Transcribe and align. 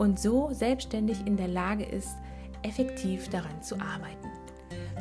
und 0.00 0.18
so 0.18 0.48
selbstständig 0.54 1.26
in 1.26 1.36
der 1.36 1.48
Lage 1.48 1.84
ist, 1.84 2.16
effektiv 2.62 3.28
daran 3.28 3.62
zu 3.62 3.78
arbeiten. 3.78 4.30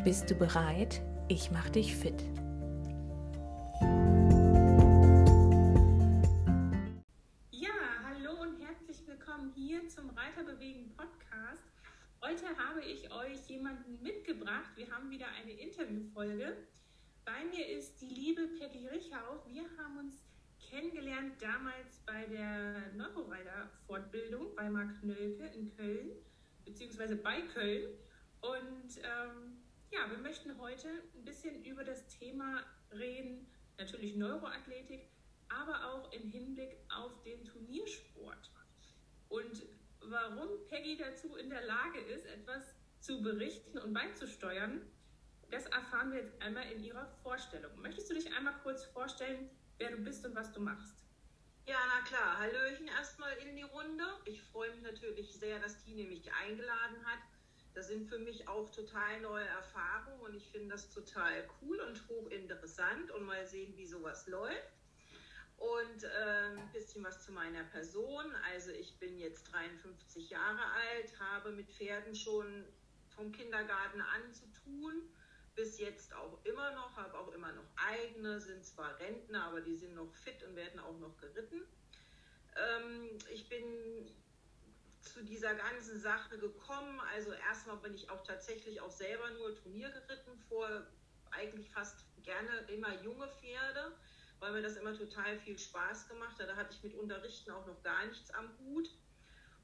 Bist 0.03 0.30
du 0.30 0.35
bereit? 0.35 1.02
Ich 1.30 1.52
mache 1.52 1.72
dich 1.72 1.95
fit. 1.95 2.22
Ja, 7.52 7.72
hallo 8.03 8.41
und 8.41 8.59
herzlich 8.59 9.08
willkommen 9.08 9.53
hier 9.55 9.88
zum 9.88 10.09
Reiterbewegen 10.09 10.89
Podcast. 10.98 11.63
Heute 12.22 12.47
habe 12.58 12.81
ich 12.81 13.09
euch 13.09 13.47
jemanden 13.47 14.03
mitgebracht. 14.03 14.72
Wir 14.75 14.91
haben 14.91 15.09
wieder 15.09 15.27
eine 15.41 15.52
Interviewfolge. 15.52 16.58
Bei 17.23 17.45
mir 17.55 17.66
ist 17.70 18.02
die 18.02 18.09
liebe 18.09 18.50
Peggy 18.59 18.86
Richau. 18.89 19.45
Wir 19.47 19.63
haben 19.77 19.97
uns 20.00 20.29
kennengelernt 20.70 21.41
damals 21.41 22.00
bei 22.05 22.26
der 22.26 22.91
Neurorider-Fortbildung 22.94 24.55
bei 24.55 24.70
Marc 24.70 25.04
Nölke 25.04 25.48
in 25.48 25.75
Köln, 25.75 26.12
beziehungsweise 26.66 27.16
bei 27.16 27.42
Köln. 27.53 27.89
Und 28.42 28.97
ähm, 28.97 29.58
ja, 29.92 30.09
wir 30.09 30.20
möchten 30.20 30.58
heute 30.59 30.88
ein 31.16 31.25
bisschen 31.25 31.64
über 31.66 31.84
das 31.84 32.08
Thema 32.08 32.64
reden, 32.92 33.47
natürlich 33.78 34.16
Neuroathletik, 34.16 35.09
aber 35.50 35.94
auch 35.94 36.12
im 36.14 36.30
Hinblick 36.30 36.78
auf 36.90 37.22
den 37.23 37.44
Turniersport. 37.44 38.52
Und 39.30 39.64
warum 40.02 40.50
Peggy 40.67 40.97
dazu 40.97 41.36
in 41.36 41.50
der 41.50 41.66
Lage 41.66 42.00
ist, 42.00 42.25
etwas 42.28 42.75
zu 43.00 43.22
berichten 43.22 43.80
und 43.80 43.94
beizusteuern, 43.94 44.81
das 45.50 45.66
erfahren 45.66 46.12
wir 46.12 46.20
jetzt 46.20 46.40
einmal 46.42 46.72
in 46.72 46.84
Ihrer 46.84 47.08
Vorstellung. 47.23 47.72
Möchtest 47.81 48.09
du 48.09 48.14
dich 48.14 48.31
einmal 48.36 48.53
kurz 48.62 48.84
vorstellen, 48.86 49.50
wer 49.80 49.91
du 49.91 49.97
bist 49.97 50.25
und 50.25 50.35
was 50.35 50.52
du 50.52 50.59
machst? 50.61 50.95
Ja, 51.66 51.77
na 51.88 52.02
klar. 52.05 52.39
Hallöchen 52.39 52.88
erstmal 52.88 53.35
in 53.38 53.55
die 53.55 53.63
Runde. 53.63 54.03
Ich 54.25 54.41
freue 54.41 54.72
mich 54.72 54.81
natürlich 54.81 55.33
sehr, 55.33 55.59
dass 55.59 55.83
Tine 55.83 56.03
mich 56.03 56.31
eingeladen 56.33 57.05
hat. 57.05 57.19
Das 57.73 57.88
sind 57.88 58.09
für 58.09 58.19
mich 58.19 58.47
auch 58.47 58.69
total 58.72 59.22
neue 59.22 59.45
Erfahrungen 59.45 60.19
und 60.22 60.35
ich 60.35 60.50
finde 60.50 60.69
das 60.69 60.89
total 60.89 61.47
cool 61.61 61.80
und 61.80 62.07
hochinteressant 62.09 63.11
und 63.11 63.25
mal 63.25 63.45
sehen, 63.45 63.75
wie 63.77 63.85
sowas 63.85 64.27
läuft. 64.27 64.73
Und 65.57 66.03
äh, 66.03 66.57
ein 66.57 66.72
bisschen 66.72 67.03
was 67.03 67.23
zu 67.23 67.31
meiner 67.31 67.63
Person. 67.66 68.33
Also 68.52 68.72
ich 68.72 68.97
bin 68.97 69.19
jetzt 69.19 69.44
53 69.52 70.30
Jahre 70.30 70.66
alt, 70.72 71.19
habe 71.19 71.52
mit 71.52 71.69
Pferden 71.69 72.16
schon 72.16 72.66
vom 73.09 73.31
Kindergarten 73.31 74.02
an 74.02 74.33
zu 74.33 74.45
tun 74.63 75.03
bis 75.60 75.78
jetzt 75.78 76.14
auch 76.16 76.40
immer 76.46 76.72
noch, 76.72 76.96
habe 76.96 77.18
auch 77.20 77.34
immer 77.34 77.52
noch 77.52 77.66
eigene, 77.76 78.40
sind 78.40 78.64
zwar 78.64 78.98
Rentner, 78.98 79.44
aber 79.44 79.60
die 79.60 79.76
sind 79.76 79.94
noch 79.94 80.14
fit 80.14 80.42
und 80.44 80.56
werden 80.56 80.80
auch 80.80 80.98
noch 81.00 81.18
geritten. 81.18 81.68
Ähm, 82.56 83.18
ich 83.30 83.50
bin 83.50 83.66
zu 85.02 85.22
dieser 85.26 85.54
ganzen 85.56 86.00
Sache 86.00 86.38
gekommen. 86.38 87.02
Also 87.14 87.34
erstmal 87.34 87.76
bin 87.78 87.94
ich 87.94 88.10
auch 88.10 88.24
tatsächlich 88.24 88.80
auch 88.80 88.92
selber 88.92 89.30
nur 89.31 89.53
Turnier 89.53 89.90
geritten, 89.90 90.38
vor 90.48 90.88
eigentlich 91.31 91.69
fast 91.72 92.06
gerne 92.24 92.59
immer 92.69 93.02
junge 93.03 93.28
Pferde, 93.28 93.98
weil 94.40 94.53
mir 94.53 94.62
das 94.62 94.78
immer 94.78 94.98
total 94.98 95.38
viel 95.40 95.59
Spaß 95.59 96.08
gemacht 96.08 96.40
hat. 96.40 96.48
Da 96.48 96.56
hatte 96.56 96.74
ich 96.74 96.84
mit 96.84 96.96
Unterrichten 96.96 97.52
auch 97.52 97.68
noch 97.68 97.84
gar 97.84 98.06
nichts 98.06 98.31
am 98.31 98.58
Hut. 98.59 98.90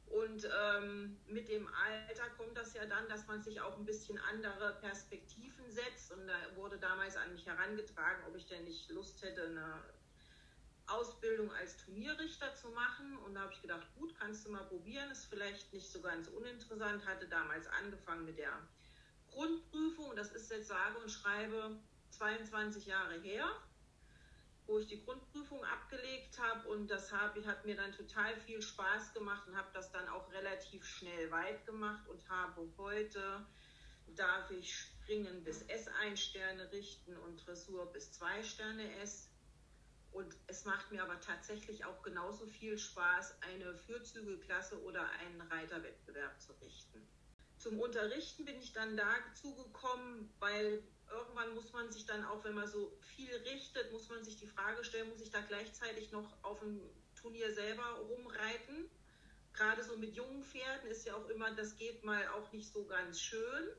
Und 0.07 0.45
ähm, 0.45 1.17
mit 1.27 1.49
dem 1.49 1.67
Alter 1.67 2.29
kommt 2.38 2.55
das 2.55 2.73
ja 2.73 2.85
dann, 2.85 3.07
dass 3.09 3.27
man 3.27 3.41
sich 3.41 3.59
auch 3.59 3.77
ein 3.77 3.85
bisschen 3.85 4.17
andere 4.19 4.77
Perspektiven 4.79 5.69
setzt. 5.69 6.11
Und 6.11 6.27
da 6.27 6.55
wurde 6.55 6.77
damals 6.77 7.17
an 7.17 7.31
mich 7.33 7.45
herangetragen, 7.45 8.23
ob 8.27 8.35
ich 8.35 8.45
denn 8.47 8.63
nicht 8.63 8.89
Lust 8.91 9.21
hätte, 9.23 9.45
eine 9.45 9.83
Ausbildung 10.88 11.51
als 11.53 11.77
Turnierrichter 11.77 12.53
zu 12.53 12.69
machen. 12.69 13.17
Und 13.25 13.33
da 13.33 13.41
habe 13.41 13.53
ich 13.53 13.61
gedacht, 13.61 13.88
gut, 13.95 14.16
kannst 14.19 14.45
du 14.45 14.51
mal 14.51 14.63
probieren. 14.66 15.09
Ist 15.11 15.25
vielleicht 15.25 15.73
nicht 15.73 15.89
so 15.89 16.01
ganz 16.01 16.27
uninteressant. 16.29 17.05
Hatte 17.05 17.27
damals 17.27 17.67
angefangen 17.67 18.25
mit 18.25 18.37
der 18.37 18.53
Grundprüfung. 19.31 20.16
Das 20.16 20.31
ist 20.31 20.51
jetzt 20.51 20.67
sage 20.67 20.97
und 20.99 21.09
schreibe 21.09 21.77
22 22.11 22.85
Jahre 22.85 23.19
her 23.22 23.49
wo 24.67 24.79
ich 24.79 24.87
die 24.87 25.03
Grundprüfung 25.03 25.63
abgelegt 25.63 26.39
habe 26.39 26.67
und 26.69 26.89
das 26.89 27.11
hab, 27.11 27.35
hat 27.45 27.65
mir 27.65 27.75
dann 27.75 27.91
total 27.93 28.35
viel 28.41 28.61
Spaß 28.61 29.13
gemacht 29.13 29.47
und 29.47 29.55
habe 29.55 29.69
das 29.73 29.91
dann 29.91 30.07
auch 30.09 30.31
relativ 30.31 30.85
schnell 30.85 31.29
weit 31.31 31.65
gemacht 31.65 32.07
und 32.07 32.27
habe 32.29 32.67
heute, 32.77 33.45
darf 34.15 34.49
ich 34.51 34.75
Springen 34.75 35.43
bis 35.43 35.63
S1 35.65 36.17
Sterne 36.17 36.71
richten 36.71 37.15
und 37.17 37.45
Dressur 37.45 37.91
bis 37.91 38.11
2 38.13 38.43
Sterne 38.43 38.95
S. 39.01 39.29
Und 40.11 40.33
es 40.47 40.63
macht 40.63 40.91
mir 40.91 41.03
aber 41.03 41.19
tatsächlich 41.19 41.83
auch 41.83 42.01
genauso 42.01 42.47
viel 42.47 42.77
Spaß, 42.77 43.41
eine 43.41 43.75
Fürzügelklasse 43.75 44.81
oder 44.83 45.09
einen 45.19 45.41
Reiterwettbewerb 45.41 46.39
zu 46.41 46.53
richten. 46.53 47.05
Zum 47.57 47.79
Unterrichten 47.79 48.45
bin 48.45 48.59
ich 48.59 48.73
dann 48.73 48.95
dazu 48.95 49.55
gekommen, 49.55 50.33
weil 50.39 50.83
irgendwann 51.11 51.53
muss 51.53 51.71
man 51.73 51.91
sich 51.91 52.05
dann 52.05 52.23
auch, 52.25 52.43
wenn 52.43 52.55
man 52.55 52.67
so 52.67 52.97
viel 53.01 53.33
richtet, 53.38 53.91
muss 53.91 54.09
man 54.09 54.23
sich 54.23 54.38
die 54.38 54.47
Frage 54.47 54.83
stellen, 54.83 55.09
muss 55.09 55.21
ich 55.21 55.31
da 55.31 55.41
gleichzeitig 55.41 56.11
noch 56.11 56.43
auf 56.43 56.59
dem 56.59 56.81
Turnier 57.16 57.53
selber 57.53 57.85
rumreiten? 58.09 58.89
Gerade 59.53 59.83
so 59.83 59.97
mit 59.97 60.16
jungen 60.16 60.43
Pferden 60.43 60.89
ist 60.89 61.05
ja 61.05 61.16
auch 61.16 61.29
immer, 61.29 61.51
das 61.55 61.77
geht 61.77 62.03
mal 62.03 62.27
auch 62.29 62.51
nicht 62.51 62.71
so 62.71 62.85
ganz 62.85 63.19
schön. 63.19 63.69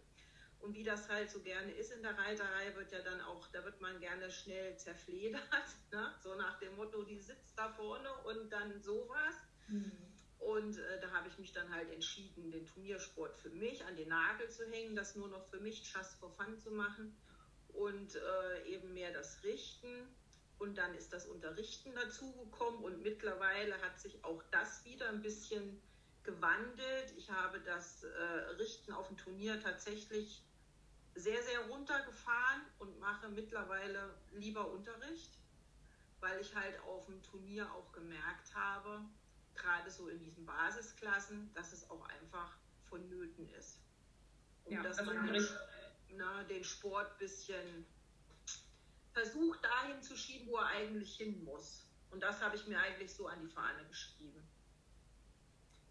Und 0.61 0.75
wie 0.75 0.85
das 0.85 1.09
halt 1.09 1.31
so 1.31 1.41
gerne 1.41 1.71
ist 1.73 1.93
in 1.93 2.03
der 2.03 2.17
Reiterei, 2.17 2.75
wird 2.75 2.91
ja 2.91 3.01
dann 3.03 3.21
auch, 3.21 3.47
da 3.49 3.63
wird 3.65 3.81
man 3.81 4.01
gerne 4.01 4.31
schnell 4.31 4.77
zerfledert. 4.77 5.43
Ne? 5.93 6.13
So 6.21 6.35
nach 6.35 6.59
dem 6.59 6.75
Motto, 6.75 7.05
die 7.05 7.21
sitzt 7.21 7.57
da 7.57 7.69
vorne 7.71 8.13
und 8.25 8.51
dann 8.51 8.83
sowas. 8.83 9.37
Mhm. 9.69 10.06
Und 10.39 10.79
äh, 10.79 11.01
da 11.01 11.11
habe 11.11 11.29
ich 11.29 11.39
mich 11.39 11.53
dann 11.53 11.73
halt 11.75 11.91
entschieden, 11.91 12.51
den 12.51 12.67
Turniersport 12.67 13.37
für 13.37 13.51
mich 13.51 13.85
an 13.85 13.97
den 13.97 14.09
Nagel 14.09 14.49
zu 14.51 14.69
hängen, 14.71 14.95
das 14.95 15.17
nur 15.17 15.29
noch 15.29 15.47
für 15.49 15.61
mich 15.61 15.93
just 15.93 16.19
for 16.19 16.31
fun 16.31 16.59
zu 16.59 16.71
machen 16.71 17.17
und 17.73 18.15
äh, 18.15 18.63
eben 18.67 18.93
mehr 18.95 19.13
das 19.13 19.43
Richten. 19.43 20.09
Und 20.59 20.79
dann 20.79 20.95
ist 20.95 21.13
das 21.13 21.27
Unterrichten 21.27 21.95
dazugekommen 21.95 22.83
und 22.83 23.03
mittlerweile 23.03 23.81
hat 23.83 24.01
sich 24.01 24.25
auch 24.25 24.43
das 24.51 24.85
wieder 24.85 25.09
ein 25.11 25.21
bisschen 25.21 25.83
gewandelt. 26.23 27.13
Ich 27.17 27.31
habe 27.31 27.61
das 27.61 28.05
äh, 28.05 28.09
Richten 28.59 28.93
auf 28.93 29.09
dem 29.09 29.19
Turnier 29.19 29.61
tatsächlich 29.61 30.43
sehr, 31.15 31.43
sehr 31.43 31.61
runtergefahren 31.69 32.63
und 32.79 32.99
mache 32.99 33.29
mittlerweile 33.29 34.15
lieber 34.33 34.71
Unterricht, 34.71 35.39
weil 36.21 36.41
ich 36.41 36.55
halt 36.55 36.79
auf 36.81 37.07
dem 37.07 37.23
Turnier 37.23 37.71
auch 37.73 37.93
gemerkt 37.93 38.55
habe, 38.55 39.03
gerade 39.57 39.91
so 39.91 40.09
in 40.09 40.19
diesen 40.19 40.45
Basisklassen, 40.47 41.53
dass 41.55 41.73
es 41.73 41.89
auch 41.91 42.09
einfach 42.09 42.57
vonnöten 42.85 43.49
ist. 43.51 43.81
Und 44.65 44.73
ja, 44.73 44.83
dass 44.83 45.05
man 45.05 45.31
nicht, 45.31 45.53
na, 46.11 46.45
den 46.45 46.65
Sport 46.65 47.13
ein 47.13 47.19
bisschen 47.19 47.87
versucht 49.13 49.65
dahin 49.65 50.03
zu 50.03 50.17
schieben, 50.17 50.49
wo 50.49 50.57
er 50.57 50.67
eigentlich 50.67 51.17
hin 51.17 51.43
muss. 51.45 51.91
Und 52.11 52.23
das 52.23 52.41
habe 52.43 52.57
ich 52.57 52.67
mir 52.67 52.79
eigentlich 52.79 53.15
so 53.15 53.27
an 53.27 53.41
die 53.41 53.49
Fahne 53.49 53.85
geschrieben. 53.87 54.47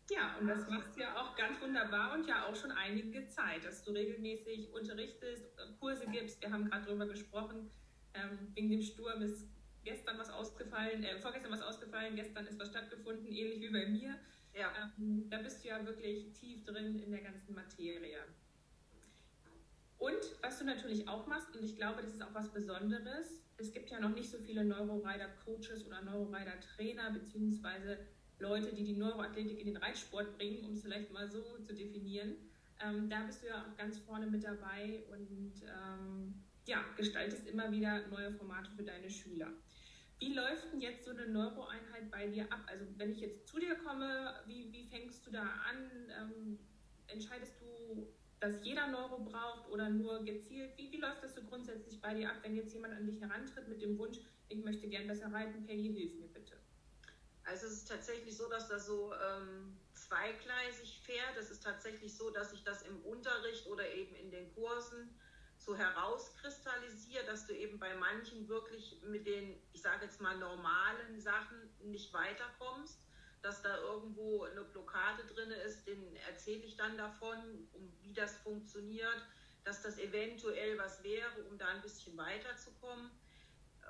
Ja, 0.10 0.38
und 0.38 0.48
das 0.48 0.70
machst 0.70 0.96
du 0.96 1.02
ja 1.02 1.20
auch 1.20 1.36
ganz 1.36 1.60
wunderbar 1.62 2.14
und 2.14 2.28
ja 2.28 2.46
auch 2.46 2.56
schon 2.56 2.72
einige 2.72 3.28
Zeit, 3.28 3.66
dass 3.66 3.84
du 3.84 3.92
regelmäßig 3.92 4.72
unterrichtest, 4.72 5.46
Kurse 5.80 6.06
gibst. 6.08 6.40
Wir 6.42 6.52
haben 6.52 6.70
gerade 6.70 6.86
darüber 6.86 7.08
gesprochen, 7.08 7.72
ähm, 8.14 8.52
wegen 8.54 8.70
dem 8.70 8.82
Sturm 8.84 9.24
ist 9.24 9.48
gestern 9.86 10.18
was 10.18 10.30
ausgefallen, 10.30 11.04
äh, 11.04 11.18
vorgestern 11.20 11.52
was 11.52 11.62
ausgefallen, 11.62 12.16
gestern 12.16 12.46
ist 12.48 12.60
was 12.60 12.70
stattgefunden, 12.70 13.28
ähnlich 13.28 13.62
wie 13.62 13.70
bei 13.70 13.86
mir. 13.86 14.20
Ja. 14.54 14.72
Ähm, 14.98 15.30
da 15.30 15.38
bist 15.38 15.64
du 15.64 15.70
ja 15.70 15.86
wirklich 15.86 16.34
tief 16.34 16.66
drin 16.66 17.00
in 17.00 17.12
der 17.12 17.22
ganzen 17.22 17.54
Materie. 17.54 18.20
Und 19.98 20.20
was 20.42 20.60
du 20.60 20.66
natürlich 20.66 21.08
auch 21.08 21.26
machst, 21.28 21.56
und 21.56 21.64
ich 21.64 21.78
glaube, 21.78 22.02
das 22.02 22.14
ist 22.14 22.22
auch 22.22 22.34
was 22.34 22.52
Besonderes, 22.52 23.44
es 23.58 23.72
gibt 23.72 23.90
ja 23.90 24.00
noch 24.00 24.14
nicht 24.14 24.30
so 24.30 24.38
viele 24.38 24.66
Neurorider-Coaches 24.66 25.86
oder 25.86 26.02
Neurorider-Trainer, 26.02 27.12
beziehungsweise 27.12 28.00
Leute, 28.40 28.76
die 28.76 28.84
die 28.84 28.98
Neuroathletik 28.98 29.60
in 29.60 29.68
den 29.68 29.78
Reitsport 29.78 30.38
bringen, 30.38 30.66
um 30.66 30.74
es 30.74 30.82
vielleicht 30.82 31.12
mal 31.14 31.30
so 31.30 31.42
zu 31.60 31.74
definieren. 31.74 32.36
Ähm, 32.82 33.10
da 33.10 33.24
bist 33.24 33.44
du 33.44 33.48
ja 33.48 33.62
auch 33.62 33.78
ganz 33.78 33.98
vorne 34.00 34.28
mit 34.28 34.44
dabei 34.44 35.04
und 35.10 35.54
ähm, 35.64 36.34
ja, 36.68 36.84
gestaltest 36.98 37.48
immer 37.48 37.72
wieder 37.72 38.08
neue 38.08 38.34
Formate 38.34 38.72
für 38.76 38.84
deine 38.84 39.10
Schüler. 39.10 39.54
Wie 40.20 40.34
läuft 40.34 40.72
denn 40.72 40.80
jetzt 40.80 41.04
so 41.04 41.12
eine 41.12 41.28
Neuroeinheit 41.28 42.10
bei 42.10 42.28
dir 42.28 42.52
ab? 42.52 42.62
Also 42.68 42.86
wenn 42.98 43.12
ich 43.12 43.20
jetzt 43.20 43.48
zu 43.48 43.60
dir 43.60 43.76
komme, 43.76 44.34
wie, 44.46 44.72
wie 44.72 44.88
fängst 44.88 45.26
du 45.26 45.32
da 45.32 45.44
an? 45.44 45.92
Ähm, 46.20 46.60
entscheidest 47.08 47.60
du, 47.62 48.08
dass 48.40 48.64
jeder 48.64 48.88
Neuro 48.88 49.20
braucht 49.26 49.70
oder 49.70 49.90
nur 49.90 50.24
gezielt? 50.24 50.78
Wie, 50.78 50.92
wie 50.92 51.00
läuft 51.00 51.24
das 51.24 51.36
so 51.36 51.44
grundsätzlich 51.44 52.00
bei 52.02 52.14
dir 52.14 52.30
ab, 52.30 52.38
wenn 52.44 52.56
jetzt 52.56 52.74
jemand 52.74 52.94
an 52.94 53.06
dich 53.06 53.20
herantritt 53.20 53.68
mit 53.68 53.82
dem 53.82 53.98
Wunsch, 53.98 54.20
ich 54.48 54.64
möchte 54.64 54.88
gern 54.88 55.08
besser 55.08 55.32
reiten, 55.34 55.66
Peggy, 55.66 55.94
hilf 55.94 56.14
mir 56.20 56.28
bitte? 56.28 56.58
Also 57.44 57.68
es 57.68 57.74
ist 57.74 57.90
tatsächlich 57.90 58.36
so, 58.36 58.50
dass 58.50 58.68
das 58.70 58.88
so 58.88 59.14
ähm, 59.14 59.78
zweigleisig 59.94 61.02
fährt. 61.04 61.38
Es 61.38 61.52
ist 61.52 61.64
tatsächlich 61.64 62.16
so, 62.16 62.32
dass 62.32 62.54
ich 62.54 62.64
das 62.64 62.82
im 62.84 63.04
Unterricht 63.04 63.68
oder 63.68 63.88
eben 63.94 64.16
in 64.16 64.32
den 64.32 64.52
Kursen 64.54 65.20
so 65.66 65.76
herauskristallisiert, 65.76 67.28
dass 67.28 67.48
du 67.48 67.54
eben 67.54 67.80
bei 67.80 67.96
manchen 67.96 68.48
wirklich 68.48 69.02
mit 69.04 69.26
den, 69.26 69.60
ich 69.74 69.82
sage 69.82 70.06
jetzt 70.06 70.22
mal, 70.22 70.38
normalen 70.38 71.20
Sachen 71.20 71.58
nicht 71.84 72.14
weiterkommst, 72.14 73.02
dass 73.42 73.62
da 73.62 73.78
irgendwo 73.78 74.44
eine 74.44 74.64
Blockade 74.64 75.24
drin 75.26 75.52
ist, 75.52 75.88
den 75.88 76.16
erzähle 76.28 76.64
ich 76.64 76.78
dann 76.78 76.98
davon, 76.98 77.68
um 77.74 77.92
wie 78.02 78.14
das 78.14 78.38
funktioniert, 78.38 79.22
dass 79.64 79.82
das 79.82 79.98
eventuell 79.98 80.78
was 80.78 81.04
wäre, 81.04 81.44
um 81.50 81.58
da 81.58 81.68
ein 81.68 81.82
bisschen 81.82 82.16
weiterzukommen. 82.16 83.10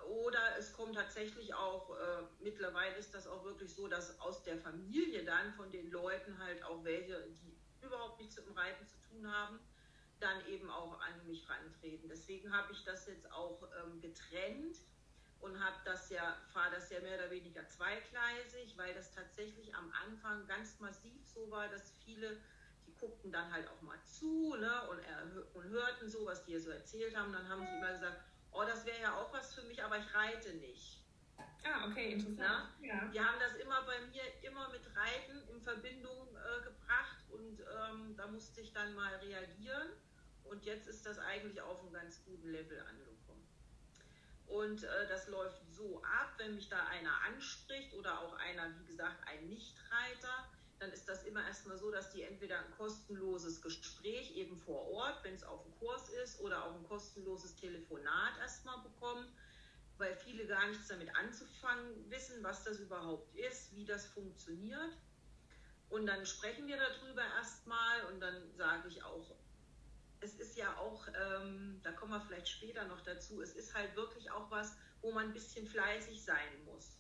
Oder 0.08 0.58
es 0.58 0.74
kommt 0.74 0.96
tatsächlich 0.96 1.54
auch, 1.54 1.90
äh, 1.98 2.24
mittlerweile 2.40 2.96
ist 2.96 3.14
das 3.14 3.28
auch 3.28 3.44
wirklich 3.44 3.74
so, 3.74 3.88
dass 3.88 4.20
aus 4.20 4.44
der 4.44 4.58
Familie 4.58 5.24
dann 5.24 5.54
von 5.54 5.72
den 5.72 5.90
Leuten 5.90 6.38
halt 6.38 6.64
auch 6.64 6.84
welche, 6.84 7.28
die 7.42 7.58
überhaupt 7.82 8.20
nichts 8.20 8.36
mit 8.38 8.48
dem 8.48 8.54
Reiten 8.54 8.86
zu 8.86 8.98
tun 9.10 9.32
haben, 9.32 9.60
dann 10.20 10.46
eben 10.48 10.70
auch 10.70 11.00
an 11.00 11.26
mich 11.26 11.48
rantreten. 11.50 12.10
Deswegen 12.10 12.56
habe 12.56 12.72
ich 12.72 12.84
das 12.84 13.08
jetzt 13.08 13.32
auch 13.32 13.62
ähm, 13.84 14.02
getrennt 14.02 14.78
und 15.42 15.64
habe 15.64 15.76
das 15.86 16.10
ja, 16.10 16.38
fahre 16.54 16.76
das 16.76 16.90
ja 16.90 17.00
mehr 17.02 17.18
oder 17.20 17.30
weniger 17.30 17.68
zweigleisig, 17.68 18.78
weil 18.78 18.94
das 18.94 19.14
tatsächlich 19.14 19.74
am 19.76 19.92
Anfang 20.06 20.48
ganz 20.48 20.80
massiv 20.80 21.26
so 21.28 21.50
war, 21.52 21.68
dass 21.70 21.94
viele, 22.04 22.38
die 22.88 22.96
guckten 22.96 23.32
dann 23.32 23.52
halt 23.52 23.68
auch 23.68 23.82
mal 23.82 24.02
zu 24.04 24.56
ne, 24.56 24.90
und, 24.90 25.00
und 25.54 25.70
hörten 25.70 26.10
so, 26.10 26.26
was 26.26 26.44
die 26.46 26.52
hier 26.52 26.62
so 26.62 26.72
erzählt 26.72 27.16
haben. 27.16 27.32
Dann 27.32 27.48
haben 27.48 27.66
sie 27.66 27.78
immer 27.78 27.92
gesagt, 27.92 28.22
oh, 28.52 28.64
das 28.64 28.86
wäre 28.86 29.02
ja 29.02 29.16
auch 29.16 29.32
was 29.34 29.54
für 29.54 29.64
mich, 29.64 29.84
aber 29.84 29.98
ich 29.98 30.14
reite 30.16 30.54
nicht. 30.56 31.02
Ah, 31.64 31.88
okay, 31.90 32.14
interessant. 32.14 32.70
Ja? 32.82 33.10
Die 33.14 33.20
haben 33.20 33.40
das 33.40 33.56
immer 33.56 33.82
bei 33.84 34.00
mir 34.08 34.22
immer 34.44 34.70
mit 34.70 34.86
Reiten 34.96 35.48
in 35.50 35.62
Verbindung 35.62 36.28
äh, 36.36 36.64
gebracht 36.64 37.18
und 37.30 37.60
ähm, 37.60 38.16
da 38.16 38.28
musste 38.28 38.62
ich 38.62 38.72
dann 38.72 38.94
mal 38.94 39.14
reagieren. 39.16 39.90
Und 40.46 40.66
jetzt 40.66 40.88
ist 40.88 41.06
das 41.06 41.20
eigentlich 41.20 41.62
auf 41.62 41.80
einem 41.82 41.94
ganz 41.94 42.24
guten 42.26 42.50
Level 42.50 42.80
angekommen. 42.80 43.16
Und 44.48 44.84
äh, 44.84 45.08
das 45.08 45.28
läuft 45.28 45.62
so 45.72 46.02
ab, 46.04 46.34
wenn 46.38 46.56
mich 46.56 46.70
da 46.70 46.86
einer 46.88 47.22
anspricht 47.28 47.94
oder 47.96 48.22
auch 48.22 48.34
einer, 48.34 48.72
wie 48.80 48.86
gesagt, 48.86 49.18
ein 49.28 49.48
Nichtreiter, 49.48 50.50
dann 50.80 50.92
ist 50.92 51.08
das 51.08 51.24
immer 51.24 51.46
erstmal 51.46 51.78
so, 51.78 51.90
dass 51.90 52.12
die 52.12 52.24
entweder 52.24 52.60
ein 52.60 52.72
kostenloses 52.78 53.62
Gespräch 53.62 54.36
eben 54.36 54.58
vor 54.58 54.88
Ort, 54.92 55.24
wenn 55.24 55.34
es 55.34 55.44
auf 55.44 55.64
dem 55.64 55.74
Kurs 55.80 56.10
ist, 56.24 56.40
oder 56.42 56.66
auch 56.66 56.76
ein 56.76 56.84
kostenloses 56.84 57.56
Telefonat 57.56 58.38
erstmal 58.40 58.82
bekommen, 58.82 59.26
weil 59.98 60.16
viele 60.16 60.46
gar 60.46 60.68
nichts 60.68 60.88
damit 60.88 61.16
anzufangen 61.16 62.10
wissen, 62.10 62.44
was 62.44 62.64
das 62.64 62.80
überhaupt 62.80 63.34
ist, 63.36 63.74
wie 63.76 63.86
das 63.86 64.06
funktioniert. 64.08 64.98
Und 65.90 66.08
dann 66.08 66.26
sprechen 66.26 66.68
wir 66.68 66.78
darüber 66.78 67.24
erstmal 67.38 68.06
und 68.12 68.20
dann 68.20 68.54
sage 68.56 68.90
ich 68.90 69.02
auch, 69.04 69.36
es 70.26 70.36
ist 70.36 70.58
ja 70.58 70.76
auch, 70.78 71.08
ähm, 71.08 71.80
da 71.84 71.92
kommen 71.92 72.12
wir 72.12 72.22
vielleicht 72.22 72.50
später 72.50 72.86
noch 72.86 73.02
dazu, 73.02 73.42
es 73.42 73.56
ist 73.56 73.74
halt 73.74 73.96
wirklich 73.96 74.32
auch 74.32 74.50
was, 74.50 74.76
wo 75.02 75.12
man 75.12 75.28
ein 75.28 75.34
bisschen 75.34 75.68
fleißig 75.68 76.24
sein 76.24 76.64
muss. 76.66 76.98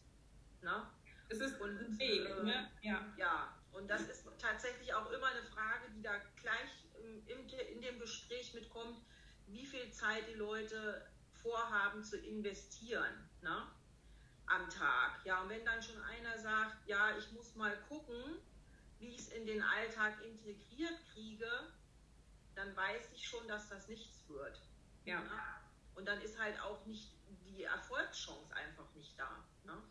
Ne? 0.62 0.88
Es 1.30 1.40
ist 1.40 1.60
und, 1.60 1.78
ein 1.78 2.00
Weg, 2.00 2.30
äh, 2.30 2.44
ne? 2.44 2.72
Ja. 2.82 3.14
ja, 3.18 3.58
und 3.72 3.88
das 3.90 4.02
ist 4.04 4.28
tatsächlich 4.38 4.94
auch 4.94 5.12
immer 5.12 5.28
eine 5.28 5.44
Frage, 5.44 5.90
die 5.96 6.04
da 6.04 6.14
gleich 6.40 6.86
im, 7.28 7.48
in 7.48 7.82
dem 7.82 8.00
Gespräch 8.00 8.54
mitkommt, 8.54 9.00
wie 9.48 9.66
viel 9.66 9.92
Zeit 9.92 10.28
die 10.30 10.36
Leute 10.36 11.08
vorhaben 11.42 12.04
zu 12.04 12.18
investieren 12.18 13.30
ne? 13.42 13.68
am 14.46 14.70
Tag. 14.70 15.26
Ja, 15.26 15.42
und 15.42 15.50
wenn 15.50 15.66
dann 15.66 15.82
schon 15.82 16.02
einer 16.04 16.38
sagt, 16.38 16.88
ja, 16.88 17.18
ich 17.18 17.32
muss 17.32 17.56
mal 17.56 17.76
gucken, 17.90 18.40
wie 19.00 19.10
ich 19.16 19.22
es 19.22 19.30
in 19.30 19.48
den 19.48 19.64
Alltag 19.64 20.14
integriert 20.24 21.00
kriege, 21.12 21.50
dann 22.56 22.76
weiß 22.76 23.10
ich 23.14 23.28
schon, 23.28 23.48
dass 23.48 23.70
das 23.70 23.88
nichts 23.88 24.28
wird. 24.28 24.62
Ja. 25.06 25.22
Ne? 25.22 25.32
Und 25.96 26.06
dann 26.08 26.22
ist 26.22 26.40
halt 26.40 26.60
auch 26.62 26.86
nicht 26.86 27.12
die 27.46 27.64
Erfolgschance 27.64 28.54
einfach 28.56 28.94
nicht 28.96 29.18
da. 29.18 29.44
Ne? 29.64 29.82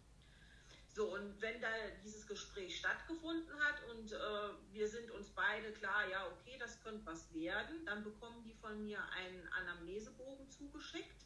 So, 0.95 1.13
und 1.13 1.41
wenn 1.41 1.61
da 1.61 1.69
dieses 2.05 2.27
Gespräch 2.27 2.79
stattgefunden 2.79 3.59
hat 3.59 3.83
und 3.91 4.13
äh, 4.13 4.17
wir 4.71 4.89
sind 4.89 5.11
uns 5.11 5.29
beide 5.31 5.73
klar, 5.73 6.09
ja, 6.09 6.25
okay, 6.29 6.57
das 6.59 6.81
könnte 6.85 7.05
was 7.05 7.35
werden, 7.35 7.85
dann 7.85 8.05
bekommen 8.05 8.45
die 8.45 8.55
von 8.55 8.85
mir 8.85 9.03
einen 9.11 9.49
Anamnesebogen 9.49 10.49
zugeschickt, 10.51 11.25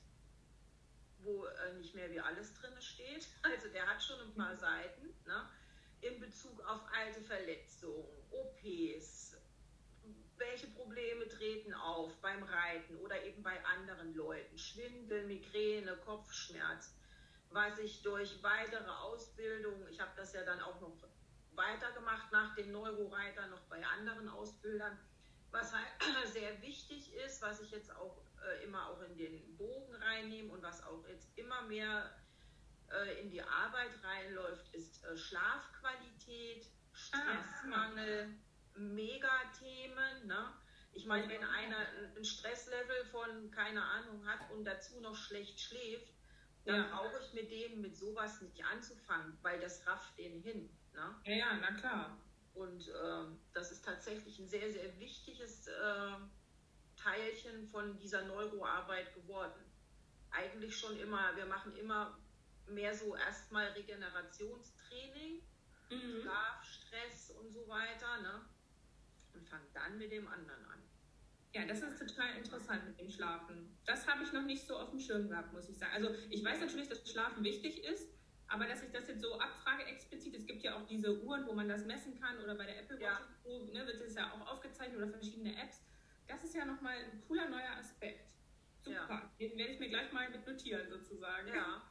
wo 1.18 1.44
äh, 1.44 1.74
nicht 1.74 1.94
mehr 1.94 2.10
wie 2.10 2.20
alles 2.20 2.54
drin 2.54 2.80
steht. 2.80 3.28
Also 3.42 3.68
der 3.68 3.86
hat 3.86 4.02
schon 4.02 4.20
ein 4.20 4.34
paar 4.34 4.54
mhm. 4.54 4.58
Seiten, 4.58 5.14
ne? 5.26 5.50
in 6.00 6.20
Bezug 6.20 6.64
auf 6.64 6.80
alte 6.94 7.20
Verletzungen, 7.22 8.06
OPs, 8.30 9.17
welche 10.38 10.66
Probleme 10.68 11.28
treten 11.28 11.74
auf 11.74 12.14
beim 12.20 12.42
Reiten 12.42 12.96
oder 12.98 13.22
eben 13.24 13.42
bei 13.42 13.64
anderen 13.64 14.14
Leuten, 14.14 14.58
Schwindel, 14.58 15.26
Migräne, 15.26 15.96
Kopfschmerz 16.04 16.94
was 17.50 17.78
ich 17.78 18.02
durch 18.02 18.42
weitere 18.42 18.90
Ausbildung, 18.90 19.86
ich 19.88 20.00
habe 20.00 20.10
das 20.16 20.32
ja 20.32 20.44
dann 20.44 20.60
auch 20.60 20.80
noch 20.80 20.96
weitergemacht 21.52 22.30
nach 22.30 22.54
den 22.54 22.72
Neuroreiter, 22.72 23.46
noch 23.48 23.62
bei 23.62 23.84
anderen 23.84 24.28
Ausbildern, 24.28 24.98
was 25.50 25.72
halt 25.72 25.86
sehr 26.32 26.60
wichtig 26.62 27.12
ist, 27.14 27.42
was 27.42 27.60
ich 27.60 27.70
jetzt 27.70 27.94
auch 27.96 28.22
äh, 28.46 28.64
immer 28.64 28.88
auch 28.88 29.00
in 29.02 29.16
den 29.16 29.56
Bogen 29.56 29.94
reinnehme 29.94 30.52
und 30.52 30.62
was 30.62 30.84
auch 30.84 31.06
jetzt 31.08 31.26
immer 31.36 31.62
mehr 31.62 32.14
äh, 32.90 33.20
in 33.20 33.30
die 33.30 33.42
Arbeit 33.42 33.90
reinläuft, 34.02 34.74
ist 34.74 35.04
äh, 35.04 35.16
Schlafqualität, 35.16 36.66
Stressmangel, 36.92 38.28
ah. 38.30 38.47
Megathemen. 38.78 40.26
Ne? 40.26 40.54
Ich 40.92 41.06
meine, 41.06 41.28
wenn 41.28 41.44
einer 41.44 41.78
ein 42.16 42.24
Stresslevel 42.24 43.04
von 43.10 43.50
keine 43.50 43.82
Ahnung 43.82 44.26
hat 44.26 44.50
und 44.52 44.64
dazu 44.64 45.00
noch 45.00 45.16
schlecht 45.16 45.60
schläft, 45.60 46.12
dann 46.64 46.82
ja. 46.82 46.88
brauche 46.90 47.18
ich 47.22 47.32
mit 47.32 47.50
dem 47.50 47.80
mit 47.80 47.96
sowas 47.96 48.40
nicht 48.42 48.64
anzufangen, 48.64 49.38
weil 49.42 49.60
das 49.60 49.86
rafft 49.86 50.18
den 50.18 50.42
hin. 50.42 50.68
Ne? 50.92 51.14
Ja, 51.24 51.34
ja, 51.34 51.58
na 51.60 51.72
klar. 51.72 52.20
Und 52.54 52.88
äh, 52.88 53.36
das 53.54 53.70
ist 53.70 53.84
tatsächlich 53.84 54.38
ein 54.38 54.48
sehr, 54.48 54.70
sehr 54.72 54.98
wichtiges 54.98 55.68
äh, 55.68 56.16
Teilchen 56.96 57.68
von 57.68 57.96
dieser 57.98 58.24
Neuroarbeit 58.24 59.14
geworden. 59.14 59.64
Eigentlich 60.30 60.76
schon 60.76 60.98
immer, 60.98 61.36
wir 61.36 61.46
machen 61.46 61.76
immer 61.76 62.18
mehr 62.66 62.94
so 62.94 63.14
erstmal 63.16 63.68
Regenerationstraining, 63.68 65.42
mhm. 65.90 66.20
Schlaf, 66.20 66.64
Stress 66.64 67.30
und 67.30 67.50
so 67.50 67.66
weiter, 67.68 68.20
ne? 68.20 68.44
Fangen 69.48 69.66
dann 69.74 69.98
mit 69.98 70.12
dem 70.12 70.26
anderen 70.28 70.64
an. 70.66 70.82
Ja, 71.54 71.64
das 71.66 71.80
ist 71.80 71.98
total 71.98 72.36
interessant 72.36 72.86
mit 72.86 73.00
dem 73.00 73.10
Schlafen. 73.10 73.76
Das 73.86 74.06
habe 74.06 74.22
ich 74.22 74.32
noch 74.32 74.44
nicht 74.44 74.66
so 74.66 74.76
auf 74.76 74.90
dem 74.90 75.00
Schirm 75.00 75.28
gehabt, 75.28 75.52
muss 75.52 75.68
ich 75.68 75.78
sagen. 75.78 75.92
Also 75.94 76.14
ich 76.28 76.44
weiß 76.44 76.60
natürlich, 76.60 76.88
dass 76.88 77.10
Schlafen 77.10 77.42
wichtig 77.42 77.84
ist, 77.84 78.08
aber 78.48 78.66
dass 78.66 78.82
ich 78.82 78.90
das 78.90 79.08
jetzt 79.08 79.22
so 79.22 79.38
abfrage 79.38 79.84
explizit, 79.84 80.34
es 80.34 80.46
gibt 80.46 80.62
ja 80.62 80.76
auch 80.76 80.86
diese 80.86 81.22
Uhren, 81.22 81.46
wo 81.46 81.52
man 81.52 81.68
das 81.68 81.84
messen 81.84 82.18
kann 82.20 82.38
oder 82.38 82.54
bei 82.54 82.66
der 82.66 82.80
Apple 82.80 82.98
Watch 83.00 83.26
ja. 83.44 83.58
ne, 83.72 83.86
wird 83.86 84.00
es 84.02 84.14
ja 84.14 84.32
auch 84.32 84.46
aufgezeichnet 84.52 84.98
oder 84.98 85.08
verschiedene 85.08 85.56
Apps. 85.62 85.82
Das 86.26 86.44
ist 86.44 86.54
ja 86.54 86.64
nochmal 86.64 86.96
ein 86.96 87.22
cooler 87.26 87.48
neuer 87.48 87.76
Aspekt. 87.78 88.28
Super, 88.82 89.08
ja. 89.08 89.32
den 89.40 89.58
werde 89.58 89.72
ich 89.72 89.80
mir 89.80 89.88
gleich 89.88 90.12
mal 90.12 90.30
mit 90.30 90.46
notieren 90.46 90.88
sozusagen. 90.88 91.48
Ja, 91.48 91.82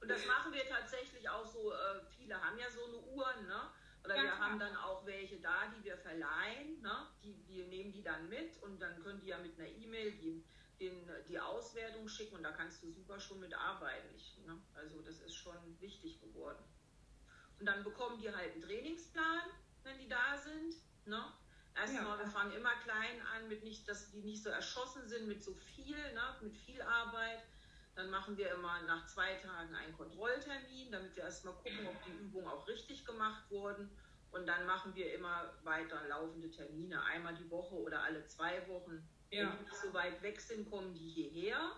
und 0.00 0.08
das 0.08 0.26
machen 0.26 0.52
wir 0.52 0.66
tatsächlich 0.68 1.28
auch 1.28 1.44
so, 1.44 1.72
äh, 1.72 2.00
viele 2.16 2.40
haben 2.40 2.58
ja 2.58 2.70
so 2.70 2.84
eine 2.86 2.98
Uhr, 2.98 3.26
ne? 3.48 3.70
Oder 4.04 4.16
ja, 4.16 4.22
wir 4.22 4.30
klar. 4.30 4.40
haben 4.40 4.58
dann 4.58 4.76
auch 4.76 5.06
welche 5.06 5.40
da, 5.40 5.68
die 5.76 5.84
wir 5.84 5.96
verleihen, 5.96 6.80
ne? 6.82 7.06
die, 7.22 7.36
wir 7.46 7.66
nehmen 7.66 7.92
die 7.92 8.02
dann 8.02 8.28
mit 8.28 8.60
und 8.62 8.80
dann 8.80 9.00
können 9.02 9.20
die 9.20 9.28
ja 9.28 9.38
mit 9.38 9.58
einer 9.58 9.68
E-Mail 9.68 10.12
die, 10.12 10.44
den, 10.80 11.08
die 11.28 11.38
Auswertung 11.38 12.08
schicken 12.08 12.36
und 12.36 12.42
da 12.42 12.50
kannst 12.52 12.82
du 12.82 12.90
super 12.90 13.20
schon 13.20 13.38
mit 13.40 13.54
arbeiten. 13.54 14.08
Ich, 14.16 14.38
ne? 14.44 14.60
Also 14.74 15.00
das 15.02 15.20
ist 15.20 15.34
schon 15.34 15.56
wichtig 15.80 16.20
geworden. 16.20 16.64
Und 17.60 17.66
dann 17.66 17.84
bekommen 17.84 18.18
die 18.20 18.34
halt 18.34 18.54
einen 18.54 18.62
Trainingsplan, 18.62 19.42
wenn 19.84 19.98
die 19.98 20.08
da 20.08 20.36
sind. 20.36 20.74
Ne? 21.04 21.24
Erstmal, 21.76 22.18
ja. 22.18 22.24
wir 22.24 22.26
fangen 22.26 22.52
immer 22.52 22.74
klein 22.80 23.20
an, 23.34 23.48
mit 23.48 23.62
nicht, 23.62 23.88
dass 23.88 24.10
die 24.10 24.20
nicht 24.22 24.42
so 24.42 24.50
erschossen 24.50 25.08
sind 25.08 25.28
mit 25.28 25.44
so 25.44 25.54
viel, 25.54 25.96
ne? 26.12 26.36
mit 26.40 26.56
viel 26.56 26.82
Arbeit. 26.82 27.42
Dann 27.94 28.10
machen 28.10 28.36
wir 28.38 28.50
immer 28.52 28.82
nach 28.82 29.06
zwei 29.06 29.34
Tagen 29.34 29.74
einen 29.74 29.94
Kontrolltermin, 29.96 30.90
damit 30.90 31.14
wir 31.14 31.24
erstmal 31.24 31.54
gucken, 31.54 31.86
ob 31.86 32.04
die 32.04 32.12
Übungen 32.12 32.48
auch 32.48 32.66
richtig 32.66 33.04
gemacht 33.04 33.50
wurden. 33.50 33.90
Und 34.30 34.46
dann 34.46 34.66
machen 34.66 34.94
wir 34.94 35.12
immer 35.14 35.52
weiter 35.62 36.08
laufende 36.08 36.50
Termine, 36.50 37.02
einmal 37.04 37.34
die 37.34 37.50
Woche 37.50 37.74
oder 37.74 38.02
alle 38.02 38.26
zwei 38.26 38.66
Wochen. 38.66 39.06
Ja. 39.30 39.42
Wenn 39.42 39.58
die 39.58 39.64
nicht 39.64 39.76
so 39.76 39.92
weit 39.92 40.22
weg 40.22 40.40
sind, 40.40 40.70
kommen 40.70 40.94
die 40.94 41.08
hierher. 41.08 41.72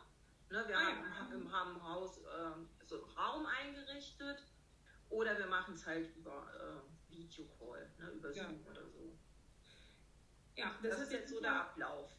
Ne, 0.50 0.62
wir 0.68 0.78
ah, 0.78 0.82
haben, 0.82 1.44
ja. 1.44 1.52
haben, 1.52 1.70
im 1.72 1.82
Haus 1.82 2.18
äh, 2.18 2.86
so 2.86 3.02
einen 3.02 3.16
Raum 3.16 3.46
eingerichtet 3.46 4.44
oder 5.08 5.36
wir 5.36 5.46
machen 5.46 5.74
es 5.74 5.84
halt 5.84 6.14
über 6.14 6.46
äh, 6.54 7.12
Videocall, 7.12 7.90
ne, 7.98 8.10
über 8.10 8.32
Zoom 8.32 8.62
ja. 8.64 8.70
oder 8.70 8.86
so. 8.86 9.18
Ja, 10.54 10.70
das, 10.80 10.92
das 10.92 11.00
ist 11.02 11.12
jetzt 11.12 11.30
so 11.30 11.40
der 11.40 11.60
Ablauf. 11.62 12.10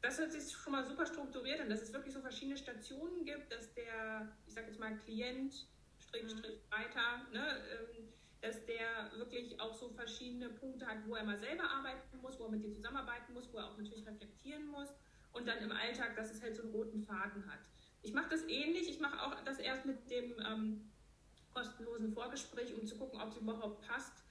Das 0.00 0.18
hört 0.18 0.32
sich 0.32 0.52
schon 0.52 0.72
mal 0.72 0.86
super 0.86 1.06
strukturiert 1.06 1.60
an, 1.60 1.68
dass 1.68 1.82
es 1.82 1.92
wirklich 1.92 2.14
so 2.14 2.20
verschiedene 2.20 2.56
Stationen 2.56 3.24
gibt, 3.24 3.50
dass 3.52 3.72
der, 3.74 4.32
ich 4.46 4.54
sag 4.54 4.66
jetzt 4.66 4.78
mal, 4.78 4.96
Klient, 4.98 5.66
Strich, 5.98 6.30
Strich, 6.30 6.60
mhm. 6.60 6.72
weiter, 6.72 7.26
ne, 7.32 7.44
ähm, 7.72 8.08
dass 8.40 8.64
der 8.66 9.10
wirklich 9.16 9.60
auch 9.60 9.74
so 9.74 9.88
verschiedene 9.90 10.50
Punkte 10.50 10.86
hat, 10.86 10.98
wo 11.06 11.16
er 11.16 11.24
mal 11.24 11.38
selber 11.38 11.64
arbeiten 11.64 12.18
muss, 12.22 12.38
wo 12.38 12.44
er 12.44 12.50
mit 12.50 12.62
dir 12.62 12.72
zusammenarbeiten 12.72 13.32
muss, 13.34 13.52
wo 13.52 13.58
er 13.58 13.66
auch 13.66 13.76
natürlich 13.76 14.06
reflektieren 14.06 14.66
muss 14.68 14.88
und 15.32 15.48
dann 15.48 15.58
im 15.58 15.72
Alltag, 15.72 16.14
dass 16.14 16.30
es 16.30 16.40
halt 16.40 16.54
so 16.54 16.62
einen 16.62 16.72
roten 16.72 17.02
Faden 17.02 17.44
hat. 17.50 17.58
Ich 18.02 18.12
mache 18.12 18.30
das 18.30 18.42
ähnlich, 18.44 18.88
ich 18.88 19.00
mache 19.00 19.20
auch 19.20 19.34
das 19.44 19.58
erst 19.58 19.84
mit 19.84 20.08
dem 20.08 20.34
ähm, 20.46 20.92
kostenlosen 21.52 22.12
Vorgespräch, 22.12 22.72
um 22.74 22.86
zu 22.86 22.96
gucken, 22.96 23.20
ob 23.20 23.32
es 23.32 23.38
überhaupt 23.38 23.86
passt. 23.86 24.22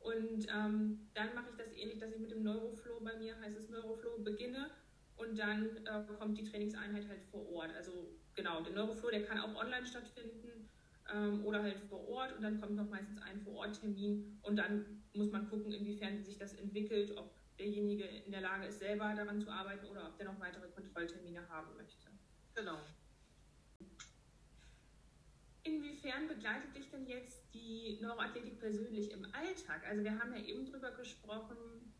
Und 0.00 0.48
ähm, 0.48 1.08
dann 1.14 1.32
mache 1.36 1.50
ich 1.50 1.56
das 1.56 1.72
ähnlich, 1.76 2.00
dass 2.00 2.10
ich 2.10 2.18
mit 2.18 2.32
dem 2.32 2.42
Neuroflow 2.42 2.98
bei 3.00 3.16
mir, 3.16 3.38
heißt 3.40 3.56
es 3.56 3.68
Neuroflow, 3.68 4.18
beginne 4.18 4.68
und 5.16 5.38
dann 5.38 5.76
äh, 5.86 6.04
kommt 6.18 6.38
die 6.38 6.44
Trainingseinheit 6.44 7.08
halt 7.08 7.22
vor 7.30 7.48
Ort. 7.52 7.74
Also 7.74 7.92
genau, 8.34 8.62
der 8.62 8.72
Neuroflow, 8.72 9.10
der 9.10 9.24
kann 9.24 9.38
auch 9.38 9.54
online 9.54 9.86
stattfinden 9.86 10.68
ähm, 11.12 11.44
oder 11.44 11.62
halt 11.62 11.78
vor 11.88 12.08
Ort 12.08 12.36
und 12.36 12.42
dann 12.42 12.60
kommt 12.60 12.76
noch 12.76 12.88
meistens 12.88 13.20
ein 13.22 13.40
Vor-Ort-Termin 13.40 14.38
und 14.42 14.56
dann 14.56 15.02
muss 15.14 15.30
man 15.30 15.48
gucken, 15.48 15.72
inwiefern 15.72 16.24
sich 16.24 16.38
das 16.38 16.54
entwickelt, 16.54 17.16
ob 17.16 17.34
derjenige 17.58 18.04
in 18.04 18.32
der 18.32 18.40
Lage 18.40 18.66
ist, 18.66 18.78
selber 18.78 19.14
daran 19.14 19.40
zu 19.40 19.50
arbeiten 19.50 19.86
oder 19.86 20.08
ob 20.08 20.16
der 20.16 20.26
noch 20.26 20.40
weitere 20.40 20.68
Kontrolltermine 20.68 21.48
haben 21.48 21.76
möchte. 21.76 22.08
Genau. 22.54 22.78
Inwiefern 25.64 26.26
begleitet 26.26 26.74
dich 26.74 26.90
denn 26.90 27.06
jetzt 27.06 27.54
die 27.54 27.98
Neuroathletik 28.00 28.58
persönlich 28.58 29.12
im 29.12 29.24
Alltag? 29.32 29.86
Also 29.86 30.02
wir 30.02 30.18
haben 30.18 30.34
ja 30.34 30.42
eben 30.42 30.66
darüber 30.66 30.90
gesprochen, 30.90 31.94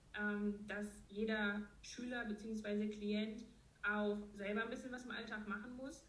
dass 0.69 1.05
jeder 1.09 1.63
Schüler 1.83 2.25
bzw. 2.27 2.89
Klient 2.89 3.45
auch 3.83 4.19
selber 4.35 4.65
ein 4.65 4.71
bisschen 4.71 4.93
was 4.93 5.05
im 5.05 5.11
Alltag 5.11 5.49
machen 5.49 5.77
muss. 5.77 6.05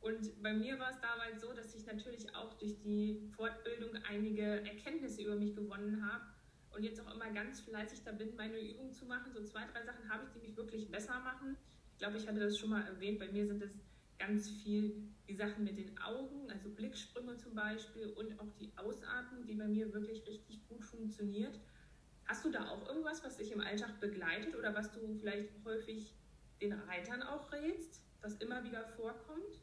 Und 0.00 0.42
bei 0.42 0.52
mir 0.52 0.78
war 0.78 0.90
es 0.90 1.00
damals 1.00 1.40
so, 1.40 1.52
dass 1.52 1.74
ich 1.74 1.84
natürlich 1.86 2.34
auch 2.34 2.54
durch 2.54 2.78
die 2.80 3.28
Fortbildung 3.34 3.90
einige 4.08 4.64
Erkenntnisse 4.64 5.22
über 5.22 5.34
mich 5.34 5.56
gewonnen 5.56 6.08
habe 6.08 6.24
und 6.70 6.84
jetzt 6.84 7.00
auch 7.00 7.12
immer 7.14 7.30
ganz 7.32 7.60
fleißig 7.62 8.04
da 8.04 8.12
bin, 8.12 8.36
meine 8.36 8.60
Übungen 8.60 8.92
zu 8.92 9.06
machen. 9.06 9.32
So 9.32 9.42
zwei, 9.42 9.66
drei 9.72 9.84
Sachen 9.84 10.08
habe 10.08 10.24
ich, 10.24 10.30
die 10.30 10.46
mich 10.46 10.56
wirklich 10.56 10.88
besser 10.90 11.18
machen. 11.20 11.56
Ich 11.92 11.98
glaube, 11.98 12.18
ich 12.18 12.28
hatte 12.28 12.38
das 12.38 12.58
schon 12.58 12.70
mal 12.70 12.82
erwähnt. 12.82 13.18
Bei 13.18 13.32
mir 13.32 13.46
sind 13.46 13.60
es 13.62 13.72
ganz 14.18 14.48
viel 14.48 15.08
die 15.28 15.34
Sachen 15.34 15.64
mit 15.64 15.78
den 15.78 15.98
Augen, 15.98 16.50
also 16.50 16.70
Blicksprünge 16.70 17.36
zum 17.36 17.54
Beispiel 17.54 18.06
und 18.10 18.38
auch 18.38 18.52
die 18.60 18.72
Ausatmung, 18.76 19.46
die 19.46 19.54
bei 19.54 19.66
mir 19.66 19.92
wirklich 19.92 20.24
richtig 20.26 20.66
gut 20.68 20.84
funktioniert. 20.84 21.58
Hast 22.28 22.44
du 22.44 22.50
da 22.50 22.68
auch 22.68 22.86
irgendwas, 22.86 23.24
was 23.24 23.38
dich 23.38 23.52
im 23.52 23.60
Alltag 23.60 24.00
begleitet 24.00 24.54
oder 24.54 24.74
was 24.74 24.92
du 24.92 25.18
vielleicht 25.18 25.50
häufig 25.64 26.14
den 26.60 26.74
Reitern 26.74 27.22
auch 27.22 27.50
rätst, 27.52 28.02
was 28.20 28.34
immer 28.36 28.62
wieder 28.64 28.86
vorkommt? 28.96 29.60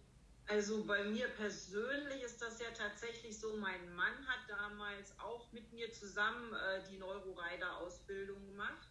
Also 0.48 0.84
bei 0.86 1.04
mir 1.06 1.28
persönlich 1.30 2.24
ist 2.24 2.42
das 2.42 2.60
ja 2.60 2.68
tatsächlich 2.76 3.40
so, 3.40 3.56
mein 3.58 3.96
Mann 3.96 4.28
hat 4.28 4.40
damals 4.48 5.18
auch 5.20 5.52
mit 5.52 5.72
mir 5.74 5.92
zusammen 5.92 6.54
äh, 6.54 6.82
die 6.90 6.98
Neuroreiter-Ausbildung 6.98 8.46
gemacht. 8.48 8.88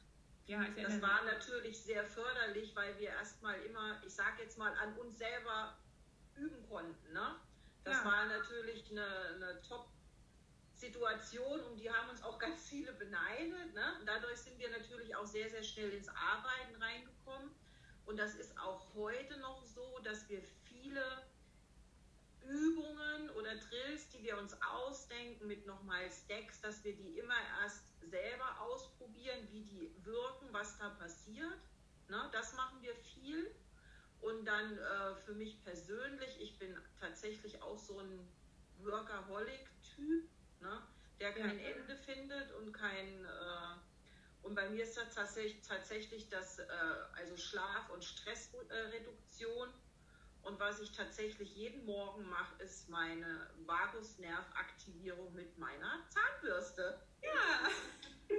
Ja, 0.47 0.65
das 0.77 1.01
war 1.01 1.25
natürlich 1.25 1.83
sehr 1.83 2.05
förderlich, 2.05 2.77
weil 2.77 2.99
wir 2.99 3.09
erstmal 3.09 3.61
immer, 3.63 4.03
ich 4.05 4.13
sage 4.13 4.43
jetzt 4.43 4.59
mal, 4.59 4.73
an 4.75 4.95
uns 4.99 5.17
selber 5.17 5.79
üben 6.37 6.69
konnten. 6.69 7.13
Ne? 7.13 7.37
Das 7.85 7.99
ja. 7.99 8.05
war 8.05 8.27
natürlich 8.27 8.91
eine, 8.91 9.07
eine 9.07 9.61
Top-Situation 10.85 11.61
und 11.65 11.77
die 11.79 11.91
haben 11.91 12.11
uns 12.11 12.23
auch 12.23 12.39
ganz 12.39 12.69
viele 12.69 12.93
beneidet. 12.93 13.75
Ne? 13.75 14.01
Dadurch 14.07 14.39
sind 14.39 14.59
wir 14.59 14.71
natürlich 14.71 15.15
auch 15.17 15.27
sehr, 15.27 15.49
sehr 15.49 15.63
schnell 15.63 15.91
ins 15.91 16.09
Arbeiten 16.09 16.83
reingekommen. 16.83 17.51
Und 18.07 18.19
das 18.19 18.35
ist 18.35 18.59
auch 18.59 18.87
heute 18.95 19.39
noch 19.39 19.65
so, 19.65 19.99
dass 20.05 20.29
wir 20.29 20.43
viele 20.65 21.03
Übungen 22.43 23.31
oder 23.31 23.57
Drills, 23.57 24.11
die 24.11 24.23
wir 24.23 24.37
uns 24.39 24.55
ausdenken 24.63 25.47
mit 25.47 25.67
nochmal 25.67 26.11
Stacks, 26.11 26.61
dass 26.61 26.85
wir 26.85 26.95
die 26.95 27.19
immer 27.19 27.37
erst 27.63 27.83
selber 28.03 28.61
ausprobieren, 28.61 29.49
wie 29.51 29.63
die 29.63 29.95
wirken, 30.05 30.49
was 30.53 30.77
da 30.79 30.91
passiert. 30.91 31.59
Ne, 32.09 32.29
das 32.33 32.55
machen 32.55 32.83
wir 32.83 32.95
viel. 32.95 33.55
Und 34.21 34.45
dann 34.45 34.79
äh, 34.79 35.15
für 35.17 35.35
mich 35.35 35.63
persönlich, 35.65 36.41
ich 36.41 36.59
bin 36.59 36.77
tatsächlich 37.01 37.61
auch 37.63 37.79
so 37.79 37.99
ein 37.99 38.29
Workaholic-Typ, 38.79 40.29
ne, 40.65 40.83
der 41.21 41.33
kein 41.33 41.59
ja. 41.61 41.71
Ende 41.71 41.97
findet 41.97 42.53
und 42.53 42.73
kein... 42.73 43.25
Äh, 43.25 43.77
und 44.43 44.55
bei 44.55 44.69
mir 44.69 44.83
ist 44.83 44.97
das 44.97 45.15
tatsächlich, 45.15 45.63
tatsächlich 45.67 46.29
das, 46.29 46.59
äh, 46.59 46.67
also 47.15 47.37
Schlaf- 47.37 47.89
und 47.91 48.05
Stressreduktion 48.05 49.73
und 50.45 50.61
was 50.61 50.81
ich 50.81 50.93
tatsächlich 50.93 51.57
jeden 51.57 51.87
Morgen 51.87 52.29
mache, 52.29 52.63
ist 52.63 52.91
meine 52.91 53.49
Vagusnervaktivierung 53.65 55.35
mit 55.35 55.57
meiner 55.57 56.05
Zahnbürste. 56.11 57.01
Ja. 57.23 57.71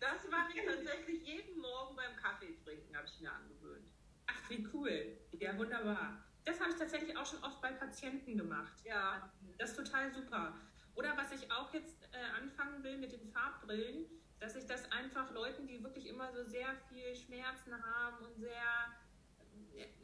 das 0.00 0.28
mache 0.28 0.52
ich 0.52 0.64
tatsächlich 0.64 1.24
jeden 1.24 1.60
Morgen 1.60 1.94
beim 1.94 2.16
Kaffee 2.16 2.56
trinken, 2.64 2.96
habe 2.96 3.06
ich 3.06 3.20
mir 3.20 3.32
angewöhnt. 3.32 3.92
Ach, 4.26 4.50
wie 4.50 4.68
cool. 4.72 5.16
Ja, 5.38 5.56
wunderbar. 5.56 6.24
Das 6.44 6.58
habe 6.58 6.70
ich 6.70 6.76
tatsächlich 6.76 7.16
auch 7.16 7.26
schon 7.26 7.42
oft 7.44 7.60
bei 7.60 7.70
Patienten 7.70 8.36
gemacht. 8.36 8.72
Ja. 8.84 9.30
Das 9.58 9.70
ist 9.70 9.76
total 9.76 10.12
super. 10.12 10.54
Oder 10.94 11.16
was 11.16 11.32
ich 11.32 11.50
auch 11.50 11.72
jetzt 11.72 12.02
äh, 12.12 12.42
anfangen 12.42 12.82
will 12.82 12.98
mit 12.98 13.12
den 13.12 13.26
Farbbrillen, 13.32 14.06
dass 14.38 14.56
ich 14.56 14.66
das 14.66 14.90
einfach 14.90 15.30
Leuten, 15.32 15.66
die 15.66 15.82
wirklich 15.82 16.06
immer 16.06 16.32
so 16.32 16.44
sehr 16.44 16.74
viel 16.88 17.14
Schmerzen 17.14 17.72
haben 17.72 18.24
und 18.24 18.36
sehr 18.36 18.90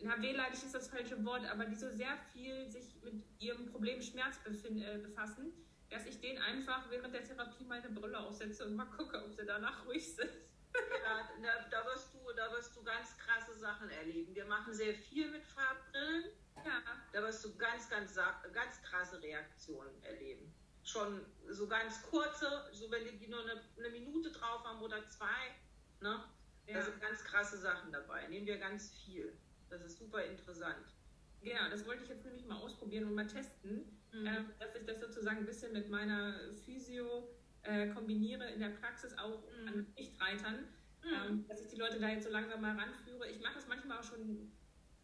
na, 0.02 0.21
wehleidig 0.21 0.62
ist 0.62 0.75
das 0.75 0.88
falsche 0.88 1.23
Wort, 1.25 1.45
aber 1.47 1.64
die 1.64 1.75
so 1.75 1.90
sehr 1.90 2.16
viel 2.33 2.69
sich 2.69 2.95
mit 3.02 3.23
ihrem 3.38 3.66
Problem 3.66 4.00
Schmerz 4.00 4.38
äh, 4.47 4.99
befassen, 4.99 5.52
dass 5.90 6.07
ich 6.07 6.21
denen 6.21 6.43
einfach 6.43 6.90
während 6.90 7.14
der 7.14 7.25
Therapie 7.25 7.64
meine 7.64 7.88
Brille 7.90 8.19
aufsetze 8.19 8.66
und 8.66 8.76
mal 8.76 8.87
gucke, 8.87 9.23
ob 9.25 9.33
sie 9.33 9.47
danach 9.47 9.87
ruhig 9.87 10.14
sind. 10.14 10.31
Ja, 11.05 11.28
da, 11.43 11.69
da, 11.71 11.87
wirst 11.87 12.12
du, 12.12 12.19
da 12.37 12.52
wirst 12.52 12.76
du 12.76 12.83
ganz 12.83 13.16
krasse 13.16 13.55
Sachen 13.59 13.88
erleben. 13.88 14.35
Wir 14.35 14.45
machen 14.45 14.75
sehr 14.75 14.95
viel 14.95 15.31
mit 15.31 15.45
Farbbrillen. 15.47 16.25
Ja. 16.57 16.83
Da 17.12 17.23
wirst 17.23 17.45
du 17.45 17.57
ganz, 17.57 17.88
ganz, 17.88 18.14
ganz 18.52 18.83
krasse 18.83 19.23
Reaktionen 19.23 20.02
erleben. 20.02 20.52
Schon 20.87 21.21
so 21.49 21.66
ganz 21.66 22.02
kurze, 22.02 22.47
so 22.73 22.90
wenn 22.90 23.19
die 23.19 23.26
nur 23.26 23.43
eine, 23.43 23.61
eine 23.76 23.90
Minute 23.90 24.31
drauf 24.31 24.64
haben 24.64 24.81
oder 24.81 25.07
zwei. 25.09 25.50
Ne? 26.00 26.25
Ja. 26.66 26.75
Da 26.75 26.83
sind 26.83 27.00
ganz 27.00 27.23
krasse 27.25 27.59
Sachen 27.59 27.93
dabei. 27.93 28.26
Nehmen 28.28 28.47
wir 28.47 28.59
ganz 28.59 28.93
viel. 29.05 29.37
Das 29.69 29.83
ist 29.83 29.99
super 29.99 30.25
interessant. 30.25 30.87
Genau, 31.43 31.69
das 31.71 31.87
wollte 31.87 32.05
ich 32.05 32.09
jetzt 32.09 32.25
nämlich 32.25 32.47
mal 32.47 32.57
ausprobieren 32.57 33.05
und 33.05 33.14
mal 33.14 33.26
testen, 33.26 33.85
mhm. 34.12 34.26
äh, 34.26 34.45
dass 34.59 34.75
ich 34.75 34.87
das 34.87 35.00
sozusagen 35.00 35.38
ein 35.38 35.47
bisschen 35.47 35.73
mit 35.73 35.90
meiner 35.90 36.35
Physio 36.64 37.28
äh, 37.62 37.88
kombiniere 37.88 38.49
in 38.50 38.61
der 38.61 38.71
Praxis 38.71 39.16
auch 39.19 39.43
mhm. 39.61 39.69
an 39.69 39.87
Nichtreitern, 39.97 40.69
mhm. 41.02 41.11
ähm, 41.28 41.49
dass 41.49 41.61
ich 41.61 41.69
die 41.69 41.76
Leute 41.76 42.00
da 42.00 42.09
jetzt 42.09 42.25
so 42.25 42.31
langsam 42.31 42.61
mal 42.61 42.76
ranführe. 42.76 43.28
Ich 43.28 43.40
mache 43.40 43.55
das 43.55 43.66
manchmal 43.69 43.99
auch 43.99 44.05
schon 44.05 44.52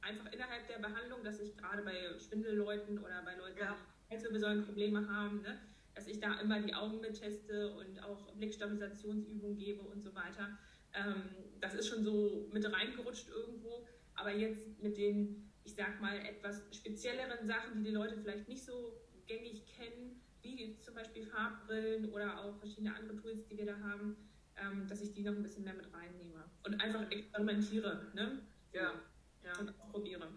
einfach 0.00 0.32
innerhalb 0.32 0.66
der 0.68 0.78
Behandlung, 0.78 1.22
dass 1.22 1.40
ich 1.40 1.56
gerade 1.56 1.82
bei 1.82 2.18
Schwindelleuten 2.18 2.98
oder 2.98 3.22
bei 3.22 3.36
Leuten, 3.36 3.58
ja. 3.58 3.76
die 4.08 4.14
Halswirbelsäulenprobleme 4.14 5.08
haben, 5.08 5.42
ne, 5.42 5.60
dass 5.94 6.06
ich 6.06 6.20
da 6.20 6.40
immer 6.40 6.60
die 6.60 6.74
Augen 6.74 7.00
mit 7.00 7.14
teste 7.14 7.74
und 7.74 8.02
auch 8.02 8.32
Blickstabilisationsübungen 8.34 9.56
gebe 9.56 9.82
und 9.82 10.02
so 10.02 10.14
weiter. 10.14 10.58
Ähm, 10.94 11.22
das 11.60 11.74
ist 11.74 11.88
schon 11.88 12.04
so 12.04 12.48
mit 12.52 12.64
reingerutscht 12.70 13.28
irgendwo. 13.28 13.86
Aber 14.14 14.32
jetzt 14.32 14.80
mit 14.82 14.96
den, 14.96 15.50
ich 15.64 15.74
sag 15.74 16.00
mal, 16.00 16.18
etwas 16.18 16.62
spezielleren 16.72 17.46
Sachen, 17.46 17.78
die 17.78 17.90
die 17.90 17.94
Leute 17.94 18.16
vielleicht 18.16 18.48
nicht 18.48 18.64
so 18.64 19.00
gängig 19.26 19.64
kennen, 19.66 20.20
wie 20.42 20.78
zum 20.80 20.94
Beispiel 20.94 21.26
Farbbrillen 21.26 22.12
oder 22.12 22.40
auch 22.40 22.58
verschiedene 22.58 22.94
andere 22.94 23.16
Tools, 23.16 23.46
die 23.46 23.56
wir 23.56 23.66
da 23.66 23.78
haben, 23.78 24.16
ähm, 24.56 24.86
dass 24.88 25.00
ich 25.00 25.12
die 25.12 25.22
noch 25.22 25.32
ein 25.32 25.42
bisschen 25.42 25.64
mehr 25.64 25.74
mit 25.74 25.92
reinnehme 25.92 26.44
und 26.64 26.80
einfach 26.80 27.10
experimentiere. 27.10 28.10
Ne? 28.14 28.42
Ja. 28.72 29.00
ja. 29.44 29.58
Und 29.58 29.70
ausprobiere. 29.80 30.28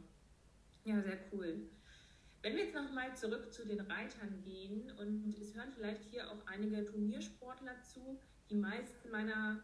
Ja, 0.86 1.02
sehr 1.02 1.18
cool. 1.32 1.70
Wenn 2.46 2.58
wir 2.58 2.66
jetzt 2.66 2.76
nochmal 2.76 3.12
zurück 3.18 3.52
zu 3.52 3.66
den 3.66 3.82
Reitern 3.82 4.44
gehen 4.44 4.92
und 5.00 5.36
es 5.42 5.56
hören 5.56 5.72
vielleicht 5.74 6.04
hier 6.12 6.30
auch 6.30 6.46
einige 6.46 6.86
Turniersportler 6.86 7.82
zu, 7.82 8.20
die 8.52 8.56
meisten 8.56 9.10
meiner 9.10 9.64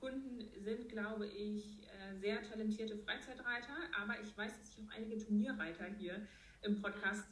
Kunden 0.00 0.44
sind, 0.58 0.88
glaube 0.88 1.28
ich, 1.28 1.84
äh, 1.84 2.16
sehr 2.18 2.42
talentierte 2.42 2.98
Freizeitreiter, 2.98 3.76
aber 3.96 4.20
ich 4.20 4.36
weiß, 4.36 4.58
dass 4.58 4.76
ich 4.76 4.84
auch 4.84 4.90
einige 4.90 5.24
Turnierreiter 5.24 5.84
hier 5.84 6.26
im 6.62 6.82
Podcast 6.82 7.28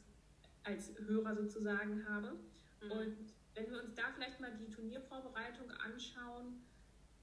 als 0.63 0.93
Hörer 0.97 1.35
sozusagen 1.35 2.07
habe. 2.07 2.37
Mhm. 2.81 2.91
Und 2.91 3.17
wenn 3.53 3.69
wir 3.69 3.83
uns 3.83 3.95
da 3.95 4.03
vielleicht 4.15 4.39
mal 4.39 4.53
die 4.57 4.73
Turniervorbereitung 4.73 5.71
anschauen, 5.71 6.63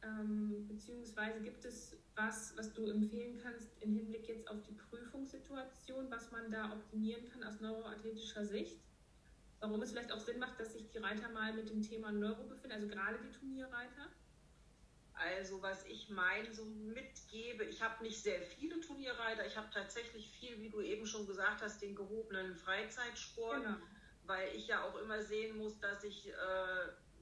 Ähm, 0.03 0.67
beziehungsweise 0.67 1.41
gibt 1.41 1.65
es 1.65 1.97
was, 2.17 2.57
was 2.57 2.73
du 2.75 2.91
empfehlen 2.91 3.39
kannst 3.43 3.71
im 3.81 3.95
Hinblick 3.95 4.29
jetzt 4.29 4.49
auf 4.49 4.61
die 4.63 4.75
Prüfungssituation, 4.75 6.11
was 6.11 6.31
man 6.33 6.51
da 6.51 6.73
optimieren 6.73 7.29
kann 7.31 7.45
aus 7.45 7.61
neuroathletischer 7.61 8.45
Sicht? 8.45 8.81
Warum 9.61 9.81
es 9.81 9.93
vielleicht 9.93 10.11
auch 10.11 10.21
Sinn 10.21 10.41
macht, 10.41 10.59
dass 10.59 10.73
sich 10.73 10.91
die 10.91 10.99
Reiter 10.99 11.29
mal 11.31 11.53
mit 11.55 11.71
dem 11.71 11.83
Thema 11.83 12.11
Neuro 12.11 12.43
befinden, 12.45 12.73
also 12.73 12.89
gerade 12.89 13.19
die 13.19 13.31
Turnierreiter? 13.31 14.09
Also 15.15 15.63
was 15.63 15.87
ich 15.87 16.09
meine, 16.11 16.53
so 16.53 16.65
mitgebe, 16.65 17.65
ich 17.65 17.81
habe 17.81 18.03
nicht 18.03 18.21
sehr 18.21 18.43
viele 18.43 18.81
Turnierreiter, 18.81 19.47
ich 19.47 19.57
habe 19.57 19.69
tatsächlich 19.73 20.29
viel, 20.31 20.61
wie 20.61 20.71
du 20.71 20.81
eben 20.81 21.07
schon 21.07 21.27
gesagt 21.27 21.63
hast, 21.63 21.81
den 21.81 21.95
gehobenen 21.95 22.57
Freizeitsport, 22.57 23.63
genau. 23.63 23.77
weil 24.25 24.49
ich 24.57 24.67
ja 24.67 24.83
auch 24.83 24.97
immer 24.99 25.23
sehen 25.23 25.57
muss, 25.59 25.79
dass 25.79 26.03
ich 26.03 26.29
äh, 26.29 26.33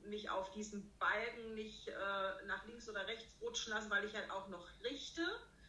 mich 0.04 0.30
auf 0.30 0.50
diesen 0.52 0.90
Balken 0.98 1.54
nicht 1.54 1.88
äh, 1.88 1.92
nach 2.46 2.64
links 2.66 2.88
oder 2.88 3.06
rechts 3.06 3.34
rutschen 3.40 3.72
lasse, 3.72 3.90
weil 3.90 4.04
ich 4.04 4.14
halt 4.14 4.30
auch 4.30 4.48
noch 4.48 4.66
richte, 4.82 5.22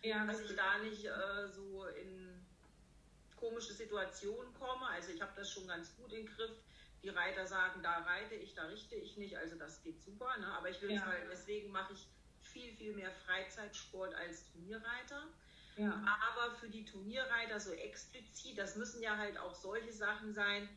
ja, 0.04 0.26
dass 0.26 0.40
ich 0.42 0.56
da 0.56 0.78
nicht 0.80 1.06
äh, 1.06 1.48
so 1.50 1.86
in 1.86 2.46
komische 3.36 3.74
Situationen 3.74 4.54
komme. 4.54 4.88
Also 4.88 5.12
ich 5.12 5.22
habe 5.22 5.32
das 5.36 5.52
schon 5.52 5.68
ganz 5.68 5.96
gut 5.96 6.14
im 6.14 6.26
Griff. 6.26 6.52
Die 7.04 7.10
Reiter 7.10 7.48
sagen, 7.48 7.82
da 7.82 7.98
reite 8.00 8.36
ich, 8.36 8.54
da 8.54 8.66
richte 8.66 8.96
ich 8.96 9.18
nicht. 9.18 9.36
Also 9.36 9.58
das 9.58 9.82
geht 9.82 10.02
super. 10.02 10.38
Ne? 10.38 10.48
Aber 10.48 10.70
ich 10.70 10.82
will 10.82 10.92
ja. 10.92 11.06
halt, 11.06 11.24
deswegen 11.32 11.72
mache 11.72 11.94
ich 11.94 12.08
viel, 12.42 12.72
viel 12.76 12.94
mehr 12.94 13.12
Freizeitsport 13.26 14.14
als 14.14 14.52
Turnierreiter. 14.52 15.28
Ja. 15.78 15.92
Aber 16.22 16.56
für 16.56 16.70
die 16.70 16.86
Turnierreiter 16.86 17.60
so 17.60 17.72
explizit, 17.72 18.58
das 18.58 18.76
müssen 18.76 19.02
ja 19.02 19.18
halt 19.18 19.38
auch 19.40 19.56
solche 19.56 19.92
Sachen 19.92 20.34
sein, 20.34 20.70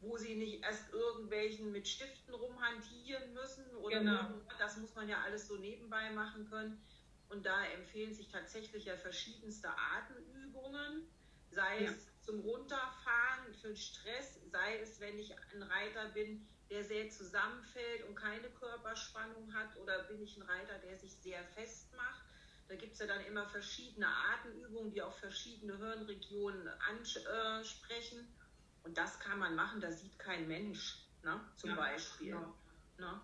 wo 0.00 0.16
sie 0.16 0.34
nicht 0.34 0.62
erst 0.62 0.92
irgendwelchen 0.92 1.72
mit 1.72 1.86
Stiften 1.86 2.34
rumhantieren 2.34 3.34
müssen 3.34 3.64
oder 3.76 3.98
genau. 3.98 4.28
das 4.58 4.76
muss 4.78 4.94
man 4.94 5.08
ja 5.08 5.20
alles 5.22 5.46
so 5.46 5.56
nebenbei 5.56 6.10
machen 6.10 6.48
können. 6.48 6.82
Und 7.28 7.46
da 7.46 7.64
empfehlen 7.66 8.12
sich 8.12 8.28
tatsächlich 8.28 8.86
ja 8.86 8.96
verschiedenste 8.96 9.68
Atemübungen, 9.68 11.06
sei 11.50 11.84
ja. 11.84 11.90
es 11.90 12.08
zum 12.22 12.40
Runterfahren, 12.40 13.54
für 13.60 13.76
Stress, 13.76 14.40
sei 14.50 14.80
es, 14.80 15.00
wenn 15.00 15.18
ich 15.18 15.32
ein 15.54 15.62
Reiter 15.62 16.08
bin, 16.08 16.46
der 16.70 16.84
sehr 16.84 17.08
zusammenfällt 17.10 18.04
und 18.04 18.14
keine 18.14 18.48
Körperspannung 18.50 19.52
hat 19.54 19.76
oder 19.76 20.04
bin 20.04 20.22
ich 20.22 20.36
ein 20.36 20.42
Reiter, 20.42 20.78
der 20.78 20.96
sich 20.96 21.12
sehr 21.16 21.44
fest 21.44 21.92
macht. 21.96 22.24
Da 22.68 22.76
gibt 22.76 22.92
es 22.92 23.00
ja 23.00 23.06
dann 23.06 23.24
immer 23.24 23.48
verschiedene 23.48 24.06
Atemübungen, 24.06 24.92
die 24.92 25.02
auch 25.02 25.14
verschiedene 25.14 25.76
Hirnregionen 25.76 26.68
ansprechen. 26.88 28.32
Und 28.82 28.96
das 28.96 29.18
kann 29.20 29.38
man 29.38 29.54
machen, 29.54 29.80
da 29.80 29.90
sieht 29.90 30.18
kein 30.18 30.48
Mensch, 30.48 31.06
ne? 31.22 31.40
zum 31.56 31.70
ja, 31.70 31.76
Beispiel. 31.76 32.28
Ja. 32.28 32.54
Ne? 32.98 33.20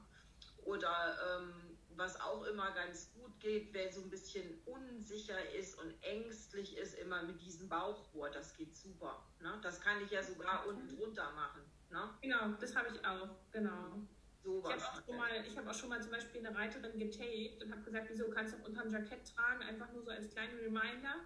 Oder 0.64 1.16
ähm, 1.28 1.76
was 1.96 2.20
auch 2.20 2.44
immer 2.44 2.72
ganz 2.72 3.12
gut 3.14 3.38
geht, 3.40 3.72
wer 3.72 3.92
so 3.92 4.02
ein 4.02 4.10
bisschen 4.10 4.60
unsicher 4.64 5.50
ist 5.52 5.78
und 5.78 5.94
ängstlich 6.02 6.76
ist, 6.76 6.94
immer 6.94 7.22
mit 7.22 7.40
diesem 7.40 7.68
Bauchbohr, 7.68 8.30
das 8.30 8.54
geht 8.56 8.76
super. 8.76 9.26
Ne? 9.40 9.58
Das 9.62 9.80
kann 9.80 10.02
ich 10.04 10.10
ja 10.10 10.22
sogar 10.22 10.66
unten 10.66 10.88
drunter 10.88 11.30
machen. 11.32 11.62
Ne? 11.90 12.10
Genau, 12.20 12.48
das 12.60 12.74
habe 12.74 12.88
ich 12.94 13.04
auch, 13.06 13.36
genau. 13.52 14.06
So 14.42 14.58
ich 14.58 14.84
habe 14.84 15.02
auch, 15.12 15.16
mal, 15.16 15.30
hab 15.56 15.66
auch 15.66 15.74
schon 15.74 15.88
mal 15.88 16.00
zum 16.00 16.12
Beispiel 16.12 16.46
eine 16.46 16.56
Reiterin 16.56 16.98
getaped 16.98 17.62
und 17.62 17.72
habe 17.72 17.82
gesagt, 17.82 18.08
wieso 18.10 18.30
kannst 18.30 18.54
du 18.54 18.58
auch 18.58 18.66
unterm 18.66 18.90
Jackett 18.90 19.34
tragen, 19.34 19.62
einfach 19.62 19.90
nur 19.92 20.02
so 20.04 20.10
als 20.10 20.30
kleinen 20.30 20.58
Reminder, 20.60 21.16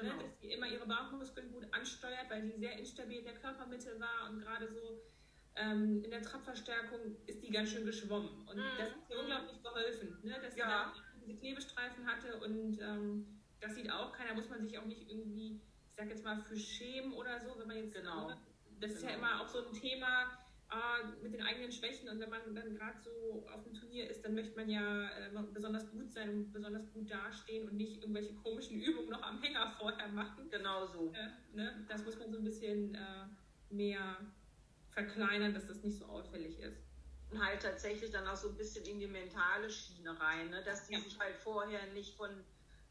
genau. 0.00 0.16
ne, 0.16 0.22
dass 0.24 0.40
sie 0.40 0.52
immer 0.52 0.66
ihre 0.66 0.86
Bauchmuskeln 0.86 1.52
gut 1.52 1.66
ansteuert, 1.72 2.28
weil 2.28 2.42
sie 2.42 2.58
sehr 2.58 2.78
instabil 2.78 3.18
in 3.18 3.24
der 3.24 3.34
Körpermitte 3.34 3.98
war 4.00 4.30
und 4.30 4.40
gerade 4.40 4.68
so 4.68 5.02
ähm, 5.56 6.02
in 6.04 6.10
der 6.10 6.22
Trabverstärkung 6.22 7.16
ist 7.26 7.42
die 7.42 7.50
ganz 7.50 7.70
schön 7.70 7.84
geschwommen. 7.84 8.46
Und 8.48 8.56
mhm. 8.56 8.78
das 8.78 8.90
hat 8.90 9.10
ihr 9.10 9.18
unglaublich 9.18 9.62
geholfen, 9.62 10.18
ne, 10.22 10.36
dass 10.42 10.56
ja. 10.56 10.92
sie 10.94 11.20
diese 11.20 11.38
Klebestreifen 11.38 12.06
hatte 12.06 12.38
und 12.40 12.80
ähm, 12.80 13.40
das 13.60 13.74
sieht 13.74 13.90
auch 13.90 14.12
keiner, 14.12 14.34
muss 14.34 14.48
man 14.48 14.62
sich 14.62 14.78
auch 14.78 14.86
nicht 14.86 15.10
irgendwie, 15.10 15.60
ich 15.90 15.96
sag 15.96 16.08
jetzt 16.08 16.24
mal, 16.24 16.38
für 16.40 16.56
schämen 16.56 17.12
oder 17.12 17.40
so, 17.40 17.58
wenn 17.58 17.66
man 17.66 17.76
jetzt 17.76 17.92
genau 17.92 18.30
das 18.80 18.92
ist 18.92 19.02
ja 19.02 19.10
immer 19.10 19.40
auch 19.40 19.48
so 19.48 19.66
ein 19.66 19.72
Thema 19.72 20.38
äh, 20.70 21.22
mit 21.22 21.34
den 21.34 21.42
eigenen 21.42 21.72
Schwächen. 21.72 22.08
Und 22.08 22.20
wenn 22.20 22.30
man 22.30 22.54
dann 22.54 22.74
gerade 22.74 22.98
so 23.00 23.46
auf 23.52 23.64
dem 23.64 23.74
Turnier 23.74 24.08
ist, 24.08 24.24
dann 24.24 24.34
möchte 24.34 24.56
man 24.56 24.68
ja 24.68 25.08
äh, 25.08 25.30
besonders 25.52 25.90
gut 25.90 26.12
sein 26.12 26.30
und 26.30 26.52
besonders 26.52 26.92
gut 26.92 27.10
dastehen 27.10 27.68
und 27.68 27.76
nicht 27.76 28.02
irgendwelche 28.02 28.34
komischen 28.34 28.80
Übungen 28.82 29.10
noch 29.10 29.22
am 29.22 29.42
Hänger 29.42 29.74
vorher 29.78 30.08
machen. 30.08 30.48
Genau 30.50 30.86
so. 30.86 31.12
Äh, 31.12 31.56
ne? 31.56 31.84
Das 31.88 32.04
muss 32.04 32.18
man 32.18 32.30
so 32.30 32.38
ein 32.38 32.44
bisschen 32.44 32.94
äh, 32.94 33.26
mehr 33.70 34.16
verkleinern, 34.90 35.54
dass 35.54 35.66
das 35.66 35.82
nicht 35.82 35.98
so 35.98 36.06
auffällig 36.06 36.58
ist. 36.60 36.78
Und 37.30 37.44
halt 37.44 37.62
tatsächlich 37.62 38.10
dann 38.10 38.26
auch 38.26 38.36
so 38.36 38.48
ein 38.48 38.56
bisschen 38.56 38.84
in 38.86 38.98
die 38.98 39.06
mentale 39.06 39.70
Schiene 39.70 40.18
rein, 40.20 40.50
ne? 40.50 40.62
dass 40.64 40.88
die 40.88 40.94
ja. 40.94 41.00
sich 41.00 41.18
halt 41.18 41.36
vorher 41.36 41.80
nicht 41.92 42.16
von 42.16 42.30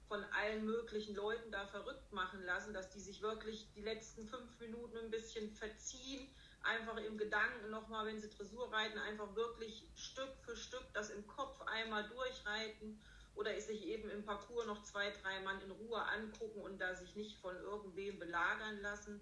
von 0.10 0.24
allen 0.32 0.66
möglichen 0.66 1.16
Leuten 1.16 1.52
da 1.52 1.68
verrückt 1.68 2.12
machen 2.12 2.44
lassen, 2.44 2.74
dass 2.74 2.90
die 2.90 3.00
sich 3.00 3.22
wirklich 3.22 3.72
die 3.76 3.82
letzten 3.82 4.28
fünf 4.28 4.60
Minuten 4.60 4.98
ein 4.98 5.12
bisschen 5.12 5.52
verziehen, 5.52 6.28
einfach 6.70 6.98
im 6.98 7.18
Gedanken 7.18 7.70
nochmal, 7.70 8.06
wenn 8.06 8.20
sie 8.20 8.30
Dressur 8.30 8.72
reiten, 8.72 8.98
einfach 9.00 9.36
wirklich 9.36 9.88
Stück 9.96 10.30
für 10.42 10.56
Stück 10.56 10.86
das 10.94 11.10
im 11.10 11.26
Kopf 11.28 11.62
einmal 11.62 12.08
durchreiten 12.08 13.00
oder 13.36 13.60
sich 13.60 13.86
eben 13.86 14.10
im 14.10 14.24
Parcours 14.24 14.68
noch 14.68 14.84
zwei, 14.84 15.12
drei 15.22 15.42
Mann 15.42 15.62
in 15.62 15.72
Ruhe 15.72 16.02
angucken 16.02 16.62
und 16.62 16.80
da 16.80 16.94
sich 16.96 17.16
nicht 17.16 17.40
von 17.40 17.56
irgendwem 17.56 18.20
belagern 18.20 18.82
lassen. 18.82 19.20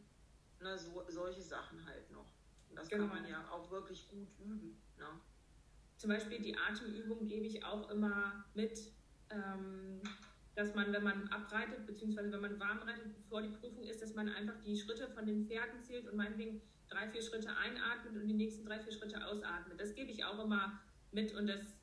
Ne, 0.59 0.77
so, 0.77 1.05
solche 1.07 1.41
Sachen 1.41 1.85
halt 1.85 2.09
noch. 2.11 2.25
Und 2.69 2.77
das 2.77 2.89
genau. 2.89 3.07
kann 3.07 3.21
man 3.21 3.29
ja 3.29 3.47
auch 3.51 3.69
wirklich 3.69 4.07
gut 4.09 4.27
üben. 4.39 4.81
Ne? 4.97 5.05
Zum 5.97 6.09
Beispiel 6.09 6.41
die 6.41 6.57
Atemübung 6.57 7.27
gebe 7.27 7.45
ich 7.45 7.63
auch 7.63 7.89
immer 7.91 8.43
mit. 8.55 8.91
Ähm, 9.29 10.01
dass 10.57 10.73
man, 10.73 10.91
wenn 10.91 11.03
man 11.03 11.27
abreitet, 11.27 11.85
beziehungsweise 11.85 12.31
wenn 12.31 12.41
man 12.41 12.59
warm 12.59 12.79
reitet, 12.79 13.13
bevor 13.15 13.43
die 13.43 13.49
Prüfung 13.49 13.83
ist, 13.83 14.01
dass 14.01 14.15
man 14.15 14.27
einfach 14.29 14.55
die 14.65 14.75
Schritte 14.75 15.07
von 15.09 15.27
den 15.27 15.45
Pferden 15.45 15.83
zählt 15.83 16.07
und 16.07 16.17
meinetwegen 16.17 16.61
drei, 16.89 17.07
vier 17.07 17.21
Schritte 17.21 17.49
einatmet 17.55 18.21
und 18.21 18.27
die 18.27 18.33
nächsten 18.33 18.65
drei, 18.65 18.79
vier 18.79 18.93
Schritte 18.93 19.25
ausatmet. 19.25 19.79
Das 19.79 19.93
gebe 19.95 20.11
ich 20.11 20.23
auch 20.23 20.43
immer 20.43 20.79
mit 21.11 21.33
und 21.33 21.47
das 21.47 21.77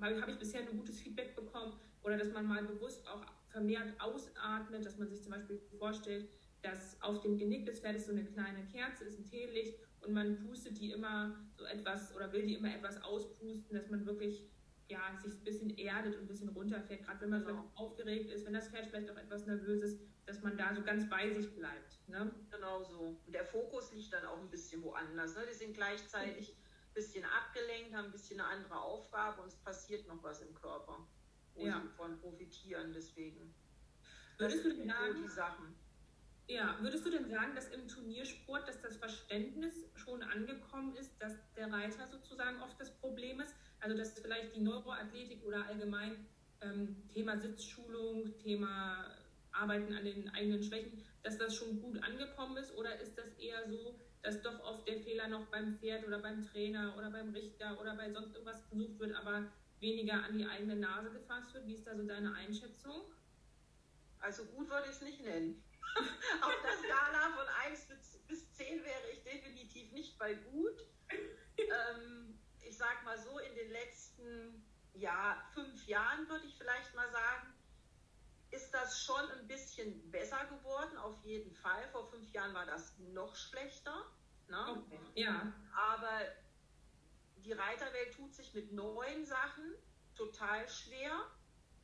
habe 0.00 0.30
ich 0.30 0.38
bisher 0.38 0.60
ein 0.60 0.76
gutes 0.76 1.00
Feedback 1.00 1.34
bekommen. 1.34 1.74
Oder 2.02 2.16
dass 2.16 2.32
man 2.32 2.46
mal 2.46 2.64
bewusst 2.64 3.06
auch 3.08 3.24
vermehrt 3.50 4.00
ausatmet, 4.00 4.84
dass 4.84 4.98
man 4.98 5.08
sich 5.08 5.22
zum 5.22 5.32
Beispiel 5.32 5.60
vorstellt, 5.78 6.28
dass 6.62 7.00
auf 7.02 7.20
dem 7.22 7.36
Genick 7.36 7.66
des 7.66 7.80
Pferdes 7.80 8.06
so 8.06 8.12
eine 8.12 8.24
kleine 8.24 8.64
Kerze 8.66 9.04
ist, 9.04 9.18
ein 9.18 9.24
Teelicht 9.24 9.78
und 10.00 10.12
man 10.12 10.38
pustet 10.44 10.78
die 10.78 10.92
immer 10.92 11.36
so 11.56 11.64
etwas 11.64 12.14
oder 12.14 12.32
will 12.32 12.46
die 12.46 12.54
immer 12.54 12.74
etwas 12.74 13.02
auspusten, 13.02 13.76
dass 13.76 13.90
man 13.90 14.06
wirklich 14.06 14.44
ja, 14.88 15.00
sich 15.22 15.34
ein 15.34 15.44
bisschen 15.44 15.76
erdet 15.76 16.16
und 16.16 16.22
ein 16.22 16.28
bisschen 16.28 16.48
runterfährt, 16.48 17.04
gerade 17.04 17.20
wenn 17.20 17.30
man 17.30 17.44
genau. 17.44 17.70
aufgeregt 17.74 18.30
ist, 18.30 18.46
wenn 18.46 18.54
das 18.54 18.68
Pferd 18.68 18.86
vielleicht 18.86 19.10
auch 19.10 19.16
etwas 19.16 19.46
nervös 19.46 19.82
ist, 19.82 20.00
dass 20.28 20.42
man 20.42 20.58
da 20.58 20.74
so 20.74 20.82
ganz 20.82 21.08
bei 21.08 21.32
sich 21.32 21.54
bleibt. 21.56 22.06
Ne? 22.06 22.30
Genau 22.50 22.82
so. 22.82 23.18
Und 23.24 23.34
der 23.34 23.46
Fokus 23.46 23.92
liegt 23.92 24.12
dann 24.12 24.26
auch 24.26 24.38
ein 24.38 24.50
bisschen 24.50 24.82
woanders. 24.82 25.34
Ne? 25.34 25.46
Die 25.50 25.54
sind 25.54 25.72
gleichzeitig 25.72 26.50
ein 26.50 26.94
bisschen 26.94 27.24
abgelenkt, 27.24 27.94
haben 27.94 28.06
ein 28.06 28.12
bisschen 28.12 28.38
eine 28.38 28.50
andere 28.50 28.78
Aufgabe 28.78 29.40
und 29.40 29.48
es 29.48 29.56
passiert 29.56 30.06
noch 30.06 30.22
was 30.22 30.42
im 30.42 30.54
Körper, 30.54 31.08
wo 31.54 31.64
ja. 31.64 31.80
sie 31.80 31.88
davon 31.88 32.18
profitieren. 32.20 32.92
Deswegen. 32.92 33.54
Würdest 34.36 34.66
du 34.66 34.74
denn 34.74 34.86
sagen, 34.86 35.22
die 35.22 35.28
Sachen. 35.28 35.74
Ja, 36.46 36.78
würdest 36.80 37.06
du 37.06 37.10
denn 37.10 37.28
sagen, 37.28 37.54
dass 37.54 37.68
im 37.68 37.88
Turniersport, 37.88 38.68
dass 38.68 38.80
das 38.82 38.96
Verständnis 38.96 39.86
schon 39.94 40.22
angekommen 40.22 40.94
ist, 40.96 41.10
dass 41.20 41.34
der 41.54 41.72
Reiter 41.72 42.06
sozusagen 42.08 42.60
oft 42.60 42.78
das 42.78 42.94
Problem 42.98 43.40
ist? 43.40 43.54
Also 43.80 43.96
dass 43.96 44.18
vielleicht 44.18 44.54
die 44.54 44.60
Neuroathletik 44.60 45.42
oder 45.44 45.64
allgemein 45.66 46.26
ähm, 46.60 47.08
Thema 47.08 47.38
Sitzschulung, 47.38 48.36
Thema 48.38 49.14
Arbeiten 49.58 49.94
an 49.94 50.04
den 50.04 50.28
eigenen 50.30 50.62
Schwächen, 50.62 51.04
dass 51.22 51.38
das 51.38 51.56
schon 51.56 51.80
gut 51.82 52.02
angekommen 52.02 52.56
ist 52.56 52.74
oder 52.74 52.98
ist 53.00 53.16
das 53.18 53.32
eher 53.38 53.68
so, 53.68 53.98
dass 54.22 54.42
doch 54.42 54.60
oft 54.60 54.86
der 54.88 55.00
Fehler 55.00 55.28
noch 55.28 55.46
beim 55.46 55.78
Pferd 55.78 56.06
oder 56.06 56.18
beim 56.18 56.44
Trainer 56.44 56.96
oder 56.96 57.10
beim 57.10 57.30
Richter 57.30 57.80
oder 57.80 57.94
bei 57.94 58.10
sonst 58.10 58.32
irgendwas 58.32 58.68
gesucht 58.70 58.98
wird, 58.98 59.14
aber 59.14 59.50
weniger 59.80 60.24
an 60.24 60.36
die 60.36 60.46
eigene 60.46 60.76
Nase 60.76 61.10
gefasst 61.10 61.54
wird? 61.54 61.66
Wie 61.66 61.74
ist 61.74 61.86
da 61.86 61.96
so 61.96 62.04
deine 62.04 62.34
Einschätzung? 62.34 63.02
Also 64.20 64.44
gut 64.46 64.68
würde 64.68 64.86
ich 64.86 64.96
es 64.96 65.02
nicht 65.02 65.22
nennen. 65.22 65.62
Auf 66.42 66.54
der 66.62 66.72
Skala 66.72 67.30
von 67.36 67.46
1 67.70 67.88
bis 68.26 68.52
10 68.52 68.84
wäre 68.84 69.10
ich 69.12 69.22
definitiv 69.22 69.92
nicht 69.92 70.18
bei 70.18 70.34
gut. 70.34 70.84
ähm, 71.58 72.38
sag 72.78 73.04
mal 73.04 73.18
so, 73.18 73.38
in 73.40 73.54
den 73.56 73.70
letzten 73.72 74.64
ja, 74.94 75.42
fünf 75.52 75.86
Jahren, 75.86 76.28
würde 76.28 76.46
ich 76.46 76.56
vielleicht 76.56 76.94
mal 76.94 77.10
sagen, 77.10 77.52
ist 78.50 78.72
das 78.72 79.02
schon 79.02 79.30
ein 79.32 79.46
bisschen 79.46 80.10
besser 80.10 80.44
geworden, 80.46 80.96
auf 80.98 81.22
jeden 81.24 81.54
Fall. 81.54 81.88
Vor 81.90 82.08
fünf 82.10 82.30
Jahren 82.32 82.54
war 82.54 82.66
das 82.66 82.98
noch 82.98 83.34
schlechter. 83.36 84.06
Ne? 84.48 84.66
Okay. 84.68 85.00
Ja. 85.14 85.52
Aber 85.76 86.20
die 87.44 87.52
Reiterwelt 87.52 88.14
tut 88.14 88.34
sich 88.34 88.54
mit 88.54 88.72
neuen 88.72 89.26
Sachen 89.26 89.74
total 90.14 90.68
schwer. 90.68 91.12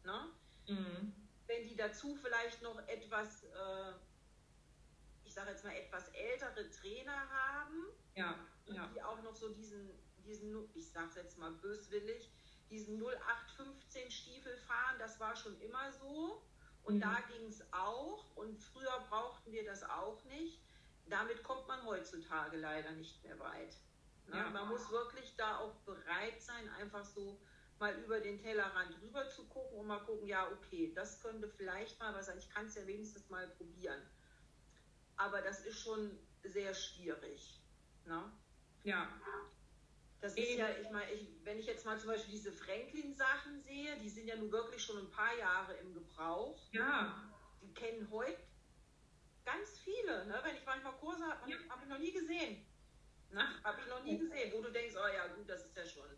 Ne? 0.05 0.29
Mhm. 0.69 1.15
Wenn 1.47 1.69
die 1.69 1.77
dazu 1.77 2.17
vielleicht 2.17 2.63
noch 2.63 2.79
etwas, 2.89 3.45
äh, 3.45 3.93
ich 5.25 5.35
sage 5.35 5.51
jetzt 5.51 5.65
mal, 5.65 5.75
etwas 5.75 6.09
ältere 6.09 6.71
Trainer 6.71 7.29
haben, 7.31 7.87
ja, 8.15 8.39
ja. 8.67 8.87
die 8.95 9.03
auch 9.03 9.23
noch 9.23 9.37
so 9.37 9.51
diesen 9.51 9.91
diesen, 10.25 10.69
ich 10.75 10.91
sage 10.91 11.21
jetzt 11.21 11.39
mal 11.39 11.53
böswillig, 11.53 12.31
diesen 12.71 12.99
0815 12.99 14.11
Stiefel 14.11 14.57
fahren, 14.59 14.97
das 14.99 15.21
war 15.21 15.37
schon 15.37 15.59
immer 15.61 15.93
so. 15.93 16.43
Und 16.85 16.97
mhm. 16.97 17.01
da 17.01 17.19
ging 17.33 17.47
es 17.49 17.63
auch. 17.73 18.25
Und 18.37 18.59
früher 18.63 19.05
brauchten 19.09 19.53
wir 19.53 19.65
das 19.65 19.83
auch 19.85 20.23
nicht. 20.25 20.61
Damit 21.07 21.43
kommt 21.43 21.67
man 21.67 21.85
heutzutage 21.85 22.57
leider 22.57 22.93
nicht 22.93 23.23
mehr 23.25 23.39
weit. 23.39 23.77
Ne? 24.27 24.37
Ja. 24.37 24.51
Man 24.51 24.69
muss 24.69 24.91
wirklich 24.91 25.35
da 25.37 25.59
auch 25.59 25.75
bereit 25.85 26.41
sein, 26.41 26.69
einfach 26.81 27.05
so 27.05 27.41
mal 27.79 27.95
über 28.03 28.21
den 28.21 28.39
Tellerrand 28.39 28.97
rüber 29.03 29.29
zu 29.29 29.47
gucken 29.49 29.79
und 29.79 29.87
mal 29.87 29.99
gucken, 30.05 30.27
ja, 30.27 30.49
okay, 30.51 30.93
das 30.95 31.21
könnte 31.21 31.49
vielleicht 31.49 31.99
mal 31.99 32.15
was 32.15 32.27
sein. 32.27 32.39
Ich 32.39 32.49
kann 32.49 32.67
es 32.67 32.77
ja 32.77 32.87
wenigstens 32.87 33.29
mal 33.29 33.49
probieren. 33.49 34.01
Aber 35.17 35.43
das 35.43 35.65
ist 35.65 35.81
schon 35.81 36.19
sehr 36.43 36.73
schwierig. 36.75 37.61
Ne? 38.07 38.33
Ja. 38.85 39.09
Das 40.25 40.35
ist 40.37 40.57
ja, 40.57 40.71
ich 40.81 40.89
meine, 40.89 41.13
ich, 41.13 41.29
wenn 41.45 41.59
ich 41.59 41.67
jetzt 41.67 41.85
mal 41.85 41.99
zum 41.99 42.09
Beispiel 42.09 42.33
diese 42.33 42.51
Franklin-Sachen 42.51 43.61
sehe, 43.61 43.95
die 43.99 44.09
sind 44.09 44.27
ja 44.27 44.35
nun 44.37 44.51
wirklich 44.51 44.83
schon 44.83 44.97
ein 44.97 45.11
paar 45.11 45.37
Jahre 45.37 45.75
im 45.75 45.93
Gebrauch. 45.93 46.59
Ja. 46.73 47.31
Die 47.61 47.75
kennen 47.75 48.09
heute 48.11 48.39
ganz 49.45 49.79
viele. 49.81 50.25
Ne? 50.25 50.41
Wenn 50.43 50.57
ich 50.57 50.65
manchmal 50.65 50.95
Kurse 50.95 51.27
habe, 51.27 51.51
ja. 51.51 51.59
habe 51.69 51.83
ich 51.83 51.89
noch 51.91 51.99
nie 51.99 52.11
gesehen. 52.11 52.65
Ne? 53.33 53.43
Habe 53.65 53.83
ich 53.83 53.87
noch 53.87 54.03
nie 54.03 54.17
gesehen, 54.17 54.51
wo 54.55 54.63
du 54.63 54.73
denkst, 54.73 54.95
oh 54.97 55.15
ja, 55.15 55.27
gut, 55.27 55.47
das 55.47 55.67
ist 55.67 55.77
ja 55.77 55.85
schon 55.85 56.09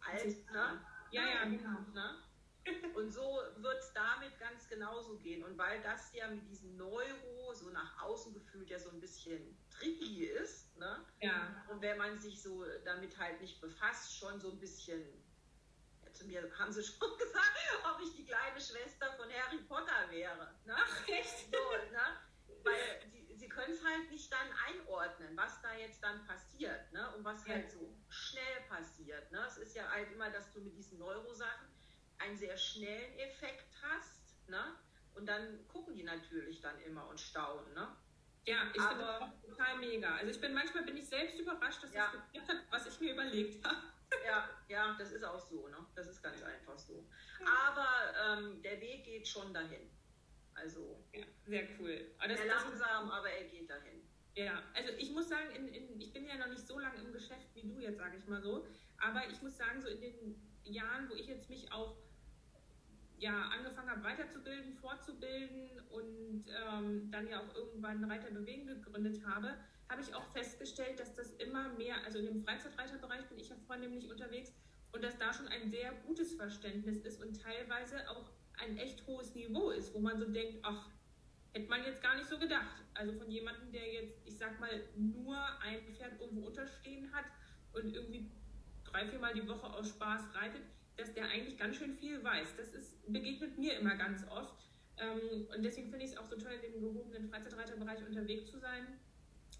alt. 0.00 0.52
Ne? 0.52 0.84
Ja, 1.12 1.22
ja, 1.22 1.44
genau. 1.44 1.78
Ne? 1.94 2.18
Und 2.96 3.12
so 3.12 3.42
wird 3.58 3.78
es 3.78 3.92
damit 3.92 4.36
ganz 4.40 4.68
genauso 4.68 5.18
gehen. 5.18 5.44
Und 5.44 5.56
weil 5.56 5.80
das 5.82 6.12
ja 6.14 6.26
mit 6.26 6.48
diesem 6.48 6.76
Neuro 6.76 7.54
so 7.54 7.70
nach 7.70 8.02
außen 8.02 8.34
gefühlt 8.34 8.70
ja 8.70 8.80
so 8.80 8.90
ein 8.90 8.98
bisschen 8.98 9.56
tricky 9.78 10.24
ist, 10.24 10.76
ne? 10.78 11.04
ja. 11.20 11.64
und 11.68 11.80
wenn 11.80 11.98
man 11.98 12.18
sich 12.18 12.42
so 12.42 12.64
damit 12.84 13.16
halt 13.18 13.40
nicht 13.40 13.60
befasst, 13.60 14.16
schon 14.18 14.40
so 14.40 14.50
ein 14.50 14.58
bisschen, 14.58 15.02
ja, 16.04 16.12
zu 16.12 16.26
mir 16.26 16.50
haben 16.58 16.72
sie 16.72 16.82
schon 16.82 17.18
gesagt, 17.18 17.56
ob 17.84 18.00
ich 18.02 18.14
die 18.14 18.24
kleine 18.24 18.60
Schwester 18.60 19.12
von 19.16 19.30
Harry 19.32 19.58
Potter 19.68 20.10
wäre. 20.10 20.54
Ne? 20.64 20.74
Ach, 20.76 21.08
echt? 21.08 21.52
So, 21.52 21.92
ne? 21.92 22.62
Weil 22.62 23.00
sie, 23.10 23.34
sie 23.36 23.48
können 23.48 23.72
es 23.72 23.84
halt 23.84 24.10
nicht 24.10 24.32
dann 24.32 24.48
einordnen, 24.66 25.36
was 25.36 25.60
da 25.62 25.74
jetzt 25.74 26.02
dann 26.02 26.26
passiert 26.26 26.92
ne? 26.92 27.14
und 27.14 27.24
was 27.24 27.46
ja. 27.46 27.54
halt 27.54 27.70
so 27.70 27.94
schnell 28.08 28.60
passiert. 28.68 29.30
Ne? 29.30 29.44
Es 29.46 29.58
ist 29.58 29.74
ja 29.76 29.88
halt 29.90 30.10
immer, 30.12 30.30
dass 30.30 30.52
du 30.52 30.60
mit 30.60 30.76
diesen 30.76 30.98
Neurosachen 30.98 31.68
einen 32.18 32.36
sehr 32.36 32.56
schnellen 32.56 33.18
Effekt 33.18 33.66
hast. 33.82 34.48
Ne? 34.48 34.76
Und 35.14 35.26
dann 35.26 35.66
gucken 35.68 35.94
die 35.94 36.02
natürlich 36.02 36.60
dann 36.60 36.78
immer 36.82 37.08
und 37.08 37.20
staunen. 37.20 37.72
Ne? 37.74 37.96
Ja, 38.46 38.58
ich 38.72 38.80
finde 38.80 39.04
das 39.04 39.42
total 39.42 39.78
mega. 39.78 40.14
Also 40.16 40.30
ich 40.30 40.40
bin 40.40 40.54
manchmal 40.54 40.84
bin 40.84 40.96
ich 40.96 41.08
selbst 41.08 41.38
überrascht, 41.38 41.82
dass 41.82 41.92
ja. 41.92 42.10
das 42.12 42.22
geklappt 42.32 42.48
hat, 42.48 42.64
was 42.70 42.86
ich 42.86 43.00
mir 43.00 43.12
überlegt 43.12 43.64
habe. 43.64 43.76
Ja, 44.24 44.48
ja, 44.68 44.96
das 44.98 45.12
ist 45.12 45.24
auch 45.24 45.40
so, 45.40 45.66
ne? 45.68 45.84
Das 45.96 46.06
ist 46.06 46.22
ganz 46.22 46.40
einfach 46.42 46.78
so. 46.78 47.04
Aber 47.44 47.88
ähm, 48.24 48.62
der 48.62 48.80
Weg 48.80 49.04
geht 49.04 49.26
schon 49.26 49.52
dahin. 49.52 49.90
Also 50.54 51.04
ja, 51.12 51.24
sehr 51.44 51.68
cool. 51.78 52.14
Aber 52.18 52.28
das, 52.28 52.38
sehr 52.38 52.46
langsam, 52.46 53.10
aber 53.10 53.28
er 53.28 53.44
geht 53.44 53.68
dahin. 53.68 54.08
Ja, 54.36 54.62
also 54.74 54.92
ich 54.96 55.10
muss 55.10 55.28
sagen, 55.28 55.50
in, 55.50 55.68
in, 55.68 56.00
ich 56.00 56.12
bin 56.12 56.26
ja 56.26 56.36
noch 56.36 56.48
nicht 56.48 56.66
so 56.66 56.78
lange 56.78 57.00
im 57.00 57.12
Geschäft 57.12 57.48
wie 57.54 57.62
du 57.62 57.80
jetzt, 57.80 57.98
sage 57.98 58.16
ich 58.16 58.26
mal 58.26 58.40
so. 58.40 58.66
Aber 58.98 59.28
ich 59.28 59.42
muss 59.42 59.56
sagen, 59.56 59.82
so 59.82 59.88
in 59.88 60.00
den 60.00 60.58
Jahren, 60.62 61.08
wo 61.10 61.14
ich 61.14 61.26
jetzt 61.26 61.48
mich 61.50 61.72
auch 61.72 61.96
ja, 63.18 63.48
angefangen 63.48 63.90
habe, 63.90 64.04
weiterzubilden, 64.04 64.74
fortzubilden 64.74 65.80
und 65.90 66.44
ähm, 66.48 67.10
dann 67.10 67.26
ja 67.28 67.40
auch 67.40 67.54
irgendwann 67.54 68.04
Reiter 68.04 68.30
bewegen 68.30 68.66
gegründet 68.66 69.24
habe, 69.26 69.54
habe 69.88 70.02
ich 70.02 70.14
auch 70.14 70.26
festgestellt, 70.32 70.98
dass 71.00 71.14
das 71.14 71.30
immer 71.34 71.68
mehr, 71.70 71.96
also 72.04 72.18
in 72.18 72.26
dem 72.26 72.44
Freizeitreiterbereich 72.44 73.24
bin 73.26 73.38
ich 73.38 73.48
ja 73.48 73.56
vornehmlich 73.66 74.10
unterwegs 74.10 74.52
und 74.92 75.02
dass 75.02 75.16
da 75.18 75.32
schon 75.32 75.48
ein 75.48 75.70
sehr 75.70 75.92
gutes 76.06 76.34
Verständnis 76.34 76.98
ist 76.98 77.22
und 77.22 77.40
teilweise 77.40 78.08
auch 78.10 78.30
ein 78.58 78.76
echt 78.78 79.06
hohes 79.06 79.34
Niveau 79.34 79.70
ist, 79.70 79.94
wo 79.94 80.00
man 80.00 80.18
so 80.18 80.26
denkt, 80.26 80.58
ach, 80.62 80.88
hätte 81.52 81.68
man 81.68 81.84
jetzt 81.84 82.02
gar 82.02 82.16
nicht 82.16 82.28
so 82.28 82.38
gedacht. 82.38 82.82
Also 82.94 83.12
von 83.12 83.30
jemandem, 83.30 83.72
der 83.72 83.92
jetzt, 83.92 84.26
ich 84.26 84.36
sag 84.36 84.58
mal, 84.60 84.82
nur 84.96 85.36
ein 85.60 85.80
Pferd 85.94 86.20
irgendwo 86.20 86.46
unterstehen 86.46 87.12
hat 87.12 87.24
und 87.72 87.94
irgendwie 87.94 88.30
drei, 88.84 89.06
viermal 89.06 89.34
die 89.34 89.46
Woche 89.46 89.66
aus 89.66 89.90
Spaß 89.90 90.34
reitet, 90.34 90.62
dass 90.96 91.12
der 91.12 91.28
eigentlich 91.28 91.58
ganz 91.58 91.76
schön 91.76 91.94
viel 91.96 92.22
weiß. 92.22 92.56
Das 92.56 92.72
ist, 92.74 93.12
begegnet 93.12 93.58
mir 93.58 93.78
immer 93.78 93.96
ganz 93.96 94.26
oft. 94.28 94.54
Ähm, 94.98 95.46
und 95.54 95.62
deswegen 95.62 95.90
finde 95.90 96.06
ich 96.06 96.12
es 96.12 96.16
auch 96.18 96.24
so 96.24 96.36
toll, 96.36 96.52
in 96.52 96.72
dem 96.72 96.80
gehobenen 96.80 97.28
Freizeitreiterbereich 97.28 98.06
unterwegs 98.06 98.50
zu 98.50 98.58
sein, 98.58 98.98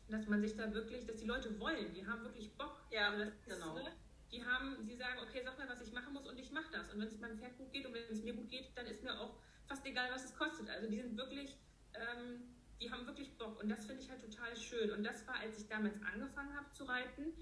dass 0.09 0.27
man 0.27 0.40
sich 0.40 0.57
da 0.57 0.72
wirklich, 0.72 1.05
dass 1.05 1.16
die 1.16 1.27
Leute 1.27 1.59
wollen, 1.61 1.92
die 1.92 2.07
haben 2.07 2.22
wirklich 2.22 2.53
Bock. 2.57 2.81
Ja, 2.90 3.16
das 3.16 3.33
genau. 3.44 3.77
Ist, 3.77 3.85
ne? 3.85 3.92
Die 4.33 4.44
haben, 4.44 4.85
sie 4.85 4.96
sagen, 4.96 5.18
okay, 5.22 5.42
sag 5.44 5.59
mal, 5.59 5.68
was 5.68 5.81
ich 5.81 5.92
machen 5.92 6.12
muss 6.12 6.27
und 6.27 6.38
ich 6.38 6.51
mache 6.51 6.70
das. 6.72 6.92
Und 6.92 7.01
wenn 7.01 7.09
es 7.09 7.18
meinem 7.18 7.38
Pferd 7.38 7.57
gut 7.59 7.72
geht 7.72 7.87
und 7.87 7.94
wenn 7.94 8.05
es 8.11 8.22
mir 8.22 8.35
gut 8.35 8.49
geht, 8.49 8.70
dann 8.75 8.87
ist 8.87 9.03
mir 9.03 9.18
auch 9.18 9.37
fast 9.66 9.85
egal, 9.87 10.11
was 10.12 10.25
es 10.25 10.35
kostet. 10.35 10.68
Also 10.68 10.88
die 10.88 11.01
sind 11.01 11.16
wirklich, 11.16 11.57
ähm, 11.94 12.55
die 12.81 12.90
haben 12.90 13.07
wirklich 13.07 13.37
Bock 13.37 13.61
und 13.62 13.68
das 13.68 13.87
finde 13.87 14.03
ich 14.03 14.11
halt 14.11 14.22
total 14.22 14.57
schön. 14.57 14.90
Und 14.90 15.05
das 15.05 15.27
war, 15.27 15.37
als 15.37 15.59
ich 15.59 15.68
damals 15.68 15.94
angefangen 16.03 16.57
habe 16.57 16.70
zu 16.72 16.85
reiten, 16.85 17.33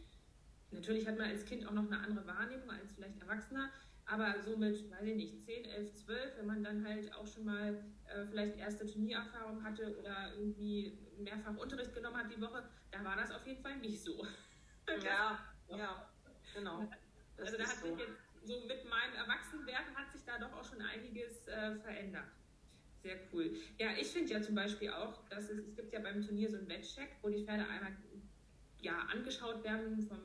Natürlich 0.71 1.07
hat 1.07 1.19
man 1.19 1.31
als 1.31 1.45
Kind 1.45 1.67
auch 1.67 1.73
noch 1.73 1.87
eine 1.87 1.99
andere 1.99 2.27
Wahrnehmung 2.27 2.71
als 2.71 2.93
vielleicht 2.93 3.21
Erwachsener, 3.21 3.71
aber 4.07 4.43
so 4.43 4.57
mit, 4.57 4.91
weiß 4.91 5.05
ich 5.05 5.17
nicht, 5.17 5.43
10, 5.43 5.65
11, 5.65 5.95
12, 5.95 6.39
wenn 6.39 6.47
man 6.47 6.65
dann 6.65 6.87
halt 6.87 7.13
auch 7.15 7.27
schon 7.27 7.45
mal 7.47 7.85
äh, 8.07 8.27
vielleicht 8.27 8.59
erste 8.59 8.87
Turniererfahrung 8.87 9.63
hatte 9.63 9.97
oder 9.99 10.35
irgendwie 10.37 10.99
mehrfach 11.19 11.57
Unterricht 11.57 11.95
genommen 11.95 12.17
hat 12.17 12.31
die 12.35 12.41
Woche, 12.41 12.69
da 12.91 13.05
war 13.05 13.17
das 13.17 13.31
auf 13.31 13.47
jeden 13.47 13.63
Fall 13.63 13.77
nicht 13.79 14.03
so. 14.03 14.27
ja, 15.05 15.39
ja, 15.69 16.11
genau. 16.55 16.89
Das 17.37 17.47
also 17.47 17.59
da 17.59 17.65
hat 17.65 17.77
so. 17.77 17.87
sich 17.87 18.07
jetzt 18.07 18.19
so 18.45 18.61
mit 18.67 18.85
meinem 18.85 19.15
Erwachsenwerden 19.17 19.95
hat 19.95 20.13
sich 20.13 20.23
da 20.25 20.39
doch 20.39 20.53
auch 20.53 20.65
schon 20.65 20.83
einiges 20.83 21.49
äh, 21.49 21.77
verändert. 21.77 22.29
Sehr 23.03 23.17
cool. 23.33 23.55
Ja, 23.79 23.89
ich 23.99 24.09
finde 24.09 24.33
ja 24.33 24.43
zum 24.43 24.55
Beispiel 24.55 24.91
auch, 24.91 25.27
dass 25.29 25.51
es, 25.51 25.59
es 25.59 25.77
gibt 25.77 25.93
ja 25.93 26.01
beim 26.01 26.23
Turnier 26.23 26.51
so 26.51 26.57
einen 26.57 26.69
Wettcheck, 26.69 27.17
wo 27.23 27.29
die 27.29 27.45
Pferde 27.45 27.67
einmal 27.69 27.93
ja, 28.81 28.99
angeschaut 29.11 29.65
werden 29.65 30.01
vom 30.07 30.19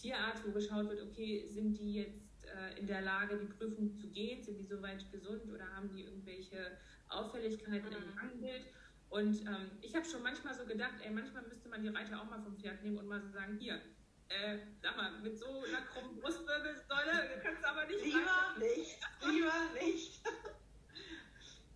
Tierarzt, 0.00 0.44
wo 0.46 0.52
geschaut 0.52 0.88
wird, 0.88 1.02
okay, 1.02 1.46
sind 1.48 1.74
die 1.78 1.94
jetzt 1.94 2.44
äh, 2.44 2.78
in 2.78 2.86
der 2.86 3.02
Lage, 3.02 3.38
die 3.38 3.52
Prüfung 3.52 3.94
zu 3.94 4.08
gehen? 4.08 4.42
Sind 4.42 4.58
die 4.58 4.66
soweit 4.66 5.10
gesund 5.10 5.50
oder 5.52 5.66
haben 5.74 5.90
die 5.94 6.04
irgendwelche 6.04 6.78
Auffälligkeiten 7.08 7.90
mhm. 7.90 7.96
im 7.96 8.16
Gangbild? 8.16 8.66
Und 9.10 9.40
ähm, 9.46 9.70
ich 9.80 9.94
habe 9.94 10.04
schon 10.04 10.22
manchmal 10.22 10.54
so 10.54 10.66
gedacht, 10.66 10.94
ey, 11.02 11.10
manchmal 11.10 11.42
müsste 11.44 11.68
man 11.68 11.82
die 11.82 11.88
Reiter 11.88 12.20
auch 12.20 12.26
mal 12.26 12.42
vom 12.42 12.58
Pferd 12.58 12.82
nehmen 12.82 12.98
und 12.98 13.06
mal 13.06 13.20
so 13.20 13.30
sagen, 13.30 13.56
hier, 13.58 13.80
äh, 14.28 14.58
sag 14.82 14.96
mal, 14.96 15.18
mit 15.20 15.38
so 15.38 15.46
einer 15.64 15.80
krummen 15.86 16.20
Brustwirbelsäule 16.20 17.40
kannst 17.42 17.62
du 17.62 17.68
aber 17.68 17.86
nicht. 17.86 18.04
Lieber 18.04 18.18
reiten. 18.18 18.60
nicht, 18.60 19.00
lieber 19.26 19.52
nicht. 19.82 20.22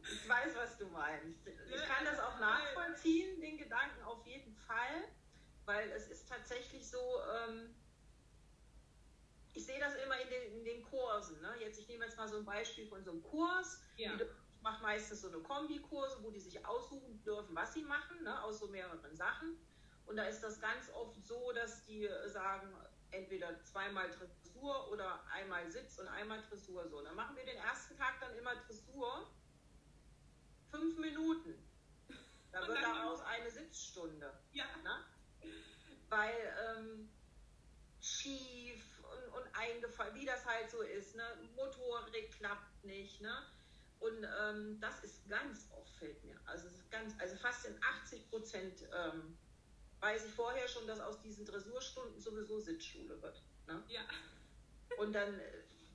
ich 0.03 0.29
weiß, 0.29 0.55
was 0.57 0.77
du 0.77 0.87
meinst. 0.89 1.47
Ich 1.47 1.83
kann 1.85 2.05
das 2.05 2.21
auch 2.21 2.39
nachvollziehen, 2.39 3.41
den 3.41 3.57
Gedanken 3.57 4.03
auf 4.05 4.27
jeden 4.27 4.55
Fall, 4.55 5.09
weil 5.65 5.91
es 5.93 6.09
ist 6.09 6.29
tatsächlich 6.29 6.89
so, 6.91 6.99
ähm, 6.99 7.75
ich 9.55 9.67
sehe 9.67 9.79
das 9.79 9.95
immer 9.97 10.19
in 10.21 10.29
den, 10.29 10.59
in 10.59 10.65
den 10.65 10.83
Kursen. 10.83 11.41
Ne? 11.41 11.55
Jetzt, 11.61 11.79
ich 11.79 11.89
nehme 11.89 12.05
jetzt 12.05 12.17
mal 12.17 12.29
so 12.29 12.39
ein 12.39 12.45
Beispiel 12.45 12.87
von 12.87 13.05
so 13.05 13.11
einem 13.11 13.23
Kurs. 13.23 13.83
Ja. 13.97 14.15
Ich 14.15 14.63
mache 14.63 14.83
meistens 14.83 15.21
so 15.21 15.29
eine 15.29 15.41
Kombikurse, 15.41 16.23
wo 16.23 16.31
die 16.31 16.41
sich 16.41 16.65
aussuchen 16.65 17.23
dürfen, 17.25 17.55
was 17.55 17.75
sie 17.75 17.83
machen, 17.83 18.23
ne? 18.23 18.43
aus 18.43 18.61
so 18.61 18.69
mehreren 18.69 19.15
Sachen. 19.15 19.59
Und 20.07 20.17
da 20.17 20.25
ist 20.25 20.41
das 20.43 20.61
ganz 20.61 20.91
oft 20.91 21.17
so, 21.25 21.53
dass 21.53 21.85
die 21.85 22.09
sagen, 22.27 22.75
entweder 23.11 23.63
zweimal 23.63 24.11
Dressur 24.11 24.91
oder 24.91 25.23
einmal 25.31 25.71
Sitz 25.71 25.99
und 25.99 26.09
einmal 26.09 26.43
Dressur. 26.43 26.89
So, 26.89 27.03
dann 27.03 27.15
machen 27.15 27.37
wir 27.37 27.45
den 27.45 27.59
ersten 27.59 27.97
Tag 27.97 28.21
dann 28.21 28.35
immer 28.37 28.55
Dressur. 28.67 29.31
Fünf 30.71 30.99
Minuten. 30.99 31.55
Da 32.51 32.67
wird 32.67 32.83
daraus 32.83 33.21
eine 33.23 33.51
Sitzstunde. 33.51 34.33
Ja. 34.53 34.65
Ne? 34.83 35.51
Weil 36.09 36.77
ähm, 36.77 37.11
eingefallen, 39.63 40.15
wie 40.15 40.27
das 40.27 40.45
halt 40.45 40.71
so 40.71 40.83
ist. 40.83 41.15
Ne? 41.15 41.25
Motorrad 41.57 42.13
klappt 42.37 42.85
nicht. 42.85 43.21
Ne? 43.21 43.35
Und 44.01 44.27
ähm, 44.41 44.81
das 44.81 45.03
ist 45.05 45.29
ganz 45.29 45.69
oft 45.77 45.95
fällt 45.97 46.23
mir. 46.25 46.37
Also, 46.47 46.69
ganz, 46.91 47.15
also 47.21 47.37
fast 47.37 47.67
in 47.67 47.79
80 48.03 48.31
Prozent 48.31 48.83
ähm, 48.83 49.39
weiß 50.01 50.27
ich 50.27 50.33
vorher 50.33 50.67
schon, 50.67 50.87
dass 50.87 51.01
aus 51.01 51.21
diesen 51.21 51.47
Dressurstunden 51.47 52.21
sowieso 52.21 52.59
Sitzschule 52.59 53.23
wird. 53.23 53.41
Ne? 53.69 53.83
Ja. 53.89 54.01
Und 54.99 55.13
dann, 55.13 55.41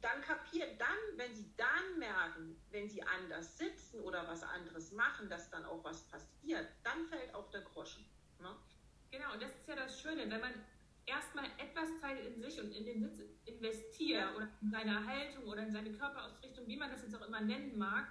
dann 0.01 0.21
kapieren, 0.21 0.77
dann, 0.77 0.97
wenn 1.17 1.35
sie 1.35 1.53
dann 1.57 1.99
merken, 1.99 2.59
wenn 2.71 2.89
sie 2.89 3.03
anders 3.03 3.57
sitzen 3.57 3.99
oder 4.01 4.25
was 4.27 4.43
anderes 4.43 4.91
machen, 4.93 5.29
dass 5.29 5.49
dann 5.49 5.65
auch 5.65 5.83
was 5.83 6.03
passiert, 6.03 6.67
dann 6.83 7.05
fällt 7.07 7.33
auch 7.35 7.49
der 7.51 7.61
Groschen. 7.61 8.05
Ne? 8.39 8.55
Genau, 9.11 9.33
und 9.33 9.41
das 9.41 9.51
ist 9.51 9.67
ja 9.67 9.75
das 9.75 9.99
Schöne, 9.99 10.29
wenn 10.29 10.41
man 10.41 10.53
erstmal 11.07 11.45
etwas 11.57 11.99
Zeit 11.99 12.23
in 12.25 12.39
sich 12.41 12.59
und 12.59 12.71
in 12.71 12.85
den 12.85 13.09
Sitz 13.15 13.39
investiert 13.45 14.21
ja. 14.21 14.35
oder 14.35 14.49
in 14.61 14.69
seine 14.69 15.05
Haltung 15.05 15.45
oder 15.45 15.63
in 15.63 15.71
seine 15.71 15.91
Körperausrichtung, 15.91 16.67
wie 16.67 16.77
man 16.77 16.91
das 16.91 17.01
jetzt 17.01 17.15
auch 17.15 17.25
immer 17.27 17.41
nennen 17.41 17.77
mag, 17.77 18.07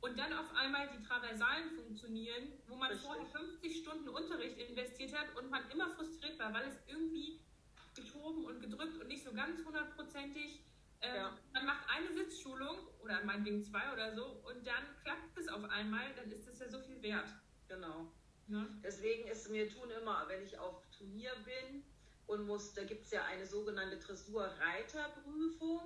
und 0.00 0.16
dann 0.16 0.32
auf 0.32 0.54
einmal 0.54 0.88
die 0.96 1.02
Traversalen 1.02 1.70
funktionieren, 1.70 2.52
wo 2.68 2.76
man 2.76 2.90
Richtig. 2.90 3.06
vorher 3.06 3.26
50 3.26 3.78
Stunden 3.78 4.08
Unterricht 4.08 4.56
investiert 4.58 5.12
hat 5.18 5.34
und 5.36 5.50
man 5.50 5.68
immer 5.70 5.90
frustriert 5.96 6.38
war, 6.38 6.54
weil 6.54 6.68
es 6.68 6.78
irgendwie 6.86 7.40
getoben 7.96 8.44
und 8.44 8.60
gedrückt 8.60 9.00
und 9.00 9.08
nicht 9.08 9.24
so 9.24 9.32
ganz 9.32 9.64
hundertprozentig 9.64 10.62
Ähm, 11.00 11.14
ja. 11.14 11.38
Man 11.52 11.64
macht 11.64 11.88
eine 11.88 12.12
Sitzschulung 12.12 12.76
oder 13.00 13.22
meinetwegen 13.24 13.62
zwei 13.62 13.92
oder 13.92 14.12
so 14.16 14.42
und 14.48 14.66
dann 14.66 14.82
klappt 15.04 15.38
es 15.38 15.46
auf 15.46 15.62
einmal, 15.70 16.12
dann 16.16 16.28
ist 16.32 16.48
es 16.48 16.58
ja 16.58 16.68
so 16.68 16.80
viel 16.80 17.00
wert. 17.02 17.28
Genau. 17.68 18.12
Ja. 18.48 18.66
Deswegen 18.82 19.28
ist 19.28 19.48
mir 19.48 19.68
tun 19.68 19.90
immer, 19.90 20.24
wenn 20.26 20.42
ich 20.42 20.58
auf 20.58 20.82
Turnier 20.90 21.30
bin 21.44 21.84
und 22.28 22.46
muss, 22.46 22.74
da 22.74 22.84
gibt 22.84 23.06
es 23.06 23.10
ja 23.10 23.24
eine 23.24 23.46
sogenannte 23.46 23.98
Dressur-Reiterprüfung, 23.98 25.80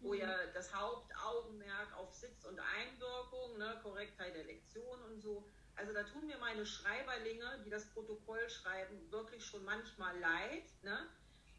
wo 0.00 0.12
mhm. 0.12 0.18
ja 0.18 0.46
das 0.54 0.74
Hauptaugenmerk 0.74 1.96
auf 1.96 2.12
Sitz 2.12 2.44
und 2.44 2.58
Einwirkung, 2.58 3.58
ne, 3.58 3.78
Korrektheit 3.82 4.34
der 4.34 4.44
Lektion 4.44 5.00
und 5.02 5.20
so. 5.20 5.46
Also 5.76 5.92
da 5.92 6.02
tun 6.02 6.26
mir 6.26 6.38
meine 6.38 6.66
Schreiberlinge, 6.66 7.62
die 7.64 7.70
das 7.70 7.88
Protokoll 7.90 8.48
schreiben, 8.48 9.10
wirklich 9.10 9.44
schon 9.44 9.64
manchmal 9.64 10.18
leid, 10.18 10.64
ne? 10.82 11.08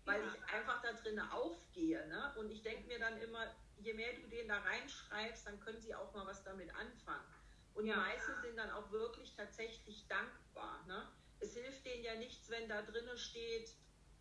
weil 0.06 0.22
ja. 0.22 0.34
ich 0.34 0.54
einfach 0.54 0.82
da 0.82 0.94
drin 0.94 1.20
aufgehe. 1.20 2.06
Ne? 2.08 2.34
Und 2.38 2.52
ich 2.52 2.62
denke 2.62 2.88
mir 2.88 3.00
dann 3.00 3.20
immer, 3.22 3.56
je 3.80 3.94
mehr 3.94 4.14
du 4.14 4.28
den 4.28 4.48
da 4.48 4.60
reinschreibst, 4.60 5.48
dann 5.48 5.60
können 5.60 5.82
sie 5.82 5.96
auch 5.96 6.14
mal 6.14 6.26
was 6.26 6.44
damit 6.44 6.70
anfangen. 6.76 7.26
Und 7.74 7.86
ja. 7.86 7.94
die 7.94 8.00
meisten 8.00 8.42
sind 8.42 8.58
dann 8.58 8.72
auch 8.72 8.92
wirklich 8.92 9.34
tatsächlich 9.36 10.08
dankbar. 10.08 10.84
Ne? 10.88 11.08
Es 11.40 11.54
hilft 11.54 11.86
denen 11.86 12.04
ja 12.04 12.16
nichts, 12.16 12.50
wenn 12.50 12.70
da 12.70 12.82
drinnen 12.82 13.18
steht, 13.18 13.74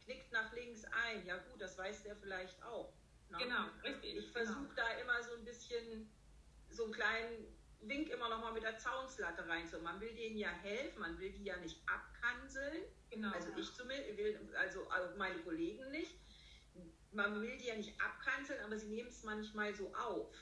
knickt 0.04 0.32
nach 0.32 0.52
links 0.52 0.84
ein. 0.84 1.26
Ja 1.26 1.36
gut, 1.38 1.60
das 1.60 1.78
weiß 1.78 2.02
der 2.02 2.16
vielleicht 2.16 2.62
auch. 2.62 2.92
Ne? 3.30 3.38
Genau, 3.38 3.64
richtig. 3.82 4.16
Ich 4.16 4.30
versuche 4.30 4.60
genau. 4.60 4.74
da 4.76 4.88
immer 4.98 5.22
so 5.22 5.34
ein 5.34 5.44
bisschen, 5.44 6.10
so 6.70 6.84
einen 6.84 6.92
kleinen 6.92 7.46
Wink 7.80 8.10
immer 8.10 8.28
noch 8.28 8.40
mal 8.40 8.52
mit 8.52 8.62
der 8.62 8.78
Zaunslatte 8.78 9.46
rein. 9.48 9.66
So, 9.66 9.80
man 9.80 10.00
will 10.00 10.14
denen 10.14 10.36
ja 10.36 10.50
helfen, 10.50 11.00
man 11.00 11.18
will 11.18 11.32
die 11.32 11.44
ja 11.44 11.56
nicht 11.56 11.80
abkanzeln. 11.86 12.84
Genau. 13.10 13.32
Also 13.32 13.48
ich 13.56 13.72
zumindest, 13.74 14.54
also 14.54 14.86
meine 15.16 15.38
Kollegen 15.40 15.90
nicht. 15.90 16.14
Man 17.10 17.40
will 17.42 17.58
die 17.58 17.66
ja 17.66 17.74
nicht 17.74 18.00
abkanzeln, 18.00 18.62
aber 18.64 18.78
sie 18.78 18.88
nehmen 18.88 19.08
es 19.08 19.22
manchmal 19.22 19.74
so 19.74 19.94
auf. 19.94 20.34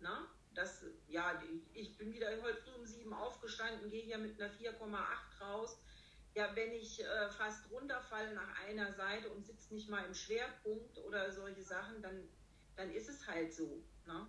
Ne? 0.00 0.26
Das, 0.54 0.84
ja, 1.08 1.40
ich 1.74 1.96
bin 1.98 2.12
wieder 2.12 2.28
heute 2.42 2.60
früh 2.62 2.72
um 2.72 2.86
sieben 2.86 3.12
aufgestanden, 3.12 3.90
gehe 3.90 4.02
hier 4.02 4.18
mit 4.18 4.40
einer 4.40 4.52
4,8 4.54 5.40
raus. 5.40 5.78
Ja, 6.36 6.54
wenn 6.54 6.74
ich 6.74 7.02
äh, 7.02 7.30
fast 7.30 7.70
runterfalle 7.70 8.34
nach 8.34 8.62
einer 8.66 8.92
Seite 8.92 9.30
und 9.30 9.46
sitze 9.46 9.72
nicht 9.72 9.88
mal 9.88 10.04
im 10.04 10.12
Schwerpunkt 10.12 10.98
oder 10.98 11.32
solche 11.32 11.62
Sachen, 11.62 12.02
dann, 12.02 12.28
dann 12.76 12.90
ist 12.90 13.08
es 13.08 13.26
halt 13.26 13.54
so. 13.54 13.82
Ne? 14.04 14.26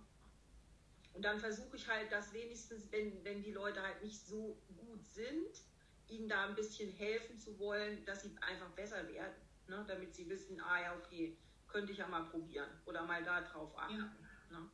Und 1.12 1.22
dann 1.22 1.38
versuche 1.38 1.76
ich 1.76 1.86
halt, 1.86 2.10
dass 2.10 2.32
wenigstens, 2.32 2.90
wenn, 2.90 3.22
wenn 3.24 3.42
die 3.42 3.52
Leute 3.52 3.82
halt 3.82 4.02
nicht 4.02 4.26
so 4.26 4.58
gut 4.74 5.04
sind, 5.04 5.62
ihnen 6.06 6.30
da 6.30 6.46
ein 6.46 6.54
bisschen 6.54 6.90
helfen 6.90 7.38
zu 7.38 7.58
wollen, 7.58 8.02
dass 8.06 8.22
sie 8.22 8.34
einfach 8.40 8.70
besser 8.70 9.06
werden, 9.06 9.36
ne? 9.66 9.84
damit 9.86 10.14
sie 10.14 10.30
wissen, 10.30 10.58
ah 10.62 10.80
ja, 10.80 10.96
okay, 10.96 11.36
könnte 11.66 11.92
ich 11.92 11.98
ja 11.98 12.08
mal 12.08 12.24
probieren 12.24 12.70
oder 12.86 13.02
mal 13.02 13.22
da 13.22 13.42
drauf 13.42 13.76
achten. 13.76 13.98
Ja. 14.50 14.58
Ne? 14.58 14.70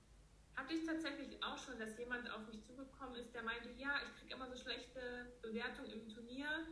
Hatte 0.54 0.74
ich 0.74 0.86
tatsächlich 0.86 1.42
auch 1.42 1.58
schon, 1.58 1.80
dass 1.80 1.98
jemand 1.98 2.30
auf 2.30 2.46
mich 2.46 2.64
zugekommen 2.64 3.16
ist, 3.16 3.34
der 3.34 3.42
meinte, 3.42 3.70
ja, 3.76 3.96
ich 4.06 4.20
kriege 4.20 4.34
immer 4.34 4.48
so 4.48 4.56
schlechte 4.56 5.32
Bewertungen 5.42 5.90
im 5.90 6.08
Turnier, 6.08 6.64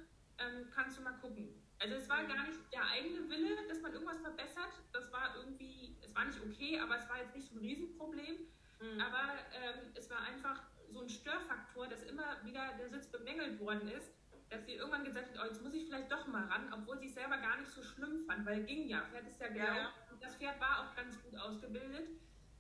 ähm, 0.43 0.69
kannst 0.75 0.99
du 0.99 1.03
mal 1.03 1.15
gucken. 1.21 1.49
Also 1.79 1.97
es 1.97 2.09
war 2.09 2.23
gar 2.25 2.47
nicht 2.47 2.59
der 2.73 2.87
eigene 2.87 3.29
Wille, 3.29 3.57
dass 3.69 3.81
man 3.81 3.93
irgendwas 3.93 4.21
verbessert. 4.21 4.73
Das 4.93 5.11
war 5.13 5.37
irgendwie, 5.37 5.97
es 6.01 6.15
war 6.15 6.25
nicht 6.25 6.41
okay, 6.41 6.79
aber 6.79 6.97
es 6.97 7.09
war 7.09 7.19
jetzt 7.19 7.35
nicht 7.35 7.49
so 7.49 7.57
ein 7.57 7.59
Riesenproblem. 7.59 8.37
Mhm. 8.81 9.01
Aber 9.01 9.35
ähm, 9.53 9.93
es 9.95 10.09
war 10.11 10.21
einfach 10.23 10.63
so 10.91 11.01
ein 11.01 11.09
Störfaktor, 11.09 11.89
dass 11.89 12.03
immer 12.05 12.45
wieder 12.45 12.75
der 12.79 12.89
Sitz 12.89 13.11
bemängelt 13.11 13.59
worden 13.61 13.89
ist, 13.89 14.13
dass 14.51 14.67
sie 14.67 14.75
irgendwann 14.75 15.05
gesagt 15.05 15.31
hat, 15.31 15.39
oh, 15.43 15.47
jetzt 15.47 15.63
muss 15.63 15.73
ich 15.75 15.87
vielleicht 15.87 16.13
doch 16.13 16.27
mal 16.27 16.45
ran, 16.45 16.73
obwohl 16.73 16.99
sie 16.99 17.07
es 17.07 17.15
selber 17.15 17.39
gar 17.39 17.57
nicht 17.59 17.71
so 17.71 17.83
schlimm 17.83 18.25
fand, 18.27 18.45
weil 18.45 18.63
ging 18.65 18.87
ja, 18.87 19.03
Pferd 19.11 19.27
ist 19.27 19.41
ja 19.41 19.49
genau. 19.49 19.65
Ja, 19.65 19.77
ja. 19.77 19.93
Das 20.21 20.37
Pferd 20.37 20.61
war 20.61 20.81
auch 20.81 20.95
ganz 20.95 21.21
gut 21.23 21.35
ausgebildet 21.37 22.11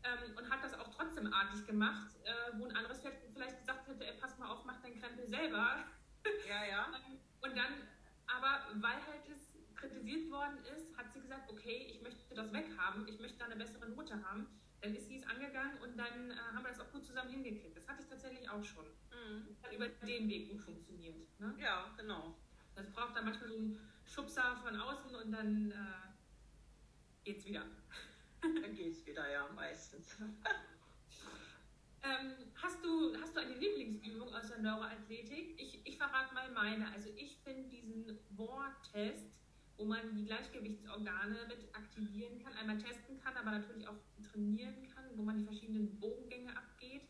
ähm, 0.02 0.36
und 0.36 0.50
hat 0.50 0.64
das 0.64 0.74
auch 0.74 0.88
trotzdem 0.88 1.32
artig 1.32 1.66
gemacht, 1.66 2.16
äh, 2.24 2.58
wo 2.58 2.64
ein 2.64 2.74
anderes 2.74 3.00
Pferd 3.00 3.14
vielleicht 3.34 3.58
gesagt 3.58 3.86
hätte, 3.86 4.04
ey, 4.04 4.18
pass 4.18 4.38
mal 4.38 4.48
auf, 4.48 4.64
mach 4.64 4.80
deinen 4.80 4.98
Krempel 4.98 5.26
selber. 5.28 5.84
Ja, 6.48 6.64
ja. 6.64 6.86
Und 7.42 7.57
dann, 7.57 7.72
aber 8.26 8.66
weil 8.81 8.96
halt 9.07 9.28
es 9.28 9.52
kritisiert 9.74 10.31
worden 10.31 10.59
ist, 10.76 10.96
hat 10.96 11.12
sie 11.12 11.20
gesagt, 11.20 11.50
okay, 11.50 11.88
ich 11.90 12.02
möchte 12.02 12.35
das 12.35 12.52
weghaben, 12.52 13.07
ich 13.09 13.20
möchte 13.20 13.38
da 13.38 13.46
eine 13.46 13.57
bessere 13.57 13.88
Note 13.88 14.22
haben 14.22 14.46
dann 14.83 14.96
ist 14.96 15.09
sie 15.09 15.18
es 15.18 15.26
angegangen 15.26 15.78
und 15.78 15.96
dann 15.96 16.31
äh, 16.33 16.35
haben 16.35 16.64
wir 16.64 16.70
das 16.70 16.81
auch 16.81 16.90
gut 16.90 17.07
zusammen 17.07 17.31
hingekriegt. 17.31 17.76
Das 17.76 17.87
hatte 17.88 18.02
ich 18.02 18.09
tatsächlich 18.09 18.50
auch 18.50 18.64
schon. 18.64 18.85
Mhm. 18.85 19.57
Hat 19.62 19.72
über 19.72 19.88
den 19.88 20.28
Weg 20.28 20.50
gut 20.50 20.61
funktioniert. 20.61 21.16
Ne? 21.38 21.55
Ja, 21.59 21.94
genau. 21.96 22.37
Das 22.74 22.90
braucht 22.90 23.16
dann 23.16 23.24
manchmal 23.24 23.48
so 23.48 23.57
einen 23.57 23.78
Schubser 24.05 24.57
von 24.62 24.78
außen 24.78 25.14
und 25.14 25.31
dann 25.31 25.70
äh, 25.70 27.24
geht's 27.24 27.44
wieder. 27.44 27.64
Dann 28.40 28.74
geht's 28.74 29.07
wieder, 29.07 29.31
ja, 29.31 29.48
meistens. 29.55 30.16
ähm, 32.02 32.32
hast, 32.62 32.84
du, 32.84 33.16
hast 33.20 33.36
du 33.36 33.40
eine 33.40 33.54
Lieblingsübung 33.54 34.34
aus 34.34 34.48
der 34.48 34.58
Neuroathletik? 34.58 35.60
Ich, 35.60 35.86
ich 35.86 35.96
verrate 35.96 36.34
mal 36.34 36.50
meine. 36.52 36.90
Also 36.92 37.10
ich 37.16 37.38
finde 37.44 37.68
diesen 37.68 38.18
Worttest 38.30 39.32
wo 39.82 39.84
man 39.84 40.14
die 40.14 40.24
Gleichgewichtsorgane 40.24 41.46
mit 41.48 41.74
aktivieren 41.74 42.38
kann, 42.42 42.52
einmal 42.54 42.78
testen 42.78 43.18
kann, 43.20 43.36
aber 43.36 43.50
natürlich 43.50 43.88
auch 43.88 43.96
trainieren 44.30 44.88
kann, 44.94 45.04
wo 45.16 45.22
man 45.22 45.38
die 45.38 45.44
verschiedenen 45.44 45.98
Bogengänge 45.98 46.56
abgeht. 46.56 47.08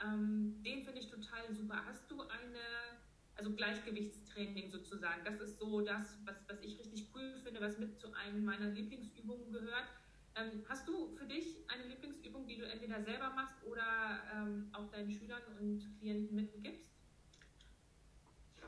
Ähm, 0.00 0.62
den 0.62 0.84
finde 0.84 1.00
ich 1.00 1.10
total 1.10 1.52
super. 1.52 1.84
Hast 1.86 2.08
du 2.10 2.22
eine, 2.22 3.00
also 3.34 3.52
Gleichgewichtstraining 3.54 4.70
sozusagen, 4.70 5.24
das 5.24 5.40
ist 5.40 5.58
so 5.58 5.80
das, 5.80 6.18
was, 6.24 6.36
was 6.48 6.60
ich 6.60 6.78
richtig 6.78 7.08
cool 7.14 7.40
finde, 7.42 7.60
was 7.60 7.78
mit 7.78 7.98
zu 7.98 8.12
einem 8.12 8.44
meiner 8.44 8.68
Lieblingsübungen 8.68 9.50
gehört. 9.50 9.88
Ähm, 10.36 10.64
hast 10.68 10.88
du 10.88 11.14
für 11.16 11.26
dich 11.26 11.58
eine 11.68 11.84
Lieblingsübung, 11.84 12.46
die 12.46 12.58
du 12.58 12.66
entweder 12.66 13.02
selber 13.02 13.30
machst 13.30 13.62
oder 13.64 14.22
ähm, 14.32 14.70
auch 14.72 14.90
deinen 14.90 15.10
Schülern 15.10 15.42
und 15.58 15.98
Klienten 16.00 16.34
mitgibst? 16.34 16.94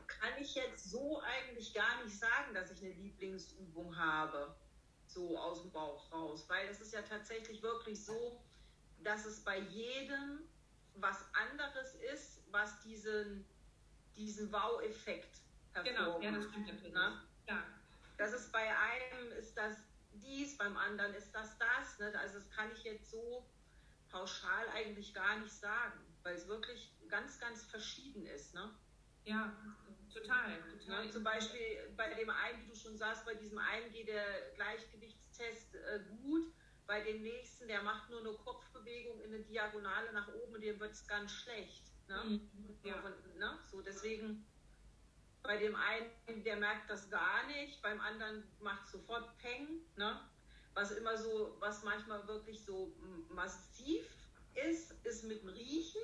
kann 0.07 0.31
ich 0.41 0.55
jetzt 0.55 0.91
so 0.91 1.21
eigentlich 1.23 1.75
gar 1.75 2.03
nicht 2.05 2.19
sagen, 2.19 2.55
dass 2.55 2.71
ich 2.71 2.83
eine 2.83 2.93
Lieblingsübung 2.95 3.97
habe, 3.97 4.55
so 5.07 5.39
aus 5.39 5.63
dem 5.63 5.71
Bauch 5.71 6.11
raus, 6.13 6.45
weil 6.49 6.69
es 6.69 6.81
ist 6.81 6.93
ja 6.93 7.03
tatsächlich 7.03 7.63
wirklich 7.63 8.05
so, 8.05 8.41
dass 9.03 9.25
es 9.25 9.41
bei 9.45 9.59
jedem 9.59 10.41
was 10.97 11.25
anderes 11.35 11.95
ist, 12.13 12.43
was 12.51 12.81
diesen, 12.81 13.45
diesen 14.17 14.51
Wow-Effekt 14.51 15.41
hervorruft. 15.73 15.99
Genau, 15.99 16.21
ja, 16.21 16.33
das 16.33 16.45
stimmt 16.47 16.67
natürlich. 16.67 16.95
Ne? 16.95 17.23
Ja. 17.47 17.63
Das 18.17 18.33
ist 18.33 18.51
bei 18.51 18.67
einem 18.77 19.33
ist 19.33 19.57
das 19.57 19.77
dies, 20.21 20.57
beim 20.57 20.77
anderen 20.77 21.15
ist 21.15 21.33
das 21.33 21.57
das. 21.59 21.99
Ne? 21.99 22.13
Also 22.19 22.39
das 22.39 22.51
kann 22.51 22.71
ich 22.73 22.85
jetzt 22.85 23.11
so 23.11 23.47
pauschal 24.11 24.69
eigentlich 24.75 25.15
gar 25.15 25.39
nicht 25.41 25.55
sagen, 25.55 26.01
weil 26.23 26.35
es 26.35 26.47
wirklich 26.49 26.93
ganz, 27.09 27.39
ganz 27.39 27.65
verschieden 27.65 28.27
ist. 28.27 28.55
Ne? 28.55 28.71
Ja, 29.25 29.53
Total, 30.17 30.63
total. 30.79 31.05
Ja, 31.05 31.11
zum 31.11 31.25
Beispiel 31.25 31.61
bei 31.97 32.13
dem 32.15 32.31
einen, 32.31 32.63
wie 32.63 32.71
du 32.71 32.77
schon 32.77 32.97
sagst, 32.97 33.25
bei 33.27 33.35
diesem 33.35 33.59
einen 33.59 33.93
geht 33.93 34.09
der 34.09 34.53
Gleichgewichtstest 34.55 35.75
äh, 35.75 36.01
gut, 36.23 36.53
bei 36.87 37.01
dem 37.03 37.23
nächsten, 37.23 37.69
der 37.69 37.83
macht 37.83 38.09
nur 38.11 38.21
eine 38.21 38.33
Kopfbewegung 38.33 39.21
in 39.21 39.35
eine 39.35 39.43
Diagonale 39.43 40.13
nach 40.13 40.29
oben 40.29 40.55
und 40.55 40.61
dem 40.63 40.79
wird 40.79 40.93
es 40.93 41.07
ganz 41.07 41.33
schlecht. 41.33 41.85
Ne? 42.09 42.23
Mhm. 42.25 42.79
Ja. 42.85 43.01
Und, 43.01 43.37
ne? 43.37 43.59
So, 43.71 43.83
deswegen 43.83 44.47
bei 45.47 45.57
dem 45.57 45.77
einen, 45.77 46.45
der 46.45 46.57
merkt 46.57 46.91
das 46.91 47.09
gar 47.11 47.47
nicht, 47.47 47.81
beim 47.83 48.01
anderen 48.01 48.45
macht 48.61 48.87
sofort 48.89 49.37
Peng, 49.39 49.81
ne? 49.97 50.21
Was 50.75 50.91
immer 50.91 51.17
so, 51.17 51.57
was 51.59 51.85
manchmal 51.85 52.27
wirklich 52.29 52.63
so 52.63 52.95
massiv 53.31 54.07
ist, 54.55 54.93
ist 55.05 55.25
mit 55.25 55.43
dem 55.43 55.49
Riechen. 55.49 56.03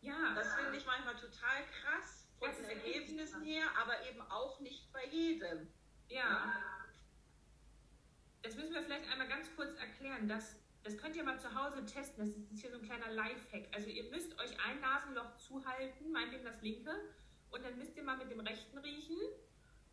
Ja. 0.00 0.34
Das 0.34 0.54
finde 0.54 0.76
ich 0.76 0.86
manchmal 0.86 1.14
total 1.14 1.64
krass 1.82 2.26
von 2.38 2.50
den 2.50 2.64
Ergebnissen 2.64 3.42
her, 3.42 3.64
aber 3.80 4.06
eben 4.08 4.20
auch 4.22 4.58
nicht 4.60 4.92
bei 4.92 5.06
jedem. 5.06 5.68
Ja. 6.08 6.52
Das 8.42 8.56
müssen 8.56 8.74
wir 8.74 8.82
vielleicht 8.82 9.10
einmal 9.10 9.28
ganz 9.28 9.54
kurz 9.54 9.76
erklären. 9.78 10.28
Das, 10.28 10.56
das 10.82 10.96
könnt 10.98 11.16
ihr 11.16 11.24
mal 11.24 11.38
zu 11.38 11.54
Hause 11.54 11.84
testen. 11.84 12.24
Das 12.24 12.36
ist 12.52 12.60
hier 12.60 12.70
so 12.70 12.78
ein 12.78 12.84
kleiner 12.84 13.10
Lifehack. 13.10 13.68
Also 13.72 13.88
ihr 13.88 14.10
müsst 14.10 14.38
euch 14.40 14.50
ein 14.64 14.80
Nasenloch 14.80 15.36
zuhalten, 15.36 16.12
meinetwegen 16.12 16.44
das 16.44 16.60
linke, 16.62 16.92
und 17.56 17.64
dann 17.64 17.78
müsst 17.78 17.96
ihr 17.96 18.02
mal 18.02 18.16
mit 18.16 18.30
dem 18.30 18.40
rechten 18.40 18.78
riechen. 18.78 19.16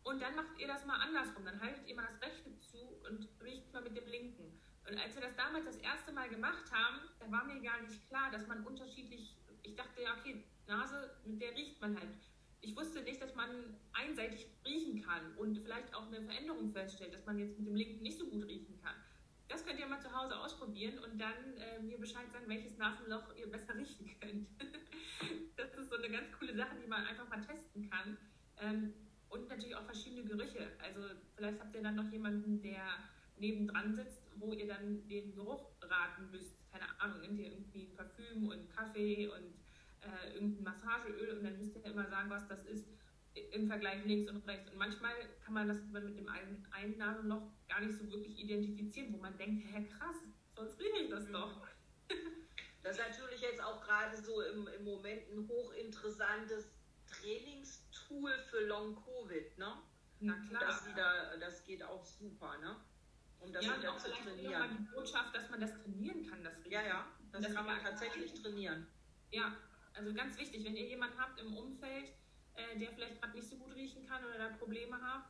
Und 0.04 0.20
dann 0.20 0.36
macht 0.36 0.58
ihr 0.58 0.66
das 0.66 0.84
mal 0.84 1.00
andersrum. 1.00 1.44
Dann 1.44 1.60
haltet 1.60 1.88
ihr 1.88 1.96
mal 1.96 2.06
das 2.06 2.20
rechte 2.20 2.60
zu 2.60 2.78
und 3.08 3.26
riecht 3.42 3.72
mal 3.72 3.82
mit 3.82 3.96
dem 3.96 4.06
linken. 4.06 4.60
Und 4.86 4.98
als 4.98 5.14
wir 5.14 5.22
das 5.22 5.34
damals 5.34 5.64
das 5.64 5.78
erste 5.78 6.12
Mal 6.12 6.28
gemacht 6.28 6.70
haben, 6.70 7.00
da 7.18 7.30
war 7.32 7.44
mir 7.44 7.60
gar 7.62 7.80
nicht 7.80 8.06
klar, 8.08 8.30
dass 8.30 8.46
man 8.46 8.66
unterschiedlich, 8.66 9.34
ich 9.62 9.74
dachte, 9.74 10.02
ja, 10.02 10.14
okay, 10.18 10.44
Nase, 10.66 11.16
mit 11.24 11.40
der 11.40 11.52
riecht 11.56 11.80
man 11.80 11.98
halt 11.98 12.10
ich 12.64 12.74
wusste 12.76 13.02
nicht, 13.02 13.20
dass 13.20 13.34
man 13.34 13.76
einseitig 13.92 14.46
riechen 14.64 15.02
kann 15.02 15.36
und 15.36 15.58
vielleicht 15.58 15.94
auch 15.94 16.06
eine 16.06 16.22
Veränderung 16.22 16.72
feststellt, 16.72 17.12
dass 17.12 17.26
man 17.26 17.38
jetzt 17.38 17.58
mit 17.58 17.68
dem 17.68 17.76
linken 17.76 18.02
nicht 18.02 18.18
so 18.18 18.26
gut 18.26 18.46
riechen 18.46 18.80
kann. 18.82 18.94
Das 19.48 19.64
könnt 19.66 19.78
ihr 19.78 19.86
mal 19.86 20.00
zu 20.00 20.10
Hause 20.10 20.38
ausprobieren 20.38 20.98
und 21.00 21.18
dann 21.18 21.56
äh, 21.58 21.80
mir 21.80 21.98
Bescheid 21.98 22.32
sagen, 22.32 22.48
welches 22.48 22.78
Nasenloch 22.78 23.34
ihr 23.36 23.50
besser 23.50 23.74
riechen 23.78 24.10
könnt. 24.18 24.48
Das 25.56 25.74
ist 25.74 25.90
so 25.90 25.96
eine 25.96 26.10
ganz 26.10 26.32
coole 26.38 26.54
Sache, 26.54 26.76
die 26.82 26.88
man 26.88 27.06
einfach 27.06 27.28
mal 27.28 27.40
testen 27.40 27.90
kann. 27.90 28.16
Ähm, 28.58 28.94
und 29.28 29.48
natürlich 29.48 29.74
auch 29.74 29.84
verschiedene 29.84 30.24
Gerüche. 30.24 30.70
Also 30.82 31.00
vielleicht 31.34 31.60
habt 31.60 31.74
ihr 31.74 31.82
dann 31.82 31.96
noch 31.96 32.10
jemanden, 32.12 32.62
der 32.62 32.84
nebendran 33.36 33.96
sitzt 33.96 34.24
wo 34.36 34.52
ihr 34.52 34.66
dann 34.66 35.06
den 35.08 35.34
Geruch 35.34 35.70
raten 35.82 36.30
müsst. 36.30 36.56
Keine 36.70 36.84
Ahnung, 37.00 37.20
nehmt 37.20 37.38
ihr 37.38 37.52
irgendwie 37.52 37.86
Parfüm 37.96 38.48
und 38.48 38.68
Kaffee 38.74 39.28
und 39.28 39.54
äh, 40.00 40.34
irgendein 40.34 40.64
Massageöl 40.64 41.38
und 41.38 41.44
dann 41.44 41.58
müsst 41.58 41.76
ihr 41.76 41.84
immer 41.84 42.06
sagen, 42.08 42.30
was 42.30 42.46
das 42.48 42.64
ist 42.66 42.88
im 43.52 43.66
Vergleich 43.66 44.04
links 44.04 44.30
und 44.30 44.46
rechts. 44.46 44.70
Und 44.70 44.78
manchmal 44.78 45.12
kann 45.44 45.54
man 45.54 45.68
das 45.68 45.78
mit 45.92 46.18
dem 46.18 46.28
einen 46.28 46.98
Namen 46.98 47.28
noch 47.28 47.52
gar 47.68 47.80
nicht 47.80 47.96
so 47.96 48.08
wirklich 48.10 48.38
identifizieren, 48.38 49.12
wo 49.12 49.18
man 49.18 49.36
denkt, 49.38 49.64
hä, 49.72 49.84
krass, 49.98 50.16
sonst 50.54 50.78
rieche 50.78 51.04
ich 51.04 51.10
das 51.10 51.30
doch. 51.30 51.66
Das 52.84 52.98
ist 52.98 53.08
natürlich 53.08 53.40
jetzt 53.40 53.62
auch 53.62 53.80
gerade 53.80 54.14
so 54.14 54.42
im, 54.42 54.68
im 54.68 54.84
Moment 54.84 55.22
ein 55.32 55.48
hochinteressantes 55.48 56.68
Trainingstool 57.06 58.30
für 58.50 58.60
Long 58.66 58.94
Covid, 58.94 59.56
ne? 59.56 59.78
Na 60.20 60.34
klar. 60.46 60.62
Das, 60.66 60.86
wieder, 60.86 61.38
das 61.38 61.64
geht 61.64 61.82
auch 61.82 62.04
super, 62.04 62.58
ne? 62.58 62.76
Um 63.40 63.52
das 63.52 63.64
ja, 63.64 63.78
wieder 63.78 63.96
zu 63.96 64.10
trainieren. 64.10 64.76
die 64.78 64.94
Botschaft, 64.94 65.34
dass 65.34 65.48
man 65.48 65.60
das 65.60 65.72
trainieren 65.82 66.26
kann, 66.26 66.44
das. 66.44 66.52
Ja, 66.66 66.82
ja, 66.82 67.06
das, 67.32 67.42
das 67.42 67.54
kann 67.54 67.64
man 67.64 67.82
tatsächlich 67.82 68.34
trainieren. 68.34 68.86
Ja, 69.30 69.56
also 69.94 70.12
ganz 70.12 70.36
wichtig, 70.38 70.62
wenn 70.64 70.76
ihr 70.76 70.86
jemanden 70.86 71.18
habt 71.18 71.40
im 71.40 71.56
Umfeld, 71.56 72.10
äh, 72.54 72.78
der 72.78 72.92
vielleicht 72.92 73.18
gerade 73.18 73.34
nicht 73.34 73.48
so 73.48 73.56
gut 73.56 73.74
riechen 73.74 74.06
kann 74.06 74.22
oder 74.26 74.36
da 74.36 74.48
Probleme 74.58 75.00
hat, 75.00 75.24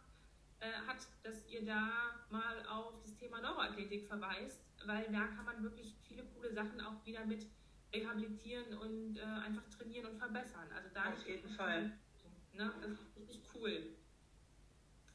hat, 0.87 1.07
dass 1.23 1.47
ihr 1.49 1.65
da 1.65 2.25
mal 2.31 2.67
auf 2.67 3.01
das 3.03 3.17
Thema 3.17 3.41
Neuroathletik 3.41 4.07
verweist, 4.07 4.61
weil 4.87 5.05
da 5.13 5.27
kann 5.27 5.45
man 5.45 5.63
wirklich 5.63 5.95
viele 6.03 6.25
coole 6.25 6.53
Sachen 6.53 6.81
auch 6.81 7.05
wieder 7.05 7.25
mit 7.25 7.47
rehabilitieren 7.93 8.77
und 8.79 9.17
äh, 9.17 9.23
einfach 9.23 9.69
trainieren 9.71 10.07
und 10.07 10.19
verbessern. 10.19 10.69
Also 10.75 10.89
da 10.93 11.13
auf 11.13 11.27
jeden 11.27 11.49
Fall. 11.51 11.99
Ne? 12.53 12.73
Das 12.81 12.93
ist 12.93 13.17
richtig 13.17 13.43
cool. 13.55 13.97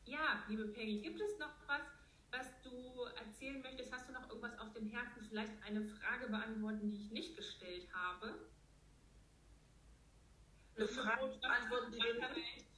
Ja, 0.05 0.43
liebe 0.47 0.67
Peggy, 0.67 1.01
gibt 1.01 1.21
es 1.21 1.37
noch 1.37 1.53
was, 1.67 1.81
was 2.31 2.61
du 2.63 3.03
erzählen 3.17 3.61
möchtest? 3.61 3.91
Hast 3.91 4.09
du 4.09 4.13
noch 4.13 4.27
irgendwas 4.29 4.57
auf 4.59 4.73
dem 4.73 4.87
Herzen? 4.87 5.23
Vielleicht 5.29 5.53
eine 5.63 5.83
Frage 5.83 6.27
beantworten, 6.27 6.89
die 6.89 6.97
ich 6.97 7.11
nicht 7.11 7.35
gestellt 7.35 7.87
habe? 7.93 8.39
eine 10.79 10.87
Frage 10.87 11.37
beantworten, 11.41 11.91
die 11.91 11.99
du 11.99 12.19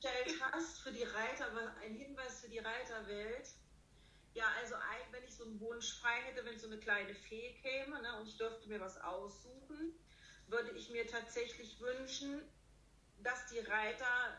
gestellt 0.02 0.42
hast 0.52 0.80
für 0.80 0.92
die 0.92 1.04
Reiter, 1.04 1.48
ein 1.84 1.94
Hinweis 1.94 2.42
für 2.42 2.50
die 2.50 2.60
Reiterwelt. 2.60 3.50
Ja, 4.34 4.46
also 4.60 4.76
wenn 5.12 5.24
ich 5.24 5.36
so 5.36 5.44
einen 5.44 5.60
Wunsch 5.60 6.00
frei 6.00 6.22
hätte, 6.24 6.46
wenn 6.46 6.58
so 6.58 6.68
eine 6.68 6.80
kleine 6.80 7.14
Fee 7.14 7.54
käme 7.62 8.02
ne, 8.02 8.20
und 8.20 8.28
ich 8.28 8.38
dürfte 8.38 8.68
mir 8.70 8.80
was 8.80 9.00
aussuchen, 9.02 9.94
würde 10.48 10.72
ich 10.72 10.90
mir 10.90 11.06
tatsächlich 11.06 11.80
wünschen, 11.80 12.42
dass 13.22 13.48
die 13.48 13.60
Reiter 13.60 14.38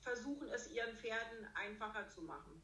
versuchen, 0.00 0.48
es 0.48 0.70
ihren 0.70 0.96
Pferden 0.96 1.46
einfacher 1.54 2.08
zu 2.08 2.22
machen, 2.22 2.62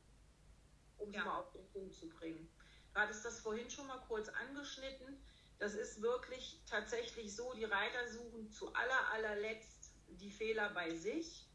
um 0.98 1.12
ja. 1.12 1.20
es 1.20 1.26
mal 1.26 1.38
auf 1.38 1.52
den 1.52 1.66
Punkt 1.72 1.94
zu 1.94 2.08
bringen. 2.08 2.48
Du 2.94 3.00
hattest 3.00 3.24
das 3.24 3.40
vorhin 3.40 3.68
schon 3.70 3.86
mal 3.86 4.00
kurz 4.08 4.28
angeschnitten. 4.28 5.22
Das 5.58 5.74
ist 5.74 6.00
wirklich 6.00 6.60
tatsächlich 6.66 7.34
so, 7.34 7.52
die 7.54 7.64
Reiter 7.64 8.08
suchen 8.08 8.50
zu 8.50 8.72
aller, 8.72 9.10
allerletzt 9.12 9.92
die 10.08 10.30
Fehler 10.30 10.70
bei 10.70 10.94
sich. 10.94 11.48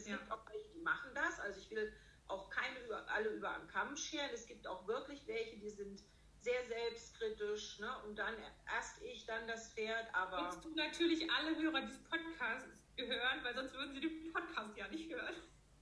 Es 0.00 0.08
ja. 0.08 0.16
gibt 0.16 0.32
auch 0.32 0.46
welche, 0.50 0.68
die 0.70 0.80
machen 0.80 1.10
das. 1.14 1.38
Also 1.40 1.60
ich 1.60 1.70
will 1.70 1.92
auch 2.26 2.48
keine 2.48 2.78
über, 2.84 3.06
alle 3.10 3.28
über 3.30 3.54
einen 3.54 3.68
Kamm 3.68 3.96
scheren. 3.96 4.30
Es 4.32 4.46
gibt 4.46 4.66
auch 4.66 4.86
wirklich 4.86 5.26
welche, 5.26 5.58
die 5.58 5.68
sind 5.68 6.02
sehr 6.40 6.66
selbstkritisch. 6.66 7.80
Ne? 7.80 8.02
Und 8.04 8.16
dann 8.16 8.34
erst 8.74 9.02
ich, 9.02 9.26
dann 9.26 9.46
das 9.46 9.72
Pferd. 9.74 10.06
Aber 10.14 10.44
Willst 10.44 10.64
du 10.64 10.74
natürlich 10.74 11.30
alle 11.30 11.54
Hörer 11.56 11.82
dieses 11.82 12.02
Podcasts 12.04 12.82
gehören, 12.96 13.44
weil 13.44 13.54
sonst 13.54 13.74
würden 13.74 13.92
sie 13.92 14.00
den 14.00 14.32
Podcast 14.32 14.76
ja 14.76 14.88
nicht 14.88 15.12
hören. 15.12 15.34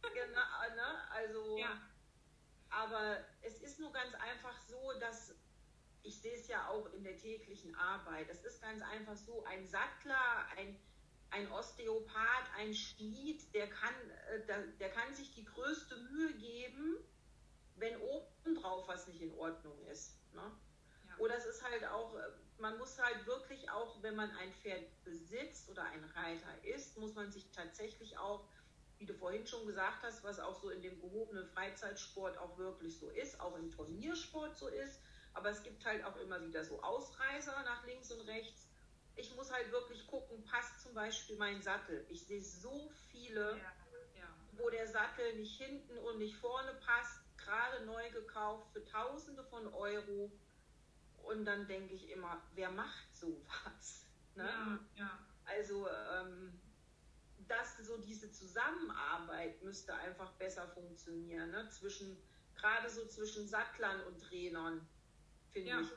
genau, 0.02 0.74
ne? 0.74 1.10
Also. 1.10 1.58
Ja. 1.58 1.80
Aber 2.70 3.24
es 3.40 3.62
ist 3.62 3.80
nur 3.80 3.90
ganz 3.92 4.14
einfach 4.14 4.58
so, 4.60 4.92
dass 5.00 5.34
ich 6.02 6.20
sehe 6.20 6.34
es 6.34 6.48
ja 6.48 6.68
auch 6.68 6.92
in 6.92 7.02
der 7.02 7.16
täglichen 7.16 7.74
Arbeit. 7.76 8.28
Es 8.30 8.44
ist 8.44 8.60
ganz 8.60 8.82
einfach 8.82 9.16
so, 9.16 9.44
ein 9.44 9.66
Sattler, 9.66 10.46
ein 10.56 10.78
ein 11.30 11.50
Osteopath, 11.50 12.50
ein 12.56 12.74
Schmied, 12.74 13.52
der 13.54 13.68
kann, 13.68 13.94
äh, 14.30 14.46
der, 14.46 14.66
der 14.78 14.90
kann 14.90 15.14
sich 15.14 15.34
die 15.34 15.44
größte 15.44 15.96
Mühe 15.96 16.32
geben, 16.34 16.96
wenn 17.76 17.96
obendrauf 18.00 18.88
was 18.88 19.06
nicht 19.08 19.20
in 19.20 19.34
Ordnung 19.34 19.78
ist. 19.86 20.16
Ne? 20.32 20.42
Ja. 21.06 21.18
Oder 21.18 21.36
es 21.36 21.46
ist 21.46 21.62
halt 21.62 21.84
auch, 21.86 22.14
äh, 22.14 22.22
man 22.58 22.76
muss 22.78 22.98
halt 22.98 23.26
wirklich 23.26 23.70
auch, 23.70 24.02
wenn 24.02 24.16
man 24.16 24.30
ein 24.30 24.52
Pferd 24.54 24.86
besitzt 25.04 25.68
oder 25.68 25.84
ein 25.84 26.04
Reiter 26.16 26.64
ist, 26.64 26.96
muss 26.98 27.14
man 27.14 27.30
sich 27.30 27.50
tatsächlich 27.50 28.18
auch, 28.18 28.48
wie 28.98 29.06
du 29.06 29.14
vorhin 29.14 29.46
schon 29.46 29.66
gesagt 29.66 30.02
hast, 30.02 30.24
was 30.24 30.40
auch 30.40 30.60
so 30.60 30.70
in 30.70 30.82
dem 30.82 31.00
gehobenen 31.00 31.46
Freizeitsport 31.46 32.36
auch 32.38 32.58
wirklich 32.58 32.98
so 32.98 33.10
ist, 33.10 33.40
auch 33.40 33.56
im 33.56 33.70
Turniersport 33.70 34.56
so 34.56 34.66
ist. 34.68 35.00
Aber 35.34 35.50
es 35.50 35.62
gibt 35.62 35.84
halt 35.84 36.04
auch 36.04 36.16
immer 36.16 36.42
wieder 36.44 36.64
so 36.64 36.82
Ausreißer 36.82 37.62
nach 37.62 37.86
links 37.86 38.10
und 38.10 38.22
rechts 38.22 38.67
ich 39.18 39.34
muss 39.34 39.52
halt 39.52 39.70
wirklich 39.72 40.06
gucken, 40.06 40.42
passt 40.44 40.80
zum 40.80 40.94
Beispiel 40.94 41.36
mein 41.36 41.60
Sattel. 41.60 42.06
Ich 42.08 42.26
sehe 42.26 42.40
so 42.40 42.90
viele, 43.10 43.58
ja, 43.58 44.20
ja. 44.20 44.28
wo 44.52 44.70
der 44.70 44.86
Sattel 44.86 45.36
nicht 45.36 45.60
hinten 45.60 45.98
und 45.98 46.18
nicht 46.18 46.36
vorne 46.36 46.72
passt, 46.74 47.20
gerade 47.36 47.84
neu 47.84 48.10
gekauft 48.10 48.72
für 48.72 48.84
Tausende 48.84 49.44
von 49.44 49.66
Euro. 49.74 50.30
Und 51.24 51.44
dann 51.44 51.66
denke 51.66 51.94
ich 51.94 52.10
immer, 52.10 52.42
wer 52.54 52.70
macht 52.70 53.14
sowas? 53.14 54.04
Ne? 54.34 54.78
Ja. 54.94 55.18
Also, 55.46 55.88
ähm, 55.88 56.60
dass 57.48 57.76
so 57.78 57.96
diese 57.96 58.30
Zusammenarbeit 58.30 59.60
müsste 59.64 59.92
einfach 59.94 60.30
besser 60.34 60.68
funktionieren, 60.68 61.50
ne? 61.50 61.68
zwischen, 61.70 62.16
gerade 62.54 62.88
so 62.88 63.04
zwischen 63.08 63.48
Sattlern 63.48 64.00
und 64.04 64.22
Trainern, 64.22 64.86
finde 65.50 65.80
ich 65.80 65.88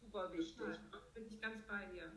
super 0.00 0.32
wichtig. 0.32 0.60
Ja, 0.60 0.98
bin 1.12 1.26
ich 1.26 1.40
ganz 1.40 1.66
bei 1.66 1.86
dir. 1.86 2.12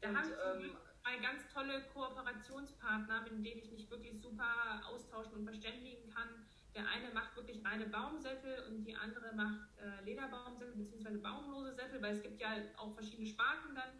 Da 0.00 0.14
habe 0.14 0.28
ich 0.28 0.64
ähm, 0.66 0.76
zwei 1.02 1.16
ganz 1.18 1.48
tolle 1.52 1.82
Kooperationspartner, 1.92 3.22
mit 3.22 3.44
denen 3.44 3.60
ich 3.60 3.70
mich 3.70 3.90
wirklich 3.90 4.20
super 4.20 4.82
austauschen 4.88 5.34
und 5.34 5.44
verständigen 5.44 6.08
kann. 6.12 6.28
Der 6.74 6.86
eine 6.88 7.12
macht 7.14 7.34
wirklich 7.36 7.64
reine 7.64 7.86
Baumsättel 7.86 8.64
und 8.68 8.84
die 8.84 8.94
andere 8.94 9.34
macht 9.34 9.70
äh, 9.78 10.04
Lederbaumsättel 10.04 10.74
bzw. 10.74 11.16
baumlose 11.18 11.74
Sättel, 11.74 12.02
weil 12.02 12.12
es 12.12 12.22
gibt 12.22 12.40
ja 12.40 12.48
auch 12.76 12.92
verschiedene 12.94 13.26
Sparten 13.26 13.74
dann. 13.74 13.90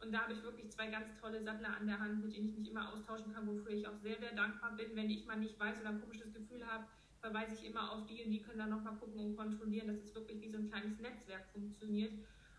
Und 0.00 0.12
da 0.12 0.22
habe 0.22 0.32
ich 0.32 0.42
wirklich 0.42 0.70
zwei 0.70 0.88
ganz 0.88 1.18
tolle 1.20 1.42
Sattler 1.42 1.76
an 1.76 1.86
der 1.86 1.98
Hand, 1.98 2.24
mit 2.24 2.34
denen 2.34 2.48
ich 2.48 2.56
mich 2.56 2.70
immer 2.70 2.92
austauschen 2.92 3.32
kann, 3.32 3.46
wofür 3.46 3.70
ich 3.70 3.86
auch 3.86 3.96
sehr, 4.02 4.18
sehr 4.18 4.32
dankbar 4.32 4.72
bin. 4.72 4.96
Wenn 4.96 5.08
ich 5.08 5.24
mal 5.26 5.36
nicht 5.36 5.58
weiß 5.58 5.80
oder 5.80 5.90
ein 5.90 6.00
komisches 6.00 6.32
Gefühl 6.32 6.66
habe, 6.66 6.84
verweise 7.20 7.54
ich 7.54 7.64
immer 7.64 7.92
auf 7.92 8.04
die 8.06 8.22
und 8.22 8.30
die 8.32 8.42
können 8.42 8.58
dann 8.58 8.70
nochmal 8.70 8.96
gucken 8.96 9.20
und 9.20 9.36
kontrollieren, 9.36 9.88
dass 9.88 9.98
es 9.98 10.14
wirklich 10.14 10.40
wie 10.42 10.50
so 10.50 10.58
ein 10.58 10.68
kleines 10.68 10.98
Netzwerk 10.98 11.46
funktioniert. 11.52 12.12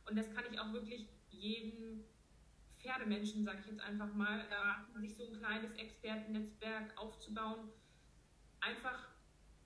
Und 0.09 0.17
das 0.17 0.33
kann 0.33 0.45
ich 0.49 0.59
auch 0.59 0.71
wirklich 0.73 1.07
jedem 1.29 2.03
Pferdemenschen, 2.85 3.43
sage 3.43 3.59
ich 3.61 3.67
jetzt 3.67 3.81
einfach 3.81 4.13
mal, 4.13 4.41
raten, 4.41 5.01
sich 5.01 5.15
so 5.15 5.25
ein 5.25 5.33
kleines 5.39 5.71
Expertennetzwerk 5.73 6.95
aufzubauen. 6.97 7.69
Einfach 8.59 9.09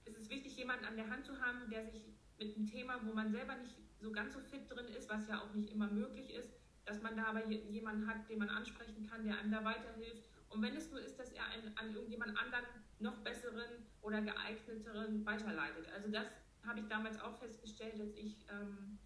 ist 0.05 0.17
es 0.17 0.29
wichtig, 0.29 0.55
jemanden 0.55 0.85
an 0.85 0.95
der 0.95 1.09
Hand 1.09 1.25
zu 1.25 1.39
haben, 1.41 1.69
der 1.69 1.85
sich 1.85 2.01
mit 2.37 2.55
einem 2.55 2.65
Thema, 2.65 2.99
wo 3.03 3.13
man 3.13 3.29
selber 3.31 3.55
nicht 3.55 3.75
so 3.99 4.11
ganz 4.11 4.33
so 4.33 4.39
fit 4.39 4.69
drin 4.69 4.87
ist, 4.87 5.09
was 5.09 5.27
ja 5.27 5.41
auch 5.41 5.53
nicht 5.53 5.69
immer 5.71 5.87
möglich 5.87 6.33
ist, 6.33 6.49
dass 6.85 7.01
man 7.01 7.17
da 7.17 7.25
aber 7.25 7.45
jemanden 7.45 8.07
hat, 8.07 8.29
den 8.29 8.39
man 8.39 8.49
ansprechen 8.49 9.05
kann, 9.09 9.25
der 9.25 9.37
einem 9.37 9.51
da 9.51 9.65
weiterhilft. 9.65 10.23
Und 10.47 10.61
wenn 10.61 10.75
es 10.75 10.89
nur 10.89 11.01
ist, 11.01 11.19
dass 11.19 11.31
er 11.31 11.45
einen, 11.47 11.77
an 11.77 11.93
irgendjemand 11.93 12.37
anderen 12.37 12.65
noch 12.99 13.17
besseren 13.17 13.85
oder 14.01 14.21
geeigneteren 14.21 15.25
weiterleitet. 15.25 15.87
Also 15.93 16.09
das 16.09 16.25
habe 16.65 16.79
ich 16.79 16.87
damals 16.87 17.19
auch 17.19 17.37
festgestellt, 17.37 17.99
als 17.99 18.15
ich 18.15 18.45
ähm, 18.49 18.97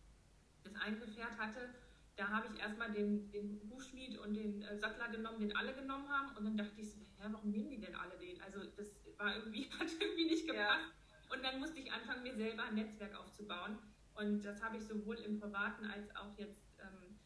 das 0.64 0.74
Pferd 1.14 1.38
hatte 1.38 1.70
da 2.16 2.30
habe 2.30 2.48
ich 2.54 2.60
erstmal 2.60 2.92
den, 2.92 3.32
den 3.32 3.62
Hufschmied 3.70 4.18
und 4.20 4.36
den 4.36 4.62
äh, 4.62 4.78
Sattler 4.78 5.10
genommen, 5.10 5.40
den 5.40 5.56
alle 5.56 5.74
genommen 5.74 6.08
haben. 6.10 6.36
Und 6.38 6.46
dann 6.46 6.58
dachte 6.58 6.80
ich 6.80 6.92
so, 6.92 7.00
hä, 7.18 7.28
warum 7.32 7.50
nehmen 7.50 7.70
die 7.70 7.80
denn 7.80 7.96
alle 7.96 8.18
den? 8.18 8.40
Also 8.42 8.64
das 8.78 8.96
war 9.18 9.36
irgendwie, 9.36 9.70
hat 9.80 9.88
irgendwie 10.00 10.26
nicht 10.26 10.48
gepasst. 10.48 10.94
Ja. 11.10 11.36
Und 11.36 11.44
dann 11.44 11.60
musste 11.60 11.80
ich 11.80 11.92
anfangen, 11.92 12.24
mir 12.24 12.36
selber 12.36 12.64
ein 12.64 12.76
Netzwerk 12.76 13.16
aufzubauen. 13.16 13.80
Und 14.14 14.44
das 14.44 14.62
habe 14.62 14.78
ich 14.78 14.84
sowohl 14.84 15.16
im 15.18 15.40
Privaten 15.40 15.86
als 15.86 16.16
auch 16.16 16.38
jetzt 16.38 16.78
ähm, 16.80 17.18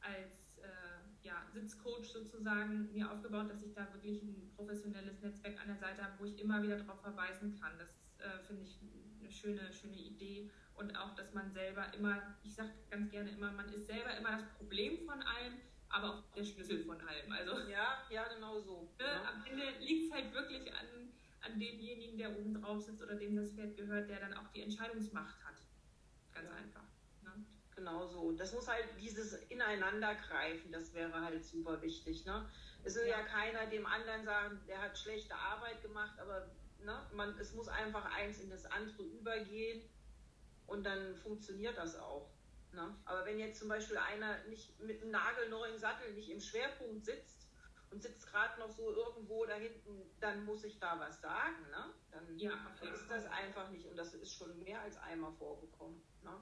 als 0.00 0.58
äh, 0.58 0.66
ja, 1.22 1.46
Sitzcoach 1.50 2.04
sozusagen 2.04 2.92
mir 2.92 3.10
aufgebaut, 3.10 3.50
dass 3.50 3.62
ich 3.62 3.72
da 3.72 3.90
wirklich 3.94 4.22
ein 4.22 4.52
professionelles 4.54 5.20
Netzwerk 5.22 5.58
an 5.60 5.68
der 5.68 5.78
Seite 5.78 6.02
habe, 6.02 6.18
wo 6.18 6.24
ich 6.26 6.38
immer 6.38 6.62
wieder 6.62 6.76
darauf 6.76 7.00
verweisen 7.00 7.58
kann. 7.58 7.72
Das 7.78 7.88
äh, 8.18 8.38
finde 8.46 8.64
ich 8.64 8.78
eine 9.18 9.30
schöne, 9.30 9.72
schöne 9.72 9.96
Idee 9.96 10.50
und 10.76 10.94
auch, 10.96 11.14
dass 11.14 11.32
man 11.32 11.50
selber 11.52 11.92
immer, 11.94 12.36
ich 12.42 12.54
sage 12.54 12.70
ganz 12.90 13.10
gerne 13.10 13.30
immer, 13.30 13.50
man 13.52 13.72
ist 13.72 13.86
selber 13.86 14.16
immer 14.16 14.32
das 14.32 14.48
Problem 14.56 14.98
von 15.06 15.22
allem, 15.22 15.54
aber 15.88 16.14
auch 16.14 16.22
der 16.34 16.44
Schlüssel 16.44 16.84
von 16.84 17.00
allem. 17.00 17.32
Also, 17.32 17.70
ja, 17.70 18.02
ja, 18.10 18.28
genau 18.28 18.60
so. 18.60 18.90
Ne, 18.98 19.04
ja. 19.04 19.32
Am 19.32 19.44
Ende 19.44 19.64
liegt 19.80 20.06
es 20.06 20.12
halt 20.12 20.32
wirklich 20.34 20.72
an, 20.74 21.12
an 21.40 21.58
demjenigen, 21.58 22.18
der 22.18 22.38
oben 22.38 22.60
drauf 22.60 22.82
sitzt 22.82 23.02
oder 23.02 23.14
dem 23.14 23.36
das 23.36 23.52
Pferd 23.52 23.76
gehört, 23.76 24.10
der 24.10 24.20
dann 24.20 24.34
auch 24.34 24.48
die 24.48 24.62
Entscheidungsmacht 24.62 25.36
hat. 25.44 25.56
Ganz 26.32 26.48
ja. 26.48 26.56
einfach. 26.56 26.84
Ne? 27.22 27.44
Genau 27.74 28.06
so. 28.06 28.32
Das 28.32 28.52
muss 28.52 28.68
halt 28.68 28.86
dieses 29.00 29.32
Ineinandergreifen, 29.48 30.72
das 30.72 30.92
wäre 30.92 31.20
halt 31.22 31.42
super 31.44 31.80
wichtig. 31.80 32.26
Ne? 32.26 32.48
Es 32.84 32.96
will 32.96 33.06
ja. 33.06 33.20
ja 33.20 33.22
keiner 33.24 33.66
dem 33.66 33.86
anderen 33.86 34.24
sagen, 34.24 34.60
der 34.68 34.82
hat 34.82 34.98
schlechte 34.98 35.34
Arbeit 35.34 35.80
gemacht, 35.82 36.18
aber 36.18 36.50
ne, 36.84 37.00
man, 37.14 37.38
es 37.38 37.54
muss 37.54 37.68
einfach 37.68 38.04
eins 38.14 38.40
in 38.40 38.50
das 38.50 38.66
andere 38.66 39.04
übergehen 39.04 39.82
und 40.66 40.84
dann 40.84 41.16
funktioniert 41.16 41.76
das 41.76 41.96
auch. 41.96 42.30
Ne? 42.72 42.94
Aber 43.04 43.24
wenn 43.24 43.38
jetzt 43.38 43.58
zum 43.58 43.68
Beispiel 43.68 43.96
einer 43.96 44.44
nicht 44.44 44.78
mit 44.80 45.00
einem 45.02 45.10
nagelneuen 45.10 45.78
Sattel 45.78 46.12
nicht 46.14 46.30
im 46.30 46.40
Schwerpunkt 46.40 47.04
sitzt 47.04 47.48
und 47.90 48.02
sitzt 48.02 48.26
gerade 48.26 48.58
noch 48.60 48.70
so 48.70 48.94
irgendwo 48.94 49.46
da 49.46 49.54
hinten, 49.54 50.10
dann 50.20 50.44
muss 50.44 50.64
ich 50.64 50.78
da 50.78 50.98
was 51.00 51.20
sagen. 51.20 51.62
Ne? 51.70 51.94
Dann 52.10 52.38
ja, 52.38 52.52
ist 52.82 53.08
das 53.08 53.26
einfach 53.26 53.70
nicht. 53.70 53.86
Und 53.86 53.96
das 53.96 54.14
ist 54.14 54.34
schon 54.34 54.58
mehr 54.58 54.80
als 54.82 54.98
einmal 54.98 55.32
vorgekommen. 55.32 56.02
Ne? 56.22 56.32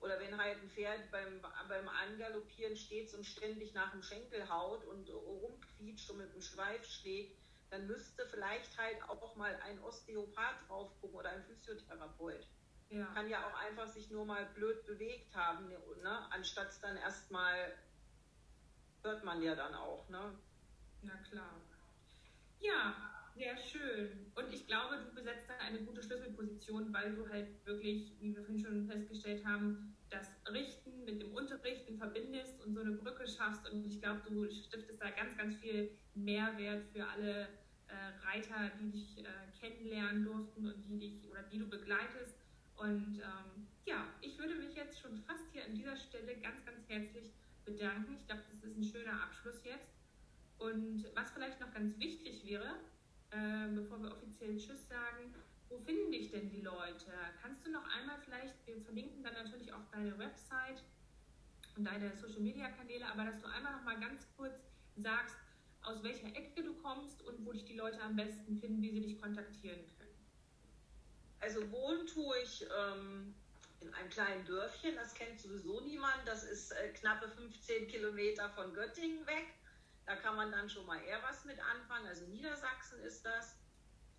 Oder 0.00 0.18
wenn 0.18 0.36
halt 0.36 0.60
ein 0.60 0.70
Pferd 0.70 1.10
beim, 1.10 1.40
beim 1.68 1.88
Angaloppieren 1.88 2.76
steht 2.76 3.12
und 3.14 3.24
ständig 3.24 3.72
nach 3.74 3.92
dem 3.92 4.02
Schenkel 4.02 4.48
haut 4.48 4.84
und 4.86 5.08
rumquietscht 5.08 6.10
und 6.10 6.18
mit 6.18 6.34
dem 6.34 6.42
Schweif 6.42 6.84
schlägt, 6.84 7.38
dann 7.70 7.86
müsste 7.86 8.26
vielleicht 8.26 8.76
halt 8.76 9.02
auch 9.08 9.36
mal 9.36 9.54
ein 9.64 9.82
Osteopath 9.82 10.68
drauf 10.68 10.90
gucken 11.00 11.18
oder 11.18 11.30
ein 11.30 11.44
Physiotherapeut. 11.44 12.46
Ja. 12.92 13.06
Kann 13.14 13.28
ja 13.28 13.46
auch 13.46 13.54
einfach 13.54 13.88
sich 13.88 14.10
nur 14.10 14.26
mal 14.26 14.44
blöd 14.54 14.84
bewegt 14.84 15.34
haben, 15.34 15.68
ne? 15.68 16.26
anstatt 16.30 16.70
dann 16.82 16.96
erstmal 16.96 17.72
hört 19.02 19.24
man 19.24 19.42
ja 19.42 19.54
dann 19.54 19.74
auch. 19.74 20.06
Ne? 20.10 20.38
Na 21.02 21.16
klar. 21.28 21.60
Ja, 22.60 22.94
sehr 23.34 23.56
schön. 23.56 24.30
Und 24.34 24.52
ich 24.52 24.66
glaube, 24.66 24.98
du 24.98 25.14
besetzt 25.14 25.48
da 25.48 25.54
eine 25.64 25.78
gute 25.80 26.02
Schlüsselposition, 26.02 26.92
weil 26.92 27.14
du 27.14 27.28
halt 27.28 27.64
wirklich, 27.64 28.12
wie 28.20 28.36
wir 28.36 28.44
vorhin 28.44 28.62
schon 28.62 28.86
festgestellt 28.86 29.44
haben, 29.46 29.96
das 30.10 30.28
Richten 30.52 31.04
mit 31.06 31.22
dem 31.22 31.34
Unterrichten 31.34 31.96
verbindest 31.96 32.62
und 32.62 32.74
so 32.74 32.82
eine 32.82 32.92
Brücke 32.92 33.26
schaffst. 33.26 33.66
Und 33.70 33.86
ich 33.86 34.00
glaube, 34.02 34.20
du 34.28 34.48
stiftest 34.50 35.00
da 35.00 35.10
ganz, 35.10 35.36
ganz 35.36 35.56
viel 35.56 35.90
Mehrwert 36.14 36.84
für 36.92 37.08
alle 37.08 37.48
äh, 37.88 38.26
Reiter, 38.26 38.70
die 38.78 38.90
dich 38.90 39.18
äh, 39.18 39.28
kennenlernen 39.58 40.24
durften 40.24 40.66
und 40.66 40.84
die 40.86 40.98
dich 40.98 41.30
oder 41.30 41.42
die 41.44 41.58
du 41.58 41.68
begleitest. 41.68 42.41
Und 42.82 43.20
ähm, 43.20 43.68
ja, 43.84 44.08
ich 44.20 44.36
würde 44.38 44.56
mich 44.56 44.74
jetzt 44.74 44.98
schon 44.98 45.16
fast 45.18 45.52
hier 45.52 45.64
an 45.64 45.74
dieser 45.74 45.96
Stelle 45.96 46.34
ganz, 46.38 46.64
ganz 46.64 46.88
herzlich 46.88 47.30
bedanken. 47.64 48.16
Ich 48.18 48.26
glaube, 48.26 48.42
das 48.50 48.64
ist 48.64 48.76
ein 48.76 48.82
schöner 48.82 49.22
Abschluss 49.22 49.62
jetzt. 49.62 49.94
Und 50.58 51.06
was 51.14 51.30
vielleicht 51.30 51.60
noch 51.60 51.72
ganz 51.72 51.96
wichtig 52.00 52.44
wäre, 52.44 52.80
äh, 53.30 53.68
bevor 53.72 54.02
wir 54.02 54.10
offiziell 54.10 54.56
Tschüss 54.56 54.88
sagen, 54.88 55.32
wo 55.68 55.78
finden 55.78 56.10
dich 56.10 56.32
denn 56.32 56.50
die 56.50 56.60
Leute? 56.60 57.12
Kannst 57.40 57.64
du 57.64 57.70
noch 57.70 57.86
einmal 57.96 58.18
vielleicht, 58.24 58.54
wir 58.66 58.80
verlinken 58.80 59.22
dann 59.22 59.34
natürlich 59.34 59.72
auch 59.72 59.86
deine 59.92 60.18
Website 60.18 60.82
und 61.76 61.84
deine 61.84 62.16
Social 62.16 62.40
Media 62.40 62.68
Kanäle, 62.68 63.06
aber 63.06 63.26
dass 63.26 63.40
du 63.40 63.46
einmal 63.46 63.72
noch 63.74 63.84
mal 63.84 63.98
ganz 64.00 64.26
kurz 64.36 64.58
sagst, 64.96 65.36
aus 65.82 66.02
welcher 66.02 66.34
Ecke 66.34 66.64
du 66.64 66.74
kommst 66.74 67.22
und 67.22 67.46
wo 67.46 67.52
dich 67.52 67.64
die 67.64 67.76
Leute 67.76 68.00
am 68.02 68.16
besten 68.16 68.58
finden, 68.58 68.82
wie 68.82 68.90
sie 68.90 69.00
dich 69.00 69.20
kontaktieren 69.20 69.86
können. 69.96 70.01
Also 71.42 71.70
wohnen 71.72 72.06
tue 72.06 72.38
ich 72.38 72.64
ähm, 72.78 73.34
in 73.80 73.92
einem 73.94 74.08
kleinen 74.10 74.44
Dörfchen, 74.44 74.94
das 74.94 75.12
kennt 75.12 75.40
sowieso 75.40 75.80
niemand, 75.80 76.20
das 76.24 76.44
ist 76.44 76.70
äh, 76.70 76.90
knappe 76.90 77.28
15 77.28 77.88
Kilometer 77.88 78.48
von 78.50 78.72
Göttingen 78.72 79.26
weg. 79.26 79.46
Da 80.06 80.14
kann 80.14 80.36
man 80.36 80.52
dann 80.52 80.70
schon 80.70 80.86
mal 80.86 81.02
eher 81.02 81.20
was 81.24 81.44
mit 81.44 81.58
anfangen. 81.58 82.06
Also 82.06 82.26
Niedersachsen 82.26 83.00
ist 83.02 83.26
das. 83.26 83.56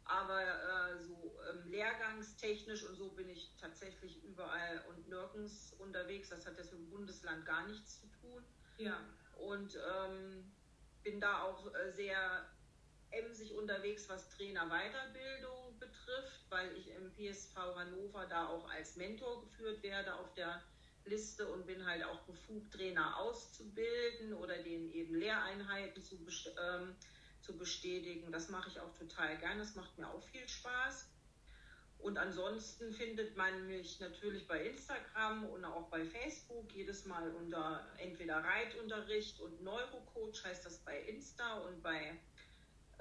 Aber 0.06 0.42
äh, 0.42 1.02
so 1.02 1.40
ähm, 1.50 1.72
lehrgangstechnisch 1.72 2.84
und 2.84 2.98
so 2.98 3.10
bin 3.12 3.30
ich 3.30 3.56
tatsächlich 3.60 4.22
überall 4.26 4.84
und 4.90 5.08
nirgends 5.08 5.74
unterwegs. 5.80 6.28
Das 6.28 6.46
hat 6.46 6.58
jetzt 6.58 6.74
mit 6.74 6.82
dem 6.82 6.90
Bundesland 6.90 7.46
gar 7.46 7.66
nichts 7.68 8.02
zu 8.02 8.08
tun. 8.08 8.44
Ja. 8.78 9.00
Und 9.38 9.78
ähm, 9.78 10.52
bin 11.04 11.22
da 11.22 11.44
auch 11.44 11.74
äh, 11.74 11.92
sehr 11.94 12.50
emsig 13.14 13.54
unterwegs, 13.54 14.10
was 14.10 14.30
Trainerweiterbildung 14.30 15.80
betrifft, 15.80 16.46
weil 16.50 16.76
ich 16.78 16.90
im 16.90 17.12
PSV 17.14 17.56
Hannover 17.56 18.26
da 18.26 18.48
auch 18.48 18.70
als 18.70 18.96
Mentor 18.96 19.42
geführt 19.42 19.84
werde 19.84 20.16
auf 20.16 20.34
der 20.34 20.62
Liste 21.06 21.48
und 21.48 21.66
bin 21.66 21.86
halt 21.86 22.04
auch 22.04 22.22
befugt, 22.22 22.74
Trainer 22.74 23.18
auszubilden 23.18 24.34
oder 24.34 24.58
denen 24.64 24.90
eben 24.92 25.16
Lehreinheiten 25.16 26.02
zu, 26.02 26.16
ähm, 26.16 26.96
zu 27.42 27.58
bestätigen. 27.58 28.32
Das 28.32 28.50
mache 28.50 28.70
ich 28.70 28.80
auch 28.80 28.94
total 28.94 29.38
gern. 29.38 29.60
Das 29.60 29.76
macht 29.76 29.98
mir 29.98 30.08
auch 30.08 30.24
viel 30.24 30.48
Spaß. 30.48 31.10
Und 32.00 32.18
ansonsten 32.18 32.92
findet 32.92 33.38
man 33.38 33.66
mich 33.66 34.00
natürlich 34.02 34.46
bei 34.46 34.66
Instagram 34.66 35.46
und 35.46 35.64
auch 35.64 35.90
bei 35.90 36.04
Facebook 36.06 36.70
jedes 36.74 37.06
Mal 37.06 37.30
unter 37.32 37.88
entweder 37.98 38.44
Reitunterricht 38.44 39.40
und 39.40 39.64
Neurocoach 39.64 40.44
heißt 40.44 40.66
das 40.66 40.80
bei 40.80 41.00
Insta 41.04 41.60
und 41.60 41.82
bei 41.82 42.20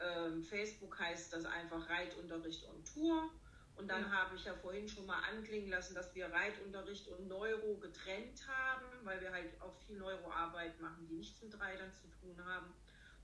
ähm, 0.04 0.42
Facebook 0.42 0.98
heißt 0.98 1.32
das 1.32 1.44
einfach 1.44 1.88
Reitunterricht 1.88 2.64
und 2.64 2.92
Tour. 2.92 3.30
Und 3.76 3.88
dann 3.88 4.02
ja. 4.02 4.10
habe 4.10 4.36
ich 4.36 4.44
ja 4.44 4.54
vorhin 4.54 4.88
schon 4.88 5.06
mal 5.06 5.20
anklingen 5.30 5.70
lassen, 5.70 5.94
dass 5.94 6.14
wir 6.14 6.30
Reitunterricht 6.30 7.08
und 7.08 7.26
Neuro 7.26 7.76
getrennt 7.76 8.46
haben, 8.46 8.86
weil 9.04 9.20
wir 9.20 9.32
halt 9.32 9.60
auch 9.60 9.74
viel 9.86 9.96
Neuroarbeit 9.96 10.78
machen, 10.80 11.06
die 11.08 11.14
nichts 11.14 11.42
mit 11.42 11.58
Reitern 11.58 11.90
zu 11.92 12.06
tun 12.20 12.44
haben. 12.44 12.72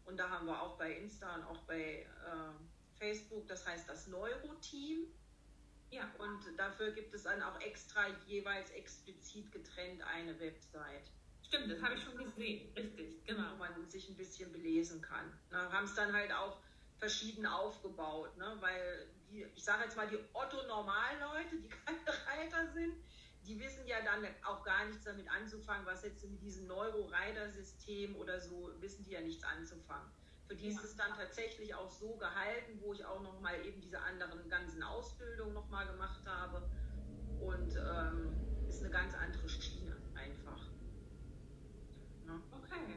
Und 0.05 0.17
da 0.17 0.31
haben 0.31 0.47
wir 0.47 0.61
auch 0.61 0.79
bei 0.79 0.93
Insta 0.93 1.35
und 1.35 1.45
auch 1.45 1.59
bei 1.65 2.07
äh, 2.25 2.99
Facebook, 2.99 3.47
das 3.47 3.67
heißt 3.67 3.89
das 3.89 4.07
Neuro-Team. 4.07 5.07
Ja. 5.91 6.11
Und 6.19 6.41
dafür 6.59 6.93
gibt 6.93 7.15
es 7.15 7.25
dann 7.25 7.43
auch 7.43 7.61
extra 7.61 8.07
jeweils 8.27 8.71
explizit 8.71 9.53
getrennt 9.53 10.03
eine 10.03 10.39
Website. 10.41 11.11
Stimmt, 11.47 11.71
das 11.71 11.83
habe 11.83 11.95
ich 11.95 12.03
schon 12.03 12.17
gesehen, 12.17 12.71
richtig, 12.77 13.25
genau. 13.25 13.53
Wo 13.53 13.57
man 13.59 13.89
sich 13.89 14.09
ein 14.09 14.17
bisschen 14.17 14.53
belesen 14.53 15.01
kann. 15.01 15.33
Da 15.51 15.73
haben 15.73 15.85
es 15.85 15.95
dann 15.95 16.13
halt 16.13 16.33
auch 16.33 16.59
verschieden 16.99 17.47
aufgebaut, 17.47 18.37
ne? 18.37 18.57
weil 18.61 19.09
die, 19.31 19.47
ich 19.55 19.65
sage 19.65 19.85
jetzt 19.85 19.97
mal, 19.97 20.09
die 20.09 20.19
Otto-Normalleute, 20.33 21.57
die 21.57 21.69
keine 21.69 21.99
Reiter 22.27 22.73
sind, 22.73 22.95
die 23.47 23.59
wissen 23.61 23.87
ja 23.87 23.97
dann 24.03 24.27
auch 24.45 24.63
gar 24.65 24.85
nichts 24.87 25.05
damit 25.05 25.29
anzufangen, 25.31 25.87
was 25.87 26.03
jetzt 26.03 26.29
mit 26.29 26.43
diesem 26.43 26.67
Neuro-Reiter-System 26.67 28.17
oder 28.17 28.41
so, 28.41 28.71
wissen 28.81 29.05
die 29.05 29.13
ja 29.13 29.21
nichts 29.21 29.45
anzufangen. 29.45 30.11
Für 30.47 30.57
die 30.57 30.69
ist 30.69 30.83
es 30.83 30.97
dann 30.97 31.15
tatsächlich 31.15 31.75
auch 31.75 31.91
so 31.91 32.17
gehalten, 32.17 32.81
wo 32.81 32.95
ich 32.95 33.05
auch 33.05 33.23
nochmal 33.23 33.65
eben 33.67 33.81
diese 33.83 34.01
anderen 34.01 34.49
ganzen 34.49 34.83
Ausbildungen 34.83 35.53
nochmal 35.53 35.87
gemacht 35.87 36.25
habe. 36.27 36.71
Und 37.39 37.77
ähm, 37.77 38.35
ist 38.67 38.81
eine 38.81 38.91
ganz 38.91 39.15
andere 39.15 39.49
Schiene 39.49 39.97
einfach. 40.15 40.67
Ne? 42.25 42.41
Okay. 42.51 42.97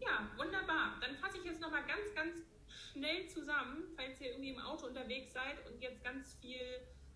Ja, 0.00 0.28
wunderbar. 0.36 0.98
Dann 1.00 1.16
fasse 1.16 1.38
ich 1.38 1.44
jetzt 1.44 1.60
nochmal 1.60 1.84
ganz, 1.86 2.14
ganz 2.14 2.49
schnell 2.92 3.26
zusammen, 3.28 3.84
falls 3.96 4.20
ihr 4.20 4.30
irgendwie 4.30 4.50
im 4.50 4.60
Auto 4.60 4.86
unterwegs 4.86 5.32
seid 5.32 5.66
und 5.66 5.80
jetzt 5.80 6.02
ganz 6.04 6.34
viel 6.40 6.60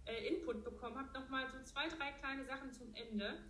äh, 0.07 0.27
Input 0.27 0.64
bekommen 0.64 0.97
habt, 0.99 1.14
nochmal 1.14 1.47
so 1.51 1.62
zwei, 1.64 1.89
drei 1.89 2.12
kleine 2.12 2.45
Sachen 2.45 2.72
zum 2.72 2.95
Ende. 2.95 3.45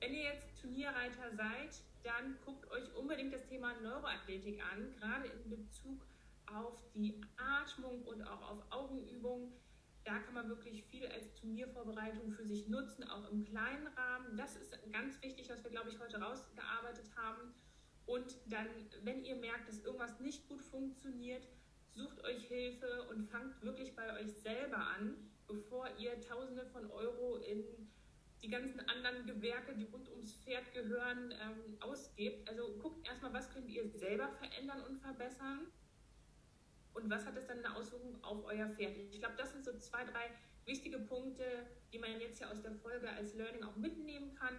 Wenn 0.00 0.14
ihr 0.14 0.24
jetzt 0.24 0.60
Turnierreiter 0.60 1.34
seid, 1.34 1.80
dann 2.02 2.36
guckt 2.44 2.70
euch 2.70 2.94
unbedingt 2.94 3.32
das 3.32 3.46
Thema 3.46 3.72
Neuroathletik 3.80 4.62
an, 4.72 4.94
gerade 4.96 5.28
in 5.28 5.50
Bezug 5.50 6.04
auf 6.46 6.82
die 6.94 7.20
Atmung 7.36 8.02
und 8.02 8.22
auch 8.22 8.42
auf 8.50 8.58
Augenübungen. 8.70 9.52
Da 10.04 10.18
kann 10.18 10.34
man 10.34 10.48
wirklich 10.50 10.84
viel 10.84 11.06
als 11.06 11.32
Turniervorbereitung 11.34 12.32
für 12.32 12.44
sich 12.44 12.68
nutzen, 12.68 13.04
auch 13.04 13.30
im 13.30 13.42
kleinen 13.44 13.86
Rahmen. 13.86 14.36
Das 14.36 14.54
ist 14.56 14.76
ganz 14.92 15.20
wichtig, 15.22 15.48
was 15.48 15.64
wir, 15.64 15.70
glaube 15.70 15.88
ich, 15.88 15.98
heute 15.98 16.20
rausgearbeitet 16.20 17.06
haben. 17.16 17.54
Und 18.06 18.36
dann, 18.46 18.68
wenn 19.02 19.24
ihr 19.24 19.36
merkt, 19.36 19.68
dass 19.68 19.80
irgendwas 19.80 20.20
nicht 20.20 20.46
gut 20.48 20.62
funktioniert, 20.62 21.48
sucht 21.94 22.22
euch 22.24 22.46
Hilfe 22.46 23.04
und 23.10 23.28
fangt 23.30 23.62
wirklich 23.62 23.94
bei 23.94 24.20
euch 24.20 24.32
selber 24.32 24.78
an, 24.98 25.16
bevor 25.46 25.88
ihr 25.98 26.20
Tausende 26.20 26.66
von 26.66 26.90
Euro 26.90 27.36
in 27.36 27.64
die 28.42 28.50
ganzen 28.50 28.80
anderen 28.80 29.26
Gewerke, 29.26 29.74
die 29.74 29.84
rund 29.84 30.08
ums 30.10 30.34
Pferd 30.34 30.72
gehören, 30.74 31.32
ähm, 31.40 31.78
ausgebt. 31.80 32.46
Also 32.48 32.76
guckt 32.78 33.06
erstmal, 33.06 33.32
was 33.32 33.50
könnt 33.50 33.70
ihr 33.70 33.88
selber 33.88 34.28
verändern 34.32 34.82
und 34.82 34.98
verbessern 34.98 35.66
und 36.92 37.08
was 37.08 37.24
hat 37.24 37.36
es 37.36 37.46
dann 37.46 37.64
eine 37.64 37.74
Auswirkung 37.74 38.22
auf 38.22 38.44
euer 38.44 38.68
Pferd. 38.68 38.96
Ich 39.10 39.20
glaube, 39.20 39.36
das 39.38 39.52
sind 39.52 39.64
so 39.64 39.76
zwei, 39.78 40.04
drei 40.04 40.30
wichtige 40.66 40.98
Punkte, 40.98 41.44
die 41.92 41.98
man 41.98 42.20
jetzt 42.20 42.40
ja 42.40 42.50
aus 42.50 42.60
der 42.60 42.72
Folge 42.72 43.08
als 43.10 43.34
Learning 43.34 43.62
auch 43.64 43.76
mitnehmen 43.76 44.34
kann. 44.34 44.54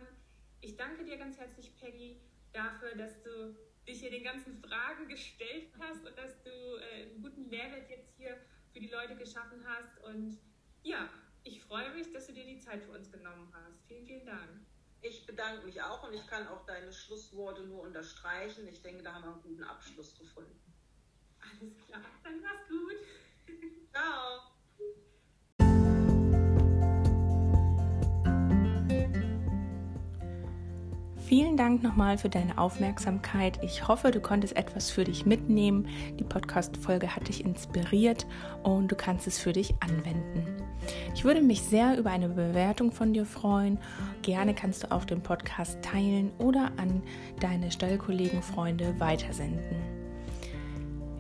Ich 0.62 0.76
danke 0.78 1.06
dir 1.06 1.18
ganz 1.18 1.38
herzlich, 1.38 1.76
Peggy 1.76 2.20
dafür, 2.56 2.96
dass 2.96 3.22
du 3.22 3.56
dich 3.88 4.00
hier 4.00 4.12
den 4.12 4.24
ganzen 4.24 4.58
Fragen 4.62 5.08
gestellt 5.08 5.72
hast 5.80 6.06
und 6.06 6.18
dass 6.18 6.42
du 6.44 6.50
äh, 6.50 7.04
einen 7.04 7.22
guten 7.22 7.50
Mehrwert 7.50 7.90
jetzt 7.90 8.16
hier 8.18 8.38
für 8.72 8.80
die 8.80 8.90
Leute 8.90 9.16
geschaffen 9.16 9.64
hast. 9.66 10.04
Und 10.04 10.40
ja, 10.84 11.10
ich 11.44 11.62
freue 11.64 11.94
mich, 11.94 12.12
dass 12.12 12.28
du 12.28 12.34
dir 12.34 12.46
die 12.46 12.60
Zeit 12.60 12.84
für 12.84 12.92
uns 12.92 13.12
genommen 13.12 13.52
hast. 13.54 13.86
Vielen, 13.88 14.06
vielen 14.06 14.26
Dank. 14.26 14.50
Ich 15.02 15.26
bedanke 15.28 15.64
mich 15.66 15.82
auch 15.82 16.08
und 16.08 16.14
ich 16.14 16.26
kann 16.26 16.48
auch 16.48 16.66
deine 16.66 16.92
Schlussworte 16.92 17.62
nur 17.64 17.82
unterstreichen. 17.82 18.68
Ich 18.68 18.82
denke, 18.82 19.04
da 19.04 19.14
haben 19.14 19.24
wir 19.24 19.34
einen 19.34 19.42
guten 19.44 19.64
Abschluss 19.64 20.18
gefunden. 20.18 20.60
Alles 21.40 21.78
klar, 21.86 22.02
dann 22.24 22.42
mach's 22.42 22.68
gut. 22.68 22.96
Ciao. 23.92 24.55
Vielen 31.26 31.58
Dank 31.58 31.82
nochmal 31.82 32.20
für 32.20 32.30
deine 32.30 32.60
Aufmerksamkeit. 32.60 33.58
Ich 33.64 33.88
hoffe, 33.88 34.12
du 34.12 34.20
konntest 34.20 34.56
etwas 34.56 34.92
für 34.92 35.06
dich 35.06 35.26
mitnehmen. 35.26 35.88
Die 36.20 36.24
Podcast-Folge 36.24 37.16
hat 37.16 37.30
dich 37.30 37.44
inspiriert 37.44 38.28
und 38.62 38.92
du 38.92 38.96
kannst 38.96 39.26
es 39.26 39.40
für 39.40 39.52
dich 39.52 39.74
anwenden. 39.80 40.46
Ich 41.16 41.24
würde 41.24 41.42
mich 41.42 41.64
sehr 41.64 41.98
über 41.98 42.12
eine 42.12 42.30
Bewertung 42.30 42.92
von 42.92 43.12
dir 43.12 43.26
freuen. 43.26 43.80
Gerne 44.22 44.54
kannst 44.54 44.84
du 44.84 44.92
auch 44.92 45.04
den 45.04 45.22
Podcast 45.22 45.82
teilen 45.82 46.32
oder 46.38 46.72
an 46.78 47.02
deine 47.40 47.72
Stallkollegen, 47.72 48.44
Freunde 48.44 48.94
weitersenden. 49.00 49.78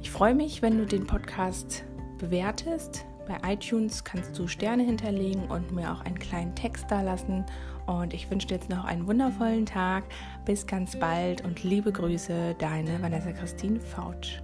Ich 0.03 0.11
freue 0.11 0.35
mich, 0.35 0.61
wenn 0.61 0.77
du 0.77 0.85
den 0.85 1.07
Podcast 1.07 1.83
bewertest. 2.19 3.05
Bei 3.27 3.53
iTunes 3.53 4.03
kannst 4.03 4.37
du 4.37 4.47
Sterne 4.47 4.83
hinterlegen 4.83 5.45
und 5.45 5.71
mir 5.71 5.91
auch 5.91 6.01
einen 6.01 6.19
kleinen 6.19 6.53
Text 6.53 6.85
da 6.91 7.01
lassen 7.01 7.43
und 7.85 8.13
ich 8.13 8.29
wünsche 8.29 8.47
dir 8.47 8.55
jetzt 8.55 8.69
noch 8.69 8.85
einen 8.85 9.07
wundervollen 9.07 9.65
Tag. 9.65 10.03
Bis 10.45 10.65
ganz 10.65 10.97
bald 10.99 11.43
und 11.43 11.63
liebe 11.63 11.91
Grüße, 11.91 12.55
deine 12.57 13.01
Vanessa 13.01 13.31
Christine 13.31 13.79
Fautsch. 13.79 14.41